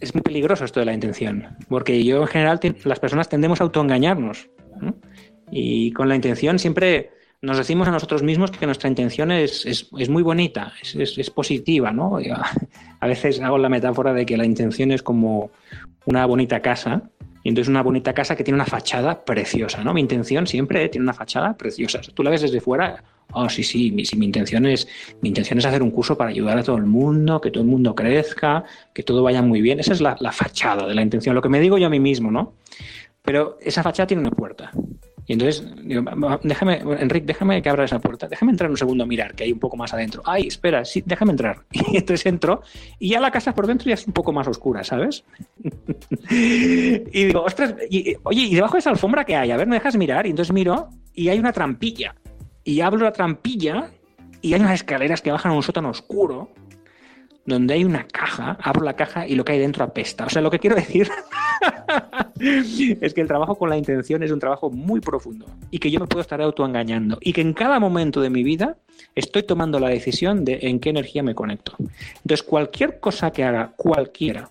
es 0.00 0.14
muy 0.14 0.22
peligroso 0.22 0.64
esto 0.64 0.80
de 0.80 0.86
la 0.86 0.94
intención, 0.94 1.56
porque 1.68 2.02
yo 2.04 2.22
en 2.22 2.26
general 2.28 2.60
las 2.84 3.00
personas 3.00 3.28
tendemos 3.28 3.60
a 3.60 3.64
autoengañarnos. 3.64 4.48
¿no? 4.80 4.94
Y 5.50 5.92
con 5.92 6.08
la 6.08 6.16
intención 6.16 6.58
siempre 6.58 7.10
nos 7.42 7.58
decimos 7.58 7.86
a 7.88 7.90
nosotros 7.90 8.22
mismos 8.22 8.50
que 8.50 8.66
nuestra 8.66 8.88
intención 8.88 9.30
es, 9.30 9.66
es, 9.66 9.88
es 9.98 10.08
muy 10.08 10.22
bonita, 10.22 10.72
es, 10.82 11.16
es, 11.16 11.30
positiva, 11.30 11.92
¿no? 11.92 12.18
A 13.00 13.06
veces 13.06 13.40
hago 13.40 13.58
la 13.58 13.68
metáfora 13.68 14.12
de 14.12 14.26
que 14.26 14.36
la 14.36 14.46
intención 14.46 14.90
es 14.90 15.02
como 15.02 15.50
una 16.06 16.24
bonita 16.26 16.60
casa, 16.60 17.10
y 17.46 17.48
entonces 17.48 17.68
una 17.68 17.84
bonita 17.84 18.12
casa 18.12 18.34
que 18.34 18.42
tiene 18.42 18.56
una 18.56 18.66
fachada 18.66 19.24
preciosa, 19.24 19.84
¿no? 19.84 19.94
Mi 19.94 20.00
intención 20.00 20.48
siempre 20.48 20.88
tiene 20.88 21.04
una 21.04 21.12
fachada 21.12 21.56
preciosa. 21.56 22.00
Tú 22.12 22.24
la 22.24 22.30
ves 22.30 22.42
desde 22.42 22.60
fuera, 22.60 23.04
oh, 23.34 23.48
sí, 23.48 23.62
sí, 23.62 23.92
mi, 23.92 24.02
mi, 24.16 24.26
intención 24.26 24.66
es, 24.66 24.88
mi 25.20 25.28
intención 25.28 25.60
es 25.60 25.64
hacer 25.64 25.80
un 25.80 25.92
curso 25.92 26.18
para 26.18 26.30
ayudar 26.30 26.58
a 26.58 26.64
todo 26.64 26.76
el 26.76 26.86
mundo, 26.86 27.40
que 27.40 27.52
todo 27.52 27.62
el 27.62 27.68
mundo 27.68 27.94
crezca, 27.94 28.64
que 28.92 29.04
todo 29.04 29.22
vaya 29.22 29.42
muy 29.42 29.60
bien. 29.60 29.78
Esa 29.78 29.92
es 29.92 30.00
la, 30.00 30.16
la 30.18 30.32
fachada 30.32 30.88
de 30.88 30.94
la 30.96 31.02
intención, 31.02 31.36
lo 31.36 31.40
que 31.40 31.48
me 31.48 31.60
digo 31.60 31.78
yo 31.78 31.86
a 31.86 31.90
mí 31.90 32.00
mismo, 32.00 32.32
¿no? 32.32 32.54
Pero 33.22 33.58
esa 33.60 33.84
fachada 33.84 34.08
tiene 34.08 34.22
una 34.22 34.32
puerta. 34.32 34.72
Y 35.26 35.32
entonces, 35.32 35.66
digo, 35.82 36.02
déjame, 36.44 36.78
Enrique, 37.00 37.26
déjame 37.26 37.60
que 37.60 37.68
abra 37.68 37.84
esa 37.84 37.98
puerta, 37.98 38.28
déjame 38.28 38.52
entrar 38.52 38.70
un 38.70 38.76
segundo 38.76 39.02
a 39.02 39.06
mirar, 39.06 39.34
que 39.34 39.44
hay 39.44 39.52
un 39.52 39.58
poco 39.58 39.76
más 39.76 39.92
adentro. 39.92 40.22
Ay, 40.24 40.46
espera, 40.46 40.84
sí, 40.84 41.02
déjame 41.04 41.32
entrar. 41.32 41.64
Y 41.92 41.96
entonces 41.96 42.26
entro 42.26 42.62
y 42.98 43.10
ya 43.10 43.20
la 43.20 43.30
casa 43.30 43.54
por 43.54 43.66
dentro 43.66 43.88
ya 43.88 43.94
es 43.94 44.06
un 44.06 44.12
poco 44.12 44.32
más 44.32 44.46
oscura, 44.46 44.84
¿sabes? 44.84 45.24
y 46.30 47.24
digo, 47.24 47.42
ostras, 47.42 47.74
y, 47.90 48.16
oye, 48.22 48.42
¿y 48.42 48.54
debajo 48.54 48.74
de 48.74 48.80
esa 48.80 48.90
alfombra 48.90 49.24
qué 49.24 49.36
hay? 49.36 49.50
A 49.50 49.56
ver, 49.56 49.66
¿me 49.66 49.76
dejas 49.76 49.96
mirar? 49.96 50.26
Y 50.26 50.30
entonces 50.30 50.52
miro 50.52 50.88
y 51.14 51.28
hay 51.28 51.38
una 51.38 51.52
trampilla. 51.52 52.14
Y 52.62 52.80
abro 52.80 53.04
la 53.04 53.12
trampilla 53.12 53.90
y 54.42 54.54
hay 54.54 54.60
unas 54.60 54.74
escaleras 54.74 55.22
que 55.22 55.32
bajan 55.32 55.52
a 55.52 55.54
un 55.56 55.62
sótano 55.62 55.90
oscuro 55.90 56.50
donde 57.46 57.74
hay 57.74 57.84
una 57.84 58.06
caja, 58.06 58.58
abro 58.60 58.84
la 58.84 58.94
caja 58.94 59.26
y 59.26 59.34
lo 59.34 59.44
que 59.44 59.52
hay 59.52 59.58
dentro 59.58 59.84
apesta. 59.84 60.26
O 60.26 60.30
sea, 60.30 60.42
lo 60.42 60.50
que 60.50 60.58
quiero 60.58 60.74
decir 60.74 61.08
es 62.40 63.14
que 63.14 63.20
el 63.20 63.28
trabajo 63.28 63.54
con 63.54 63.70
la 63.70 63.76
intención 63.76 64.22
es 64.22 64.30
un 64.30 64.40
trabajo 64.40 64.70
muy 64.70 65.00
profundo 65.00 65.46
y 65.70 65.78
que 65.78 65.90
yo 65.90 66.00
me 66.00 66.06
puedo 66.06 66.20
estar 66.20 66.40
autoengañando 66.42 67.18
y 67.20 67.32
que 67.32 67.40
en 67.40 67.52
cada 67.52 67.78
momento 67.78 68.20
de 68.20 68.30
mi 68.30 68.42
vida 68.42 68.76
estoy 69.14 69.44
tomando 69.44 69.78
la 69.78 69.88
decisión 69.88 70.44
de 70.44 70.58
en 70.62 70.80
qué 70.80 70.90
energía 70.90 71.22
me 71.22 71.34
conecto. 71.34 71.74
Entonces, 71.78 72.42
cualquier 72.42 73.00
cosa 73.00 73.30
que 73.30 73.44
haga 73.44 73.72
cualquiera, 73.76 74.50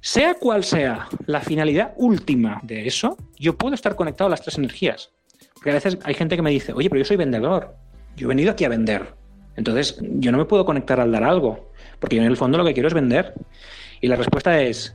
sea 0.00 0.34
cual 0.34 0.62
sea 0.62 1.08
la 1.26 1.40
finalidad 1.40 1.92
última 1.96 2.60
de 2.62 2.86
eso, 2.86 3.16
yo 3.38 3.56
puedo 3.58 3.74
estar 3.74 3.96
conectado 3.96 4.28
a 4.28 4.30
las 4.30 4.42
tres 4.42 4.56
energías. 4.56 5.10
Porque 5.54 5.70
a 5.70 5.74
veces 5.74 5.98
hay 6.04 6.14
gente 6.14 6.36
que 6.36 6.42
me 6.42 6.50
dice, 6.50 6.72
oye, 6.72 6.88
pero 6.88 7.00
yo 7.00 7.04
soy 7.04 7.16
vendedor, 7.16 7.74
yo 8.16 8.26
he 8.26 8.28
venido 8.28 8.52
aquí 8.52 8.64
a 8.64 8.68
vender. 8.68 9.14
Entonces, 9.56 9.98
yo 10.00 10.32
no 10.32 10.38
me 10.38 10.44
puedo 10.44 10.64
conectar 10.64 11.00
al 11.00 11.12
dar 11.12 11.24
algo, 11.24 11.70
porque 11.98 12.16
yo 12.16 12.22
en 12.22 12.28
el 12.28 12.36
fondo 12.36 12.58
lo 12.58 12.64
que 12.64 12.74
quiero 12.74 12.88
es 12.88 12.94
vender. 12.94 13.34
Y 14.00 14.08
la 14.08 14.16
respuesta 14.16 14.60
es, 14.60 14.94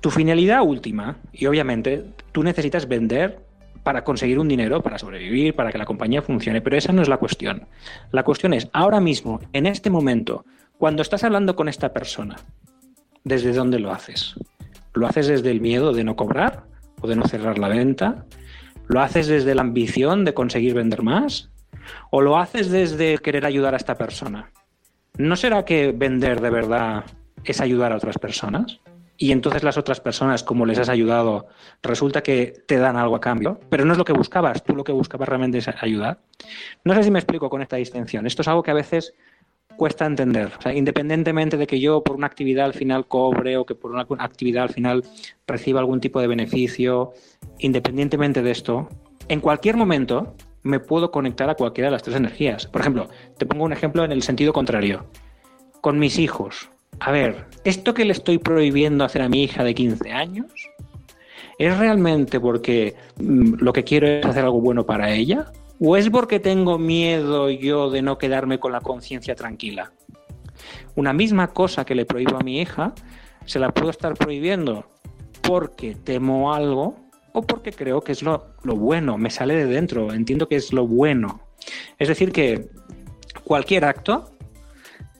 tu 0.00 0.10
finalidad 0.10 0.62
última, 0.62 1.18
y 1.32 1.46
obviamente 1.46 2.04
tú 2.32 2.42
necesitas 2.42 2.88
vender 2.88 3.40
para 3.82 4.04
conseguir 4.04 4.38
un 4.38 4.48
dinero, 4.48 4.82
para 4.82 4.98
sobrevivir, 4.98 5.54
para 5.54 5.72
que 5.72 5.78
la 5.78 5.86
compañía 5.86 6.22
funcione, 6.22 6.60
pero 6.60 6.76
esa 6.76 6.92
no 6.92 7.02
es 7.02 7.08
la 7.08 7.16
cuestión. 7.16 7.66
La 8.12 8.22
cuestión 8.22 8.52
es, 8.52 8.68
ahora 8.72 9.00
mismo, 9.00 9.40
en 9.52 9.66
este 9.66 9.90
momento, 9.90 10.44
cuando 10.78 11.02
estás 11.02 11.24
hablando 11.24 11.56
con 11.56 11.68
esta 11.68 11.92
persona, 11.92 12.36
¿desde 13.24 13.52
dónde 13.52 13.78
lo 13.78 13.90
haces? 13.90 14.34
¿Lo 14.94 15.06
haces 15.06 15.28
desde 15.28 15.50
el 15.50 15.60
miedo 15.60 15.92
de 15.92 16.04
no 16.04 16.16
cobrar 16.16 16.64
o 17.00 17.06
de 17.06 17.16
no 17.16 17.26
cerrar 17.26 17.58
la 17.58 17.68
venta? 17.68 18.26
¿Lo 18.88 19.00
haces 19.00 19.26
desde 19.28 19.54
la 19.54 19.62
ambición 19.62 20.24
de 20.24 20.34
conseguir 20.34 20.74
vender 20.74 21.02
más? 21.02 21.50
¿O 22.10 22.20
lo 22.20 22.38
haces 22.38 22.70
desde 22.70 23.18
querer 23.18 23.46
ayudar 23.46 23.74
a 23.74 23.76
esta 23.76 23.96
persona? 23.96 24.50
¿No 25.18 25.36
será 25.36 25.64
que 25.64 25.92
vender 25.92 26.40
de 26.40 26.50
verdad 26.50 27.04
es 27.44 27.60
ayudar 27.60 27.92
a 27.92 27.96
otras 27.96 28.18
personas? 28.18 28.80
Y 29.22 29.32
entonces 29.32 29.62
las 29.62 29.76
otras 29.76 30.00
personas, 30.00 30.42
como 30.42 30.64
les 30.64 30.78
has 30.78 30.88
ayudado, 30.88 31.48
resulta 31.82 32.22
que 32.22 32.54
te 32.66 32.78
dan 32.78 32.96
algo 32.96 33.16
a 33.16 33.20
cambio, 33.20 33.60
pero 33.68 33.84
no 33.84 33.92
es 33.92 33.98
lo 33.98 34.04
que 34.06 34.14
buscabas, 34.14 34.64
tú 34.64 34.74
lo 34.74 34.82
que 34.82 34.92
buscabas 34.92 35.28
realmente 35.28 35.58
es 35.58 35.68
ayudar. 35.68 36.20
No 36.84 36.94
sé 36.94 37.02
si 37.02 37.10
me 37.10 37.18
explico 37.18 37.50
con 37.50 37.60
esta 37.60 37.76
distinción. 37.76 38.26
Esto 38.26 38.40
es 38.40 38.48
algo 38.48 38.62
que 38.62 38.70
a 38.70 38.74
veces 38.74 39.12
cuesta 39.76 40.06
entender. 40.06 40.50
Independientemente 40.74 41.58
de 41.58 41.66
que 41.66 41.80
yo 41.80 42.02
por 42.02 42.16
una 42.16 42.26
actividad 42.26 42.64
al 42.64 42.72
final 42.72 43.06
cobre 43.08 43.58
o 43.58 43.66
que 43.66 43.74
por 43.74 43.90
una 43.90 44.06
actividad 44.18 44.62
al 44.64 44.70
final 44.70 45.04
reciba 45.46 45.80
algún 45.80 46.00
tipo 46.00 46.18
de 46.20 46.26
beneficio, 46.26 47.12
independientemente 47.58 48.42
de 48.42 48.50
esto, 48.50 48.88
en 49.28 49.40
cualquier 49.40 49.76
momento 49.76 50.34
me 50.62 50.80
puedo 50.80 51.10
conectar 51.10 51.48
a 51.48 51.54
cualquiera 51.54 51.88
de 51.88 51.92
las 51.92 52.02
tres 52.02 52.16
energías. 52.16 52.66
Por 52.66 52.80
ejemplo, 52.80 53.08
te 53.38 53.46
pongo 53.46 53.64
un 53.64 53.72
ejemplo 53.72 54.04
en 54.04 54.12
el 54.12 54.22
sentido 54.22 54.52
contrario. 54.52 55.06
Con 55.80 55.98
mis 55.98 56.18
hijos. 56.18 56.70
A 56.98 57.12
ver, 57.12 57.46
¿esto 57.64 57.94
que 57.94 58.04
le 58.04 58.12
estoy 58.12 58.38
prohibiendo 58.38 59.04
hacer 59.04 59.22
a 59.22 59.28
mi 59.28 59.42
hija 59.42 59.64
de 59.64 59.74
15 59.74 60.10
años 60.12 60.52
es 61.58 61.78
realmente 61.78 62.40
porque 62.40 62.94
mm, 63.18 63.54
lo 63.58 63.72
que 63.72 63.84
quiero 63.84 64.06
es 64.06 64.26
hacer 64.26 64.44
algo 64.44 64.60
bueno 64.60 64.84
para 64.84 65.10
ella? 65.10 65.52
¿O 65.80 65.96
es 65.96 66.10
porque 66.10 66.40
tengo 66.40 66.78
miedo 66.78 67.48
yo 67.48 67.90
de 67.90 68.02
no 68.02 68.18
quedarme 68.18 68.58
con 68.58 68.72
la 68.72 68.82
conciencia 68.82 69.34
tranquila? 69.34 69.92
Una 70.94 71.14
misma 71.14 71.48
cosa 71.48 71.86
que 71.86 71.94
le 71.94 72.04
prohíbo 72.04 72.36
a 72.36 72.44
mi 72.44 72.60
hija, 72.60 72.92
se 73.46 73.58
la 73.58 73.72
puedo 73.72 73.88
estar 73.88 74.14
prohibiendo 74.14 74.84
porque 75.40 75.94
temo 75.94 76.52
algo 76.52 76.96
o 77.32 77.42
porque 77.42 77.72
creo 77.72 78.00
que 78.00 78.12
es 78.12 78.22
lo, 78.22 78.54
bueno, 78.64 79.18
me 79.18 79.30
sale 79.30 79.54
de 79.54 79.66
dentro, 79.66 80.12
entiendo 80.12 80.48
que 80.48 80.56
es 80.56 80.72
lo 80.72 80.86
bueno. 80.86 81.40
Es 81.98 82.08
decir, 82.08 82.32
que 82.32 82.68
cualquier 83.44 83.84
acto, 83.84 84.30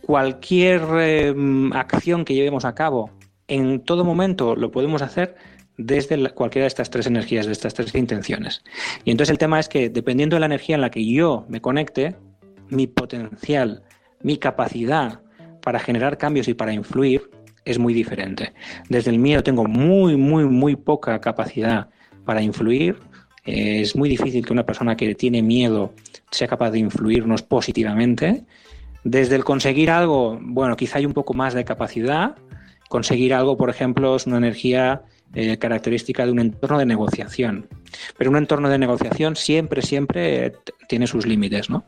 cualquier 0.03 0.83
em, 0.99 1.73
acción 1.73 2.25
que 2.25 2.35
llevemos 2.35 2.65
a 2.65 2.75
cabo, 2.75 3.11
en 3.49 3.81
todo 3.85 4.05
momento 4.05 4.57
lo 4.57 4.71
podemos 4.71 5.03
hacer 5.03 5.37
desde 5.77 6.31
cualquiera 6.31 6.65
de 6.65 6.69
estas 6.69 6.91
tres 6.91 7.07
energías, 7.07 7.47
de 7.47 7.53
estas 7.53 7.75
tres 7.75 7.95
intenciones. 7.95 8.63
Y 9.05 9.11
entonces 9.11 9.31
el 9.31 9.39
tema 9.39 9.59
es 9.59 9.69
que 9.69 9.89
dependiendo 9.89 10.37
de 10.37 10.41
la 10.41 10.47
energía 10.47 10.75
en 10.75 10.83
la 10.83 10.91
que 10.91 11.05
yo 11.07 11.47
me 11.49 11.61
conecte, 11.61 12.17
mi 12.69 12.87
potencial, 12.87 13.83
mi 14.23 14.37
capacidad 14.37 15.23
para 15.63 15.79
generar 15.79 16.19
cambios 16.19 16.49
y 16.49 16.55
para 16.55 16.73
influir 16.73 17.31
es 17.65 17.79
muy 17.79 17.95
diferente. 17.95 18.53
Desde 18.89 19.11
el 19.11 19.19
miedo 19.19 19.43
tengo 19.43 19.65
muy, 19.65 20.17
muy, 20.17 20.45
muy 20.45 20.77
poca 20.77 21.21
capacidad 21.21 21.89
para 22.31 22.43
influir. 22.43 22.97
Es 23.45 23.97
muy 23.97 24.09
difícil 24.09 24.47
que 24.47 24.53
una 24.53 24.64
persona 24.64 24.97
que 24.97 25.16
tiene 25.16 25.43
miedo 25.43 25.95
sea 26.31 26.47
capaz 26.47 26.70
de 26.70 26.78
influirnos 26.78 27.43
positivamente. 27.43 28.45
Desde 29.03 29.35
el 29.35 29.43
conseguir 29.43 29.91
algo, 29.91 30.39
bueno, 30.41 30.76
quizá 30.76 30.99
hay 30.99 31.07
un 31.07 31.12
poco 31.12 31.35
más 31.35 31.55
de 31.55 31.64
capacidad. 31.64 32.37
Conseguir 32.89 33.35
algo, 33.35 33.57
por 33.57 33.68
ejemplo, 33.68 34.14
es 34.14 34.28
una 34.28 34.37
energía 34.37 35.03
eh, 35.35 35.57
característica 35.59 36.24
de 36.24 36.31
un 36.31 36.39
entorno 36.39 36.78
de 36.78 36.87
negociación. 36.87 37.66
Pero 38.16 38.31
un 38.31 38.37
entorno 38.37 38.68
de 38.68 38.78
negociación 38.78 39.35
siempre, 39.35 39.83
siempre 39.83 40.53
tiene 40.89 41.09
sus 41.09 41.26
límites, 41.26 41.68
¿no? 41.68 41.83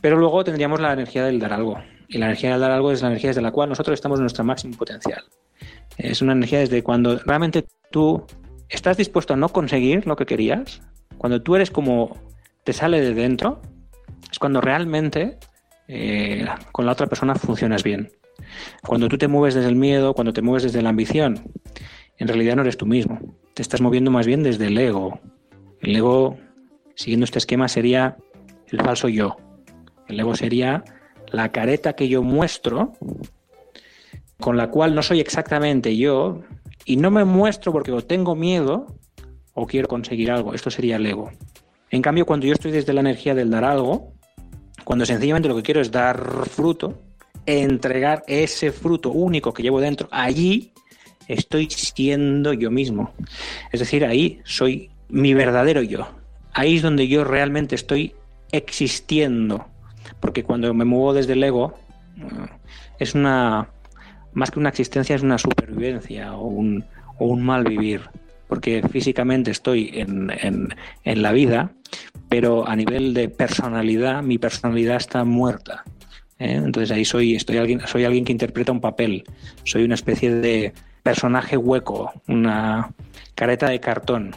Pero 0.00 0.16
luego 0.16 0.44
tendríamos 0.44 0.78
la 0.78 0.92
energía 0.92 1.24
del 1.24 1.40
dar 1.40 1.54
algo. 1.54 1.76
Y 2.06 2.18
la 2.18 2.26
energía 2.26 2.52
del 2.52 2.60
dar 2.60 2.70
algo 2.70 2.92
es 2.92 3.02
la 3.02 3.08
energía 3.08 3.30
desde 3.30 3.42
la 3.42 3.50
cual 3.50 3.70
nosotros 3.70 3.94
estamos 3.94 4.20
en 4.20 4.22
nuestro 4.22 4.44
máximo 4.44 4.76
potencial. 4.76 5.24
Es 5.98 6.22
una 6.22 6.34
energía 6.34 6.60
desde 6.60 6.84
cuando 6.84 7.18
realmente 7.18 7.64
tú 7.90 8.24
estás 8.68 8.96
dispuesto 8.96 9.34
a 9.34 9.36
no 9.36 9.48
conseguir 9.48 10.06
lo 10.06 10.16
que 10.16 10.26
querías, 10.26 10.82
cuando 11.18 11.42
tú 11.42 11.56
eres 11.56 11.70
como 11.70 12.16
te 12.64 12.72
sale 12.72 13.00
de 13.00 13.14
dentro, 13.14 13.60
es 14.30 14.38
cuando 14.38 14.60
realmente 14.60 15.38
eh, 15.88 16.46
con 16.72 16.86
la 16.86 16.92
otra 16.92 17.06
persona 17.06 17.34
funcionas 17.34 17.82
bien. 17.82 18.10
Cuando 18.82 19.08
tú 19.08 19.18
te 19.18 19.28
mueves 19.28 19.54
desde 19.54 19.68
el 19.68 19.76
miedo, 19.76 20.14
cuando 20.14 20.32
te 20.32 20.42
mueves 20.42 20.64
desde 20.64 20.82
la 20.82 20.90
ambición, 20.90 21.52
en 22.18 22.28
realidad 22.28 22.56
no 22.56 22.62
eres 22.62 22.76
tú 22.76 22.86
mismo. 22.86 23.20
Te 23.54 23.62
estás 23.62 23.80
moviendo 23.80 24.10
más 24.10 24.26
bien 24.26 24.42
desde 24.42 24.66
el 24.66 24.78
ego. 24.78 25.20
El 25.80 25.96
ego, 25.96 26.38
siguiendo 26.94 27.24
este 27.24 27.38
esquema, 27.38 27.68
sería 27.68 28.16
el 28.68 28.80
falso 28.80 29.08
yo. 29.08 29.36
El 30.08 30.20
ego 30.20 30.34
sería 30.34 30.84
la 31.28 31.50
careta 31.52 31.94
que 31.94 32.08
yo 32.08 32.22
muestro, 32.22 32.92
con 34.40 34.56
la 34.56 34.70
cual 34.70 34.94
no 34.94 35.02
soy 35.02 35.20
exactamente 35.20 35.96
yo, 35.96 36.42
y 36.86 36.96
no 36.96 37.10
me 37.10 37.24
muestro 37.24 37.72
porque 37.72 37.92
o 37.92 38.00
tengo 38.00 38.34
miedo 38.36 38.86
o 39.52 39.66
quiero 39.66 39.88
conseguir 39.88 40.30
algo. 40.30 40.54
Esto 40.54 40.70
sería 40.70 40.96
el 40.96 41.04
ego. 41.04 41.30
En 41.90 42.00
cambio, 42.00 42.24
cuando 42.24 42.46
yo 42.46 42.54
estoy 42.54 42.70
desde 42.70 42.92
la 42.92 43.00
energía 43.00 43.34
del 43.34 43.50
dar 43.50 43.64
algo, 43.64 44.12
cuando 44.84 45.04
sencillamente 45.04 45.48
lo 45.48 45.56
que 45.56 45.62
quiero 45.62 45.80
es 45.80 45.90
dar 45.90 46.46
fruto, 46.46 47.02
entregar 47.44 48.22
ese 48.28 48.70
fruto 48.70 49.10
único 49.10 49.52
que 49.52 49.64
llevo 49.64 49.80
dentro, 49.80 50.08
allí 50.12 50.72
estoy 51.26 51.68
siendo 51.68 52.52
yo 52.52 52.70
mismo. 52.70 53.12
Es 53.72 53.80
decir, 53.80 54.04
ahí 54.04 54.40
soy 54.44 54.90
mi 55.08 55.34
verdadero 55.34 55.82
yo. 55.82 56.06
Ahí 56.52 56.76
es 56.76 56.82
donde 56.82 57.08
yo 57.08 57.24
realmente 57.24 57.74
estoy 57.74 58.14
existiendo. 58.52 59.66
Porque 60.20 60.44
cuando 60.44 60.72
me 60.72 60.84
muevo 60.84 61.14
desde 61.14 61.32
el 61.32 61.42
ego, 61.42 61.74
eh, 62.16 62.46
es 63.00 63.14
una, 63.14 63.70
más 64.36 64.50
que 64.50 64.60
una 64.60 64.68
existencia, 64.68 65.16
es 65.16 65.22
una 65.22 65.38
supervivencia 65.38 66.34
o 66.34 66.46
un, 66.46 66.84
o 67.18 67.26
un 67.26 67.42
mal 67.42 67.64
vivir. 67.64 68.02
Porque 68.46 68.82
físicamente 68.88 69.50
estoy 69.50 69.90
en, 69.94 70.30
en, 71.02 71.22
la 71.22 71.32
vida, 71.32 71.72
pero 72.28 72.68
a 72.68 72.76
nivel 72.76 73.12
de 73.12 73.28
personalidad, 73.28 74.22
mi 74.22 74.38
personalidad 74.38 74.98
está 74.98 75.24
muerta. 75.24 75.82
¿eh? 76.38 76.60
Entonces 76.64 76.92
ahí 76.92 77.04
soy, 77.04 77.34
estoy 77.34 77.56
alguien, 77.56 77.80
soy 77.86 78.04
alguien 78.04 78.24
que 78.24 78.30
interpreta 78.30 78.70
un 78.70 78.80
papel. 78.80 79.24
Soy 79.64 79.82
una 79.82 79.96
especie 79.96 80.32
de, 80.32 80.72
personaje 81.06 81.56
hueco, 81.56 82.12
una 82.26 82.92
careta 83.36 83.68
de 83.68 83.78
cartón. 83.78 84.32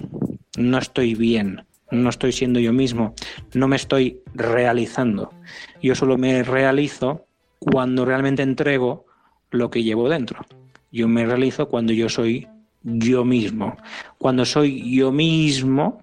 No 0.56 0.78
estoy 0.78 1.16
bien, 1.16 1.66
no 1.90 2.10
estoy 2.10 2.32
siendo 2.32 2.60
yo 2.60 2.72
mismo, 2.72 3.16
no 3.56 3.68
me 3.68 3.76
estoy 3.76 4.22
realizando. 4.36 5.34
Yo 5.82 5.96
solo 5.96 6.20
me 6.20 6.44
realizo 6.44 7.26
cuando 7.58 8.06
realmente 8.06 8.44
entrego 8.44 9.08
lo 9.52 9.70
que 9.70 9.84
llevo 9.84 10.10
dentro. 10.10 10.46
Yo 10.92 11.08
me 11.08 11.26
realizo 11.26 11.70
cuando 11.70 11.94
yo 11.94 12.10
soy 12.10 12.48
yo 12.84 13.26
mismo. 13.26 13.78
Cuando 14.18 14.46
soy 14.46 14.96
yo 14.96 15.12
mismo, 15.12 16.02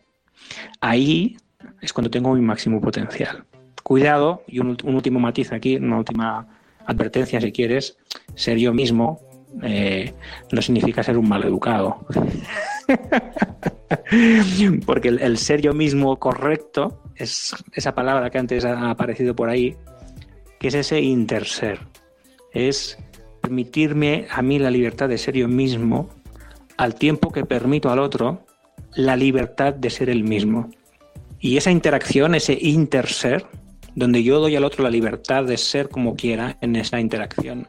ahí 0.81 1.37
es 1.81 1.93
cuando 1.93 2.11
tengo 2.11 2.35
mi 2.35 2.41
máximo 2.41 2.81
potencial. 2.81 3.45
Cuidado, 3.83 4.43
y 4.47 4.59
un, 4.59 4.77
último 4.85 5.21
matiz 5.21 5.53
aquí, 5.53 5.77
una 5.77 5.99
última 5.99 6.49
advertencia 6.87 7.41
si 7.41 7.53
quieres, 7.53 7.97
ser 8.35 8.59
yo 8.59 8.73
mismo 8.73 9.21
eh, 9.63 10.13
no 10.53 10.61
significa 10.61 11.03
ser 11.03 11.17
un 11.19 11.29
mal 11.29 11.45
educado. 11.45 12.05
Porque 14.87 15.09
el, 15.09 15.39
ser 15.39 15.61
yo 15.63 15.73
mismo 15.73 16.19
correcto 16.19 17.03
es 17.15 17.55
esa 17.73 17.95
palabra 17.95 18.31
que 18.31 18.39
antes 18.39 18.65
ha 18.65 18.91
aparecido 18.91 19.35
por 19.35 19.49
ahí, 19.49 19.77
que 20.59 20.69
es 20.69 20.75
ese 20.75 21.01
interser. 21.01 21.81
Es 22.53 22.99
permitirme 23.47 24.27
a 24.29 24.43
mí 24.43 24.59
la 24.59 24.73
libertad 24.73 25.09
de 25.09 25.19
ser 25.19 25.37
yo 25.37 25.47
mismo 25.47 26.09
al 26.77 26.97
tiempo 26.97 27.31
que 27.31 27.45
permito 27.45 27.91
al 27.91 28.01
otro 28.01 28.45
la 28.97 29.15
libertad 29.15 29.73
de 29.73 29.89
ser 29.89 30.11
el 30.11 30.25
mismo. 30.25 30.69
Y 31.39 31.57
esa 31.57 31.71
interacción, 31.71 32.35
ese 32.35 32.59
interser, 32.61 33.47
donde 33.95 34.25
yo 34.25 34.41
doy 34.41 34.57
al 34.57 34.65
otro 34.65 34.83
la 34.83 34.91
libertad 34.91 35.45
de 35.45 35.57
ser 35.59 35.89
como 35.91 36.17
quiera 36.17 36.59
en 36.61 36.75
esa 36.75 36.99
interacción, 36.99 37.69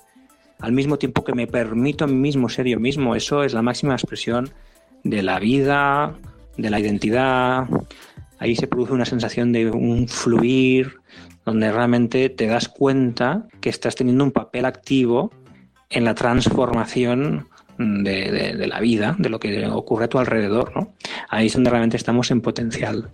al 0.60 0.72
mismo 0.72 0.98
tiempo 0.98 1.24
que 1.24 1.36
me 1.36 1.46
permito 1.46 2.06
a 2.06 2.08
mí 2.08 2.16
mismo 2.16 2.50
ser 2.50 2.66
yo 2.66 2.80
mismo. 2.80 3.14
Eso 3.14 3.44
es 3.44 3.54
la 3.54 3.62
máxima 3.62 3.94
expresión 3.94 4.50
de 5.04 5.22
la 5.22 5.38
vida, 5.38 6.16
de 6.58 6.72
la 6.72 6.80
identidad. 6.80 7.68
Ahí 8.40 8.56
se 8.56 8.66
produce 8.66 8.94
una 8.94 9.06
sensación 9.06 9.54
de 9.54 9.70
un 9.70 10.08
fluir, 10.08 10.96
donde 11.46 11.72
realmente 11.72 12.30
te 12.30 12.48
das 12.48 12.68
cuenta 12.68 13.46
que 13.62 13.70
estás 13.70 13.96
teniendo 13.96 14.24
un 14.24 14.32
papel 14.32 14.66
activo 14.66 15.30
en 15.90 16.04
la 16.04 16.16
transformación 16.16 17.48
de, 17.78 18.68
la 18.68 18.80
vida, 18.80 19.16
de 19.18 19.30
lo 19.30 19.40
que 19.40 19.68
ocurre 19.68 20.06
a 20.06 20.10
tu 20.10 20.20
alrededor, 20.20 20.76
¿no? 20.76 20.94
Ahí 21.30 21.48
es 21.48 21.54
donde 21.54 21.70
realmente 21.70 21.98
estamos 21.98 22.32
en 22.32 22.42
potencial. 22.42 23.10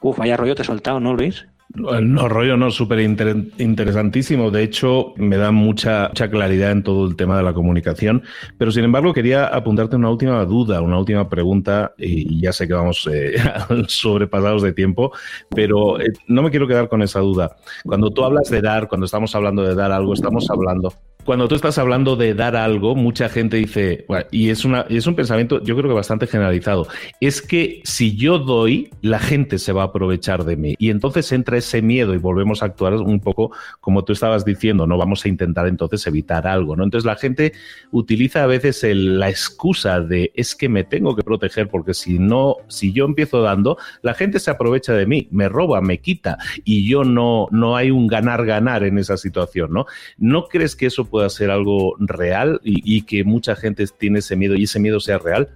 Uf, 0.00 0.18
vaya 0.18 0.36
rollo 0.36 0.54
te 0.54 0.62
he 0.62 0.64
soltado, 0.64 1.00
¿no, 1.00 1.14
Luis? 1.14 1.46
No, 1.72 2.28
rollo, 2.28 2.56
no, 2.56 2.72
súper 2.72 2.98
interesantísimo. 2.98 4.50
De 4.50 4.64
hecho, 4.64 5.14
me 5.16 5.36
da 5.36 5.52
mucha, 5.52 6.08
mucha 6.08 6.28
claridad 6.28 6.72
en 6.72 6.82
todo 6.82 7.06
el 7.06 7.14
tema 7.14 7.36
de 7.36 7.44
la 7.44 7.52
comunicación. 7.52 8.24
Pero 8.58 8.72
sin 8.72 8.82
embargo, 8.82 9.14
quería 9.14 9.46
apuntarte 9.46 9.94
una 9.94 10.10
última 10.10 10.44
duda, 10.44 10.80
una 10.82 10.98
última 10.98 11.28
pregunta, 11.28 11.94
y 11.96 12.40
ya 12.40 12.52
sé 12.52 12.66
que 12.66 12.74
vamos 12.74 13.08
eh, 13.12 13.36
sobrepasados 13.86 14.62
de 14.62 14.72
tiempo, 14.72 15.12
pero 15.54 16.00
eh, 16.00 16.12
no 16.26 16.42
me 16.42 16.50
quiero 16.50 16.66
quedar 16.66 16.88
con 16.88 17.02
esa 17.02 17.20
duda. 17.20 17.56
Cuando 17.84 18.10
tú 18.10 18.24
hablas 18.24 18.50
de 18.50 18.60
dar, 18.60 18.88
cuando 18.88 19.04
estamos 19.04 19.32
hablando 19.36 19.62
de 19.62 19.76
dar 19.76 19.92
algo, 19.92 20.12
estamos 20.14 20.50
hablando 20.50 20.92
cuando 21.24 21.48
tú 21.48 21.54
estás 21.54 21.78
hablando 21.78 22.16
de 22.16 22.34
dar 22.34 22.56
algo, 22.56 22.94
mucha 22.94 23.28
gente 23.28 23.56
dice, 23.56 24.06
y 24.30 24.50
es, 24.50 24.64
una, 24.64 24.86
es 24.88 25.06
un 25.06 25.14
pensamiento 25.14 25.62
yo 25.62 25.76
creo 25.76 25.88
que 25.88 25.94
bastante 25.94 26.26
generalizado, 26.26 26.86
es 27.20 27.42
que 27.42 27.80
si 27.84 28.16
yo 28.16 28.38
doy, 28.38 28.90
la 29.02 29.18
gente 29.18 29.58
se 29.58 29.72
va 29.72 29.82
a 29.82 29.86
aprovechar 29.86 30.44
de 30.44 30.56
mí. 30.56 30.74
Y 30.78 30.90
entonces 30.90 31.30
entra 31.32 31.58
ese 31.60 31.80
miedo 31.80 32.14
y 32.14 32.18
volvemos 32.18 32.62
a 32.62 32.66
actuar 32.66 32.94
un 32.94 33.20
poco 33.20 33.52
como 33.80 34.04
tú 34.04 34.12
estabas 34.12 34.44
diciendo, 34.44 34.86
no 34.86 34.98
vamos 34.98 35.24
a 35.24 35.28
intentar 35.28 35.66
entonces 35.66 36.06
evitar 36.06 36.46
algo, 36.46 36.76
¿no? 36.76 36.84
Entonces 36.84 37.06
la 37.06 37.16
gente 37.16 37.52
utiliza 37.90 38.42
a 38.42 38.46
veces 38.46 38.82
la 38.82 39.30
excusa 39.30 40.00
de 40.00 40.32
es 40.34 40.54
que 40.54 40.68
me 40.68 40.84
tengo 40.84 41.16
que 41.16 41.22
proteger 41.22 41.68
porque 41.68 41.94
si 41.94 42.18
no, 42.18 42.56
si 42.68 42.92
yo 42.92 43.04
empiezo 43.04 43.42
dando, 43.42 43.78
la 44.02 44.14
gente 44.14 44.40
se 44.40 44.50
aprovecha 44.50 44.92
de 44.92 45.06
mí, 45.06 45.28
me 45.30 45.48
roba, 45.48 45.80
me 45.80 45.98
quita 45.98 46.38
y 46.64 46.88
yo 46.88 47.04
no, 47.04 47.46
no 47.50 47.76
hay 47.76 47.90
un 47.90 48.06
ganar-ganar 48.06 48.84
en 48.84 48.98
esa 48.98 49.16
situación, 49.16 49.72
¿no? 49.72 49.86
¿No 50.18 50.44
crees 50.44 50.76
que 50.76 50.86
eso 50.86 51.04
pueda 51.04 51.28
ser 51.28 51.50
algo 51.50 51.94
real 51.98 52.60
y, 52.62 53.02
que 53.02 53.24
mucha 53.24 53.56
gente 53.56 53.86
tiene 53.98 54.18
ese 54.18 54.36
miedo 54.36 54.54
y 54.54 54.64
ese 54.64 54.78
miedo 54.78 55.00
sea 55.00 55.18
real? 55.18 55.48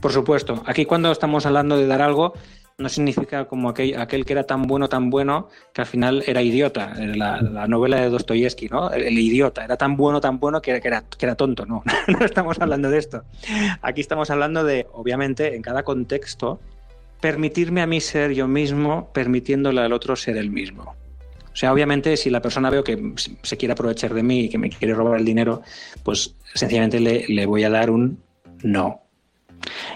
Por 0.00 0.12
supuesto. 0.12 0.62
Aquí 0.66 0.84
cuando 0.84 1.10
estamos 1.10 1.46
hablando 1.46 1.76
de 1.76 1.86
dar 1.86 2.02
algo, 2.02 2.34
no 2.78 2.88
significa 2.88 3.46
como 3.46 3.68
aquel, 3.68 3.98
aquel 3.98 4.24
que 4.24 4.32
era 4.32 4.44
tan 4.44 4.62
bueno, 4.62 4.88
tan 4.88 5.10
bueno, 5.10 5.48
que 5.72 5.82
al 5.82 5.86
final 5.86 6.22
era 6.26 6.42
idiota. 6.42 6.94
La, 6.94 7.40
la 7.40 7.66
novela 7.66 8.00
de 8.00 8.08
Dostoyevsky, 8.08 8.68
¿no? 8.68 8.90
El, 8.90 9.18
idiota. 9.18 9.64
Era 9.64 9.76
tan 9.76 9.96
bueno, 9.96 10.20
tan 10.20 10.38
bueno 10.38 10.60
que, 10.60 10.72
era, 10.72 11.02
que 11.02 11.26
era 11.26 11.34
tonto. 11.34 11.66
No, 11.66 11.82
no 12.08 12.24
estamos 12.24 12.58
hablando 12.60 12.90
de 12.90 12.98
esto. 12.98 13.24
Aquí 13.82 14.00
estamos 14.00 14.30
hablando 14.30 14.64
de, 14.64 14.86
obviamente, 14.92 15.54
en 15.54 15.62
cada 15.62 15.82
contexto, 15.82 16.60
permitirme 17.20 17.82
a 17.82 17.86
mí 17.86 18.00
ser 18.00 18.32
yo 18.32 18.48
mismo, 18.48 19.10
permitiéndole 19.12 19.80
al 19.80 19.92
otro 19.92 20.16
ser 20.16 20.36
el 20.36 20.50
mismo. 20.50 20.96
O 21.52 21.56
sea, 21.56 21.72
obviamente, 21.72 22.16
si 22.16 22.30
la 22.30 22.40
persona 22.40 22.70
veo 22.70 22.82
que 22.82 23.12
se 23.42 23.56
quiere 23.56 23.72
aprovechar 23.72 24.14
de 24.14 24.22
mí 24.22 24.40
y 24.40 24.48
que 24.48 24.58
me 24.58 24.70
quiere 24.70 24.94
robar 24.94 25.20
el 25.20 25.24
dinero, 25.24 25.62
pues 26.02 26.34
sencillamente 26.54 26.98
le, 26.98 27.46
voy 27.46 27.64
a 27.64 27.70
dar 27.70 27.90
un 27.90 28.22
no. 28.62 29.02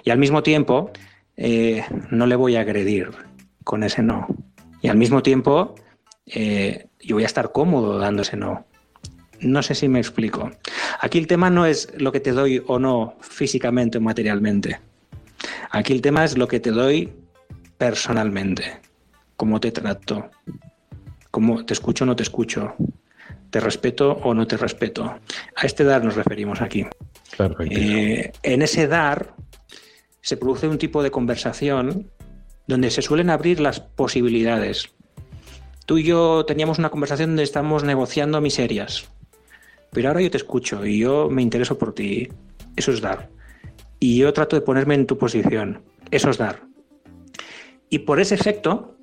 Y 0.04 0.10
al 0.10 0.18
mismo 0.18 0.42
tiempo, 0.42 0.90
eh, 1.36 1.84
no 2.10 2.26
le 2.26 2.36
voy 2.36 2.56
a 2.56 2.60
agredir 2.60 3.10
con 3.64 3.82
ese 3.82 4.02
no. 4.02 4.26
Y 4.80 4.88
al 4.88 4.96
mismo 4.96 5.22
tiempo, 5.22 5.74
eh, 6.26 6.88
yo 7.00 7.16
voy 7.16 7.24
a 7.24 7.26
estar 7.26 7.52
cómodo 7.52 7.98
dando 7.98 8.22
ese 8.22 8.36
no. 8.36 8.66
No 9.40 9.62
sé 9.62 9.74
si 9.74 9.88
me 9.88 9.98
explico. 9.98 10.50
Aquí 11.00 11.18
el 11.18 11.26
tema 11.26 11.50
no 11.50 11.66
es 11.66 11.92
lo 11.98 12.12
que 12.12 12.20
te 12.20 12.32
doy 12.32 12.62
o 12.66 12.78
no 12.78 13.16
físicamente 13.20 13.98
o 13.98 14.00
materialmente. 14.00 14.80
Aquí 15.70 15.92
el 15.92 16.00
tema 16.00 16.24
es 16.24 16.38
lo 16.38 16.48
que 16.48 16.60
te 16.60 16.70
doy 16.70 17.12
personalmente. 17.76 18.80
Cómo 19.36 19.60
te 19.60 19.72
trato. 19.72 20.30
Cómo 21.30 21.66
te 21.66 21.74
escucho 21.74 22.04
o 22.04 22.06
no 22.06 22.16
te 22.16 22.22
escucho. 22.22 22.74
Te 23.50 23.60
respeto 23.60 24.12
o 24.12 24.32
no 24.32 24.46
te 24.46 24.56
respeto. 24.56 25.04
A 25.04 25.66
este 25.66 25.84
dar 25.84 26.02
nos 26.02 26.16
referimos 26.16 26.62
aquí. 26.62 26.86
Eh, 27.70 28.32
en 28.42 28.62
ese 28.62 28.86
dar 28.86 29.34
se 30.26 30.36
produce 30.36 30.66
un 30.66 30.76
tipo 30.76 31.04
de 31.04 31.12
conversación 31.12 32.10
donde 32.66 32.90
se 32.90 33.00
suelen 33.00 33.30
abrir 33.30 33.60
las 33.60 33.78
posibilidades. 33.78 34.88
Tú 35.86 35.98
y 35.98 36.02
yo 36.02 36.44
teníamos 36.44 36.80
una 36.80 36.90
conversación 36.90 37.30
donde 37.30 37.44
estamos 37.44 37.84
negociando 37.84 38.40
miserias, 38.40 39.08
pero 39.92 40.08
ahora 40.08 40.22
yo 40.22 40.30
te 40.32 40.38
escucho 40.38 40.84
y 40.84 40.98
yo 40.98 41.30
me 41.30 41.42
intereso 41.42 41.78
por 41.78 41.94
ti. 41.94 42.26
Eso 42.74 42.90
es 42.90 43.00
dar. 43.00 43.30
Y 44.00 44.18
yo 44.18 44.32
trato 44.32 44.56
de 44.56 44.62
ponerme 44.62 44.96
en 44.96 45.06
tu 45.06 45.16
posición. 45.16 45.84
Eso 46.10 46.30
es 46.30 46.38
dar. 46.38 46.60
Y 47.88 48.00
por 48.00 48.18
ese 48.18 48.34
efecto, 48.34 48.96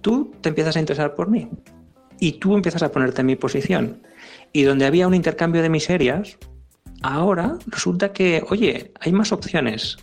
tú 0.00 0.32
te 0.42 0.50
empiezas 0.50 0.76
a 0.76 0.80
interesar 0.80 1.16
por 1.16 1.28
mí. 1.28 1.50
Y 2.20 2.34
tú 2.34 2.54
empiezas 2.54 2.84
a 2.84 2.92
ponerte 2.92 3.22
en 3.22 3.26
mi 3.26 3.34
posición. 3.34 4.06
Y 4.52 4.62
donde 4.62 4.86
había 4.86 5.08
un 5.08 5.14
intercambio 5.14 5.60
de 5.60 5.70
miserias, 5.70 6.38
ahora 7.02 7.56
resulta 7.66 8.12
que, 8.12 8.44
oye, 8.50 8.92
hay 9.00 9.12
más 9.12 9.32
opciones 9.32 9.98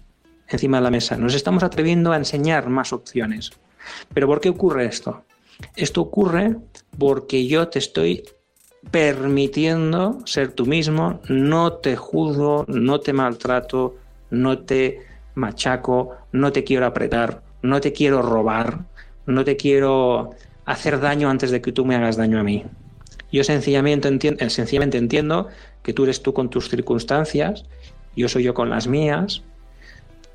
encima 0.48 0.78
de 0.78 0.84
la 0.84 0.92
mesa. 0.92 1.18
Nos 1.18 1.36
estamos 1.36 1.64
atreviendo 1.64 2.12
a 2.12 2.18
enseñar 2.18 2.70
más 2.70 2.94
opciones. 2.94 3.52
Pero 4.14 4.28
¿por 4.28 4.42
qué 4.42 4.50
ocurre 4.50 4.86
esto? 4.86 5.24
Esto 5.76 6.02
ocurre 6.02 6.56
porque 6.98 7.48
yo 7.48 7.68
te 7.68 7.80
estoy 7.80 8.24
permitiendo 8.92 10.20
ser 10.26 10.52
tú 10.54 10.66
mismo, 10.66 11.20
no 11.28 11.74
te 11.74 11.96
juzgo, 11.96 12.66
no 12.68 13.00
te 13.00 13.14
maltrato, 13.14 13.96
no 14.30 14.60
te 14.60 15.02
machaco, 15.36 16.16
no 16.32 16.52
te 16.52 16.64
quiero 16.64 16.86
apretar, 16.86 17.42
no 17.62 17.82
te 17.82 17.92
quiero 17.92 18.22
robar, 18.22 18.86
no 19.26 19.44
te 19.44 19.58
quiero 19.58 20.32
hacer 20.66 21.00
daño 21.00 21.30
antes 21.30 21.52
de 21.52 21.62
que 21.62 21.72
tú 21.72 21.86
me 21.86 21.96
hagas 21.96 22.18
daño 22.18 22.40
a 22.40 22.44
mí. 22.44 22.64
Yo 23.32 23.44
sencillamente 23.44 24.08
entiendo, 24.08 24.44
eh, 24.44 24.50
sencillamente 24.50 24.98
entiendo 24.98 25.48
que 25.90 25.94
tú 25.94 26.04
eres 26.04 26.22
tú 26.22 26.36
con 26.36 26.52
tus 26.52 26.70
circunstancias, 26.70 27.66
yo 28.16 28.30
soy 28.30 28.44
yo 28.44 28.54
con 28.54 28.70
las 28.70 28.86
mías, 28.86 29.42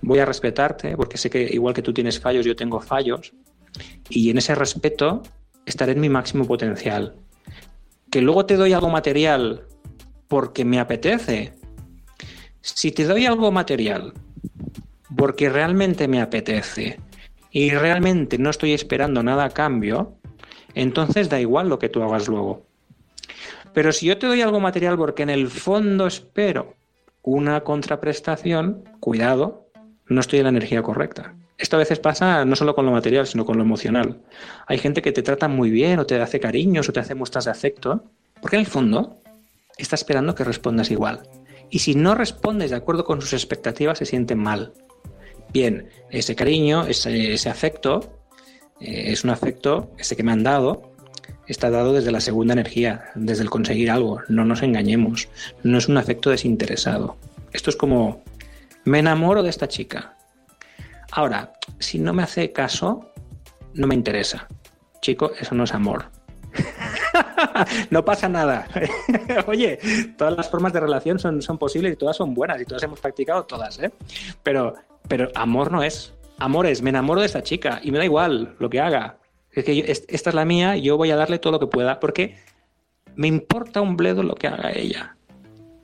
voy 0.03 0.19
a 0.19 0.25
respetarte 0.25 0.97
porque 0.97 1.17
sé 1.17 1.31
que 1.31 1.45
igual 1.45 1.75
que 1.75 1.81
tú 1.81 1.93
tienes 1.93 2.19
fallos, 2.19 2.45
yo 2.45 2.57
tengo 2.57 2.81
fallos, 2.81 3.33
y 4.09 4.31
en 4.31 4.39
ese 4.39 4.57
respeto 4.57 5.23
estaré 5.65 5.93
en 5.93 6.01
mi 6.01 6.09
máximo 6.09 6.45
potencial. 6.45 7.15
Que 8.11 8.21
luego 8.21 8.47
te 8.47 8.57
doy 8.57 8.73
algo 8.73 8.91
material 8.91 9.63
porque 10.27 10.65
me 10.65 10.81
apetece. 10.81 11.53
Si 12.61 12.91
te 12.91 13.05
doy 13.05 13.25
algo 13.25 13.53
material 13.53 14.13
porque 15.17 15.51
realmente 15.51 16.09
me 16.09 16.21
apetece 16.21 16.99
y 17.53 17.71
realmente 17.71 18.39
no 18.39 18.51
estoy 18.51 18.73
esperando 18.73 19.23
nada 19.23 19.45
a 19.45 19.51
cambio, 19.51 20.17
entonces 20.75 21.29
da 21.29 21.41
igual 21.41 21.69
lo 21.69 21.79
que 21.79 21.91
tú 21.91 22.03
hagas 22.03 22.27
luego. 22.27 22.67
Pero 23.75 23.93
si 23.93 24.07
yo 24.07 24.17
te 24.17 24.27
doy 24.27 24.41
algo 24.41 24.61
material 24.61 24.97
porque 24.97 25.25
en 25.25 25.31
el 25.31 25.49
fondo 25.49 26.07
espero 26.07 26.77
una 27.23 27.63
contraprestación, 27.63 28.85
cuidado, 29.01 29.67
no 30.07 30.21
estoy 30.21 30.39
en 30.39 30.45
la 30.45 30.51
energía 30.51 30.83
correcta. 30.83 31.35
Esto 31.59 31.77
a 31.77 31.81
veces 31.81 31.99
pasa 31.99 32.45
no 32.45 32.57
solo 32.57 32.75
con 32.75 32.87
lo 32.87 32.93
material, 32.93 33.27
sino 33.27 33.45
con 33.45 33.57
lo 33.57 33.65
emocional. 33.65 34.21
Hay 34.67 34.79
gente 34.79 35.03
que 35.03 35.13
te 35.13 35.23
trata 35.23 35.49
muy 35.49 35.71
bien 35.71 35.99
o 35.99 36.07
te 36.07 36.21
hace 36.21 36.41
cariños 36.41 36.89
o 36.89 36.93
te 36.93 37.01
hace 37.01 37.15
muestras 37.15 37.47
de 37.47 37.51
afecto, 37.51 38.05
porque 38.41 38.57
en 38.57 38.61
el 38.61 38.67
fondo 38.67 39.19
está 39.77 39.97
esperando 39.97 40.35
que 40.35 40.45
respondas 40.45 40.91
igual. 40.91 41.23
Y 41.71 41.81
si 41.81 41.95
no 41.95 42.15
respondes 42.15 42.71
de 42.71 42.77
acuerdo 42.77 43.05
con 43.05 43.21
sus 43.21 43.33
expectativas, 43.33 43.99
se 43.99 44.07
siente 44.07 44.37
mal. 44.37 44.73
Bien, 45.53 45.89
ese 46.11 46.37
cariño, 46.37 46.87
ese, 46.87 47.49
afecto, 47.49 48.19
eh, 48.81 49.13
es 49.13 49.25
un 49.25 49.31
afecto, 49.31 49.93
ese 49.99 50.17
que 50.17 50.23
me 50.23 50.33
han 50.33 50.43
dado, 50.43 50.94
está 51.47 51.71
dado 51.71 51.93
desde 51.93 52.11
la 52.11 52.21
segunda 52.21 52.55
energía, 52.55 53.05
desde 53.15 53.43
el 53.43 53.51
conseguir 53.51 53.91
algo. 53.91 54.21
No 54.29 54.45
nos 54.45 54.63
engañemos. 54.63 55.29
No 55.63 55.79
es 55.79 55.89
un 55.89 55.97
afecto 55.97 56.31
desinteresado. 56.31 57.17
Esto 57.53 57.71
es 57.71 57.77
como, 57.77 58.23
me 58.85 58.99
enamoro 58.99 59.43
de 59.43 59.51
esta 59.51 59.69
chica. 59.69 60.17
Ahora, 61.13 61.53
si 61.79 61.99
no 61.99 62.13
me 62.13 62.23
hace 62.23 62.53
caso, 62.53 63.13
no 63.75 63.87
me 63.87 63.95
interesa. 63.95 64.49
Chico, 65.01 65.33
eso 65.39 65.55
no 65.55 65.65
es 65.65 65.75
amor. 65.75 66.07
no 67.91 68.05
pasa 68.05 68.29
nada. 68.29 68.67
Oye, 69.47 69.79
todas 70.17 70.37
las 70.37 70.49
formas 70.49 70.73
de 70.73 70.81
relación 70.81 71.19
son, 71.19 71.43
son 71.43 71.59
posibles 71.59 71.93
y 71.93 71.97
todas 71.97 72.17
son 72.17 72.35
buenas 72.35 72.61
y 72.61 72.65
todas 72.65 72.83
hemos 72.83 73.01
practicado 73.01 73.45
todas, 73.45 73.79
¿eh? 73.79 73.93
Pero, 74.43 74.75
pero 75.09 75.29
amor 75.35 75.71
no 75.71 75.83
es. 75.83 76.15
Amor 76.39 76.67
es, 76.67 76.83
me 76.83 76.91
enamoro 76.91 77.21
de 77.21 77.27
esta 77.27 77.43
chica 77.43 77.81
y 77.83 77.93
me 77.93 77.99
da 77.99 78.05
igual 78.05 78.57
lo 78.59 78.69
que 78.69 78.81
haga. 78.81 79.19
Es 79.55 79.65
que 79.65 79.85
esta 80.09 80.31
es 80.31 80.35
la 80.35 80.45
mía, 80.45 80.77
yo 80.77 80.97
voy 80.97 81.11
a 81.11 81.17
darle 81.17 81.39
todo 81.39 81.53
lo 81.53 81.61
que 81.61 81.67
pueda, 81.67 82.01
porque 82.01 82.37
me 83.15 83.29
importa 83.29 83.81
un 83.81 83.97
bledo 83.97 84.23
lo 84.23 84.35
que 84.35 84.49
haga 84.49 84.73
ella. 84.73 85.17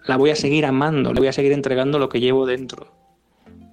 La 0.06 0.16
voy 0.16 0.30
a 0.30 0.36
seguir 0.36 0.66
amando, 0.66 1.12
le 1.12 1.20
voy 1.20 1.28
a 1.28 1.32
seguir 1.32 1.52
entregando 1.52 1.98
lo 1.98 2.08
que 2.08 2.20
llevo 2.20 2.46
dentro. 2.46 2.92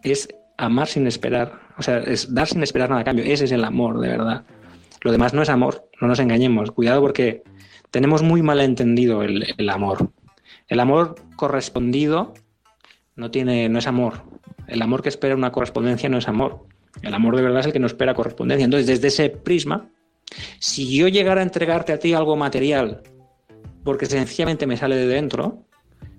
Es 0.04 0.28
amar 0.58 0.88
sin 0.88 1.08
esperar, 1.08 1.60
o 1.78 1.82
sea, 1.82 2.00
es 2.00 2.34
dar 2.34 2.48
sin 2.48 2.62
esperar 2.62 2.90
nada 2.90 3.02
a 3.02 3.06
cambio. 3.06 3.26
Ese 3.26 3.46
es 3.46 3.52
el 3.52 3.64
amor, 3.64 4.00
de 4.00 4.10
verdad. 4.10 4.44
Lo 5.02 5.12
demás 5.12 5.34
no 5.34 5.42
es 5.42 5.50
amor, 5.50 5.90
no 6.00 6.08
nos 6.08 6.20
engañemos. 6.20 6.72
Cuidado 6.72 7.02
porque 7.02 7.44
tenemos 7.92 8.22
muy 8.22 8.42
mal 8.42 8.60
entendido 8.60 9.24
el, 9.24 9.56
el 9.58 9.70
amor. 9.70 10.12
El 10.68 10.80
amor 10.80 11.16
correspondido 11.36 12.34
no 13.16 13.32
tiene, 13.32 13.70
no 13.70 13.80
es 13.80 13.88
amor. 13.88 14.24
El 14.68 14.82
amor 14.82 15.02
que 15.02 15.10
espera 15.10 15.36
una 15.36 15.52
correspondencia 15.52 16.10
no 16.10 16.18
es 16.18 16.28
amor. 16.28 16.66
El 17.02 17.14
amor 17.14 17.36
de 17.36 17.42
verdad 17.42 17.62
es 17.62 17.66
el 17.68 17.74
que 17.74 17.80
no 17.80 17.88
espera 17.88 18.14
correspondencia. 18.14 18.66
Entonces, 18.66 18.88
desde 18.88 19.08
ese 19.08 19.30
prisma, 19.30 19.90
si 20.60 20.96
yo 20.96 21.08
llegara 21.08 21.42
a 21.42 21.44
entregarte 21.44 21.94
a 21.94 22.00
ti 22.00 22.14
algo 22.14 22.36
material 22.36 23.04
porque 23.84 24.06
sencillamente 24.06 24.68
me 24.68 24.76
sale 24.76 24.98
de 24.98 25.08
dentro, 25.08 25.64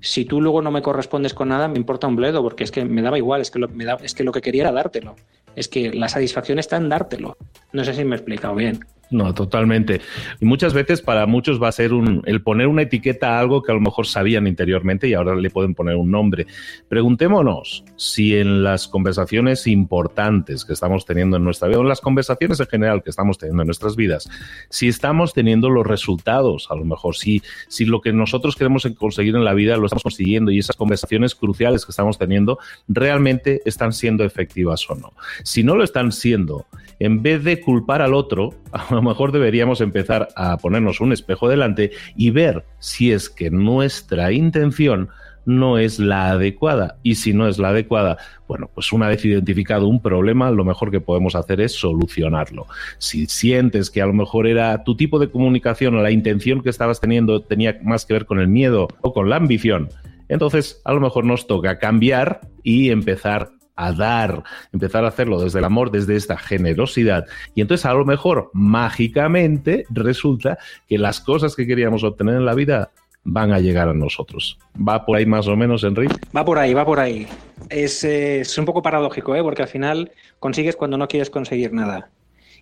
si 0.00 0.24
tú 0.24 0.40
luego 0.40 0.62
no 0.62 0.70
me 0.70 0.80
correspondes 0.80 1.34
con 1.34 1.48
nada, 1.48 1.68
me 1.68 1.76
importa 1.76 2.06
un 2.06 2.16
bledo, 2.16 2.42
porque 2.42 2.64
es 2.64 2.70
que 2.70 2.84
me 2.84 3.02
daba 3.02 3.18
igual, 3.18 3.40
es 3.40 3.50
que 3.50 3.58
lo, 3.58 3.68
me 3.68 3.84
da, 3.84 3.98
es 4.02 4.14
que 4.14 4.24
lo 4.24 4.32
que 4.32 4.40
quería 4.40 4.62
era 4.62 4.72
dártelo. 4.72 5.16
Es 5.54 5.68
que 5.68 5.92
la 5.92 6.08
satisfacción 6.08 6.58
está 6.58 6.76
en 6.76 6.88
dártelo. 6.88 7.36
No 7.72 7.84
sé 7.84 7.94
si 7.94 8.04
me 8.04 8.14
he 8.14 8.18
explicado 8.18 8.54
bien. 8.54 8.80
No, 9.10 9.32
totalmente. 9.32 10.02
Y 10.38 10.44
muchas 10.44 10.74
veces 10.74 11.00
para 11.00 11.26
muchos 11.26 11.62
va 11.62 11.68
a 11.68 11.72
ser 11.72 11.94
un, 11.94 12.22
el 12.26 12.42
poner 12.42 12.66
una 12.66 12.82
etiqueta 12.82 13.36
a 13.36 13.40
algo 13.40 13.62
que 13.62 13.72
a 13.72 13.74
lo 13.74 13.80
mejor 13.80 14.06
sabían 14.06 14.46
interiormente 14.46 15.08
y 15.08 15.14
ahora 15.14 15.34
le 15.34 15.48
pueden 15.50 15.74
poner 15.74 15.96
un 15.96 16.10
nombre. 16.10 16.46
Preguntémonos 16.88 17.84
si 17.96 18.36
en 18.36 18.62
las 18.62 18.86
conversaciones 18.86 19.66
importantes 19.66 20.64
que 20.64 20.74
estamos 20.74 21.06
teniendo 21.06 21.38
en 21.38 21.44
nuestra 21.44 21.68
vida, 21.68 21.78
o 21.78 21.82
en 21.82 21.88
las 21.88 22.02
conversaciones 22.02 22.60
en 22.60 22.66
general 22.66 23.02
que 23.02 23.10
estamos 23.10 23.38
teniendo 23.38 23.62
en 23.62 23.68
nuestras 23.68 23.96
vidas, 23.96 24.28
si 24.68 24.88
estamos 24.88 25.32
teniendo 25.32 25.70
los 25.70 25.86
resultados, 25.86 26.66
a 26.70 26.74
lo 26.74 26.84
mejor, 26.84 27.16
si, 27.16 27.42
si 27.68 27.86
lo 27.86 28.02
que 28.02 28.12
nosotros 28.12 28.56
queremos 28.56 28.86
conseguir 28.98 29.36
en 29.36 29.44
la 29.44 29.54
vida 29.54 29.78
lo 29.78 29.86
estamos 29.86 30.02
consiguiendo 30.02 30.50
y 30.50 30.58
esas 30.58 30.76
conversaciones 30.76 31.34
cruciales 31.34 31.86
que 31.86 31.92
estamos 31.92 32.18
teniendo 32.18 32.58
realmente 32.88 33.62
están 33.64 33.94
siendo 33.94 34.24
efectivas 34.24 34.88
o 34.90 34.94
no. 34.94 35.14
Si 35.44 35.62
no 35.62 35.76
lo 35.76 35.84
están 35.84 36.12
siendo, 36.12 36.66
en 36.98 37.22
vez 37.22 37.44
de 37.44 37.60
culpar 37.60 38.02
al 38.02 38.14
otro, 38.14 38.54
a 38.72 38.94
lo 38.94 39.02
mejor 39.02 39.32
deberíamos 39.32 39.80
empezar 39.80 40.28
a 40.36 40.56
ponernos 40.58 41.00
un 41.00 41.12
espejo 41.12 41.48
delante 41.48 41.92
y 42.16 42.30
ver 42.30 42.64
si 42.78 43.12
es 43.12 43.28
que 43.28 43.50
nuestra 43.50 44.32
intención 44.32 45.08
no 45.48 45.78
es 45.78 45.98
la 45.98 46.30
adecuada. 46.30 46.98
Y 47.02 47.14
si 47.14 47.32
no 47.32 47.48
es 47.48 47.58
la 47.58 47.70
adecuada, 47.70 48.18
bueno, 48.46 48.68
pues 48.72 48.92
una 48.92 49.08
vez 49.08 49.24
identificado 49.24 49.88
un 49.88 50.02
problema, 50.02 50.50
lo 50.50 50.62
mejor 50.62 50.90
que 50.90 51.00
podemos 51.00 51.34
hacer 51.34 51.62
es 51.62 51.72
solucionarlo. 51.72 52.66
Si 52.98 53.26
sientes 53.26 53.90
que 53.90 54.02
a 54.02 54.06
lo 54.06 54.12
mejor 54.12 54.46
era 54.46 54.84
tu 54.84 54.94
tipo 54.94 55.18
de 55.18 55.30
comunicación 55.30 55.96
o 55.96 56.02
la 56.02 56.10
intención 56.10 56.62
que 56.62 56.68
estabas 56.68 57.00
teniendo 57.00 57.40
tenía 57.40 57.78
más 57.82 58.04
que 58.04 58.12
ver 58.12 58.26
con 58.26 58.40
el 58.40 58.48
miedo 58.48 58.88
o 59.00 59.14
con 59.14 59.30
la 59.30 59.36
ambición, 59.36 59.88
entonces 60.28 60.82
a 60.84 60.92
lo 60.92 61.00
mejor 61.00 61.24
nos 61.24 61.46
toca 61.46 61.78
cambiar 61.78 62.42
y 62.62 62.90
empezar 62.90 63.50
a 63.78 63.92
dar, 63.92 64.42
empezar 64.72 65.04
a 65.04 65.08
hacerlo 65.08 65.40
desde 65.40 65.60
el 65.60 65.64
amor, 65.64 65.92
desde 65.92 66.16
esta 66.16 66.36
generosidad. 66.36 67.26
Y 67.54 67.60
entonces 67.60 67.86
a 67.86 67.94
lo 67.94 68.04
mejor 68.04 68.50
mágicamente 68.52 69.86
resulta 69.88 70.58
que 70.88 70.98
las 70.98 71.20
cosas 71.20 71.54
que 71.54 71.66
queríamos 71.66 72.02
obtener 72.02 72.34
en 72.34 72.44
la 72.44 72.54
vida 72.54 72.90
van 73.22 73.52
a 73.52 73.60
llegar 73.60 73.88
a 73.88 73.94
nosotros. 73.94 74.58
¿Va 74.76 75.06
por 75.06 75.16
ahí 75.16 75.26
más 75.26 75.46
o 75.46 75.56
menos, 75.56 75.84
Enrique? 75.84 76.14
Va 76.36 76.44
por 76.44 76.58
ahí, 76.58 76.74
va 76.74 76.84
por 76.84 76.98
ahí. 76.98 77.28
Es, 77.68 78.02
es 78.02 78.58
un 78.58 78.64
poco 78.64 78.82
paradójico, 78.82 79.36
¿eh? 79.36 79.42
porque 79.42 79.62
al 79.62 79.68
final 79.68 80.10
consigues 80.40 80.74
cuando 80.74 80.98
no 80.98 81.06
quieres 81.06 81.30
conseguir 81.30 81.72
nada. 81.72 82.10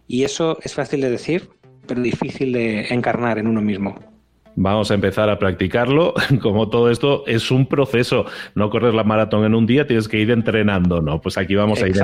Y 0.07 0.25
eso 0.25 0.59
es 0.63 0.75
fácil 0.75 1.01
de 1.01 1.11
decir, 1.11 1.49
pero 1.87 2.03
difícil 2.03 2.53
de 2.53 2.89
encarnar 2.93 3.39
en 3.39 3.47
uno 3.47 3.63
mismo. 3.63 4.16
Vamos 4.57 4.91
a 4.91 4.95
empezar 4.95 5.29
a 5.29 5.39
practicarlo. 5.39 6.15
Como 6.43 6.69
todo 6.69 6.91
esto 6.91 7.25
es 7.27 7.51
un 7.51 7.67
proceso. 7.67 8.27
No 8.55 8.71
corres 8.71 8.95
la 8.95 9.05
maratón 9.05 9.45
en 9.45 9.55
un 9.55 9.67
día, 9.67 9.87
tienes 9.87 10.09
que 10.09 10.19
ir 10.19 10.31
entrenando. 10.31 11.01
No, 11.01 11.21
pues 11.21 11.39
aquí 11.39 11.55
vamos 11.55 11.83
a 11.83 11.89
ir 11.89 11.97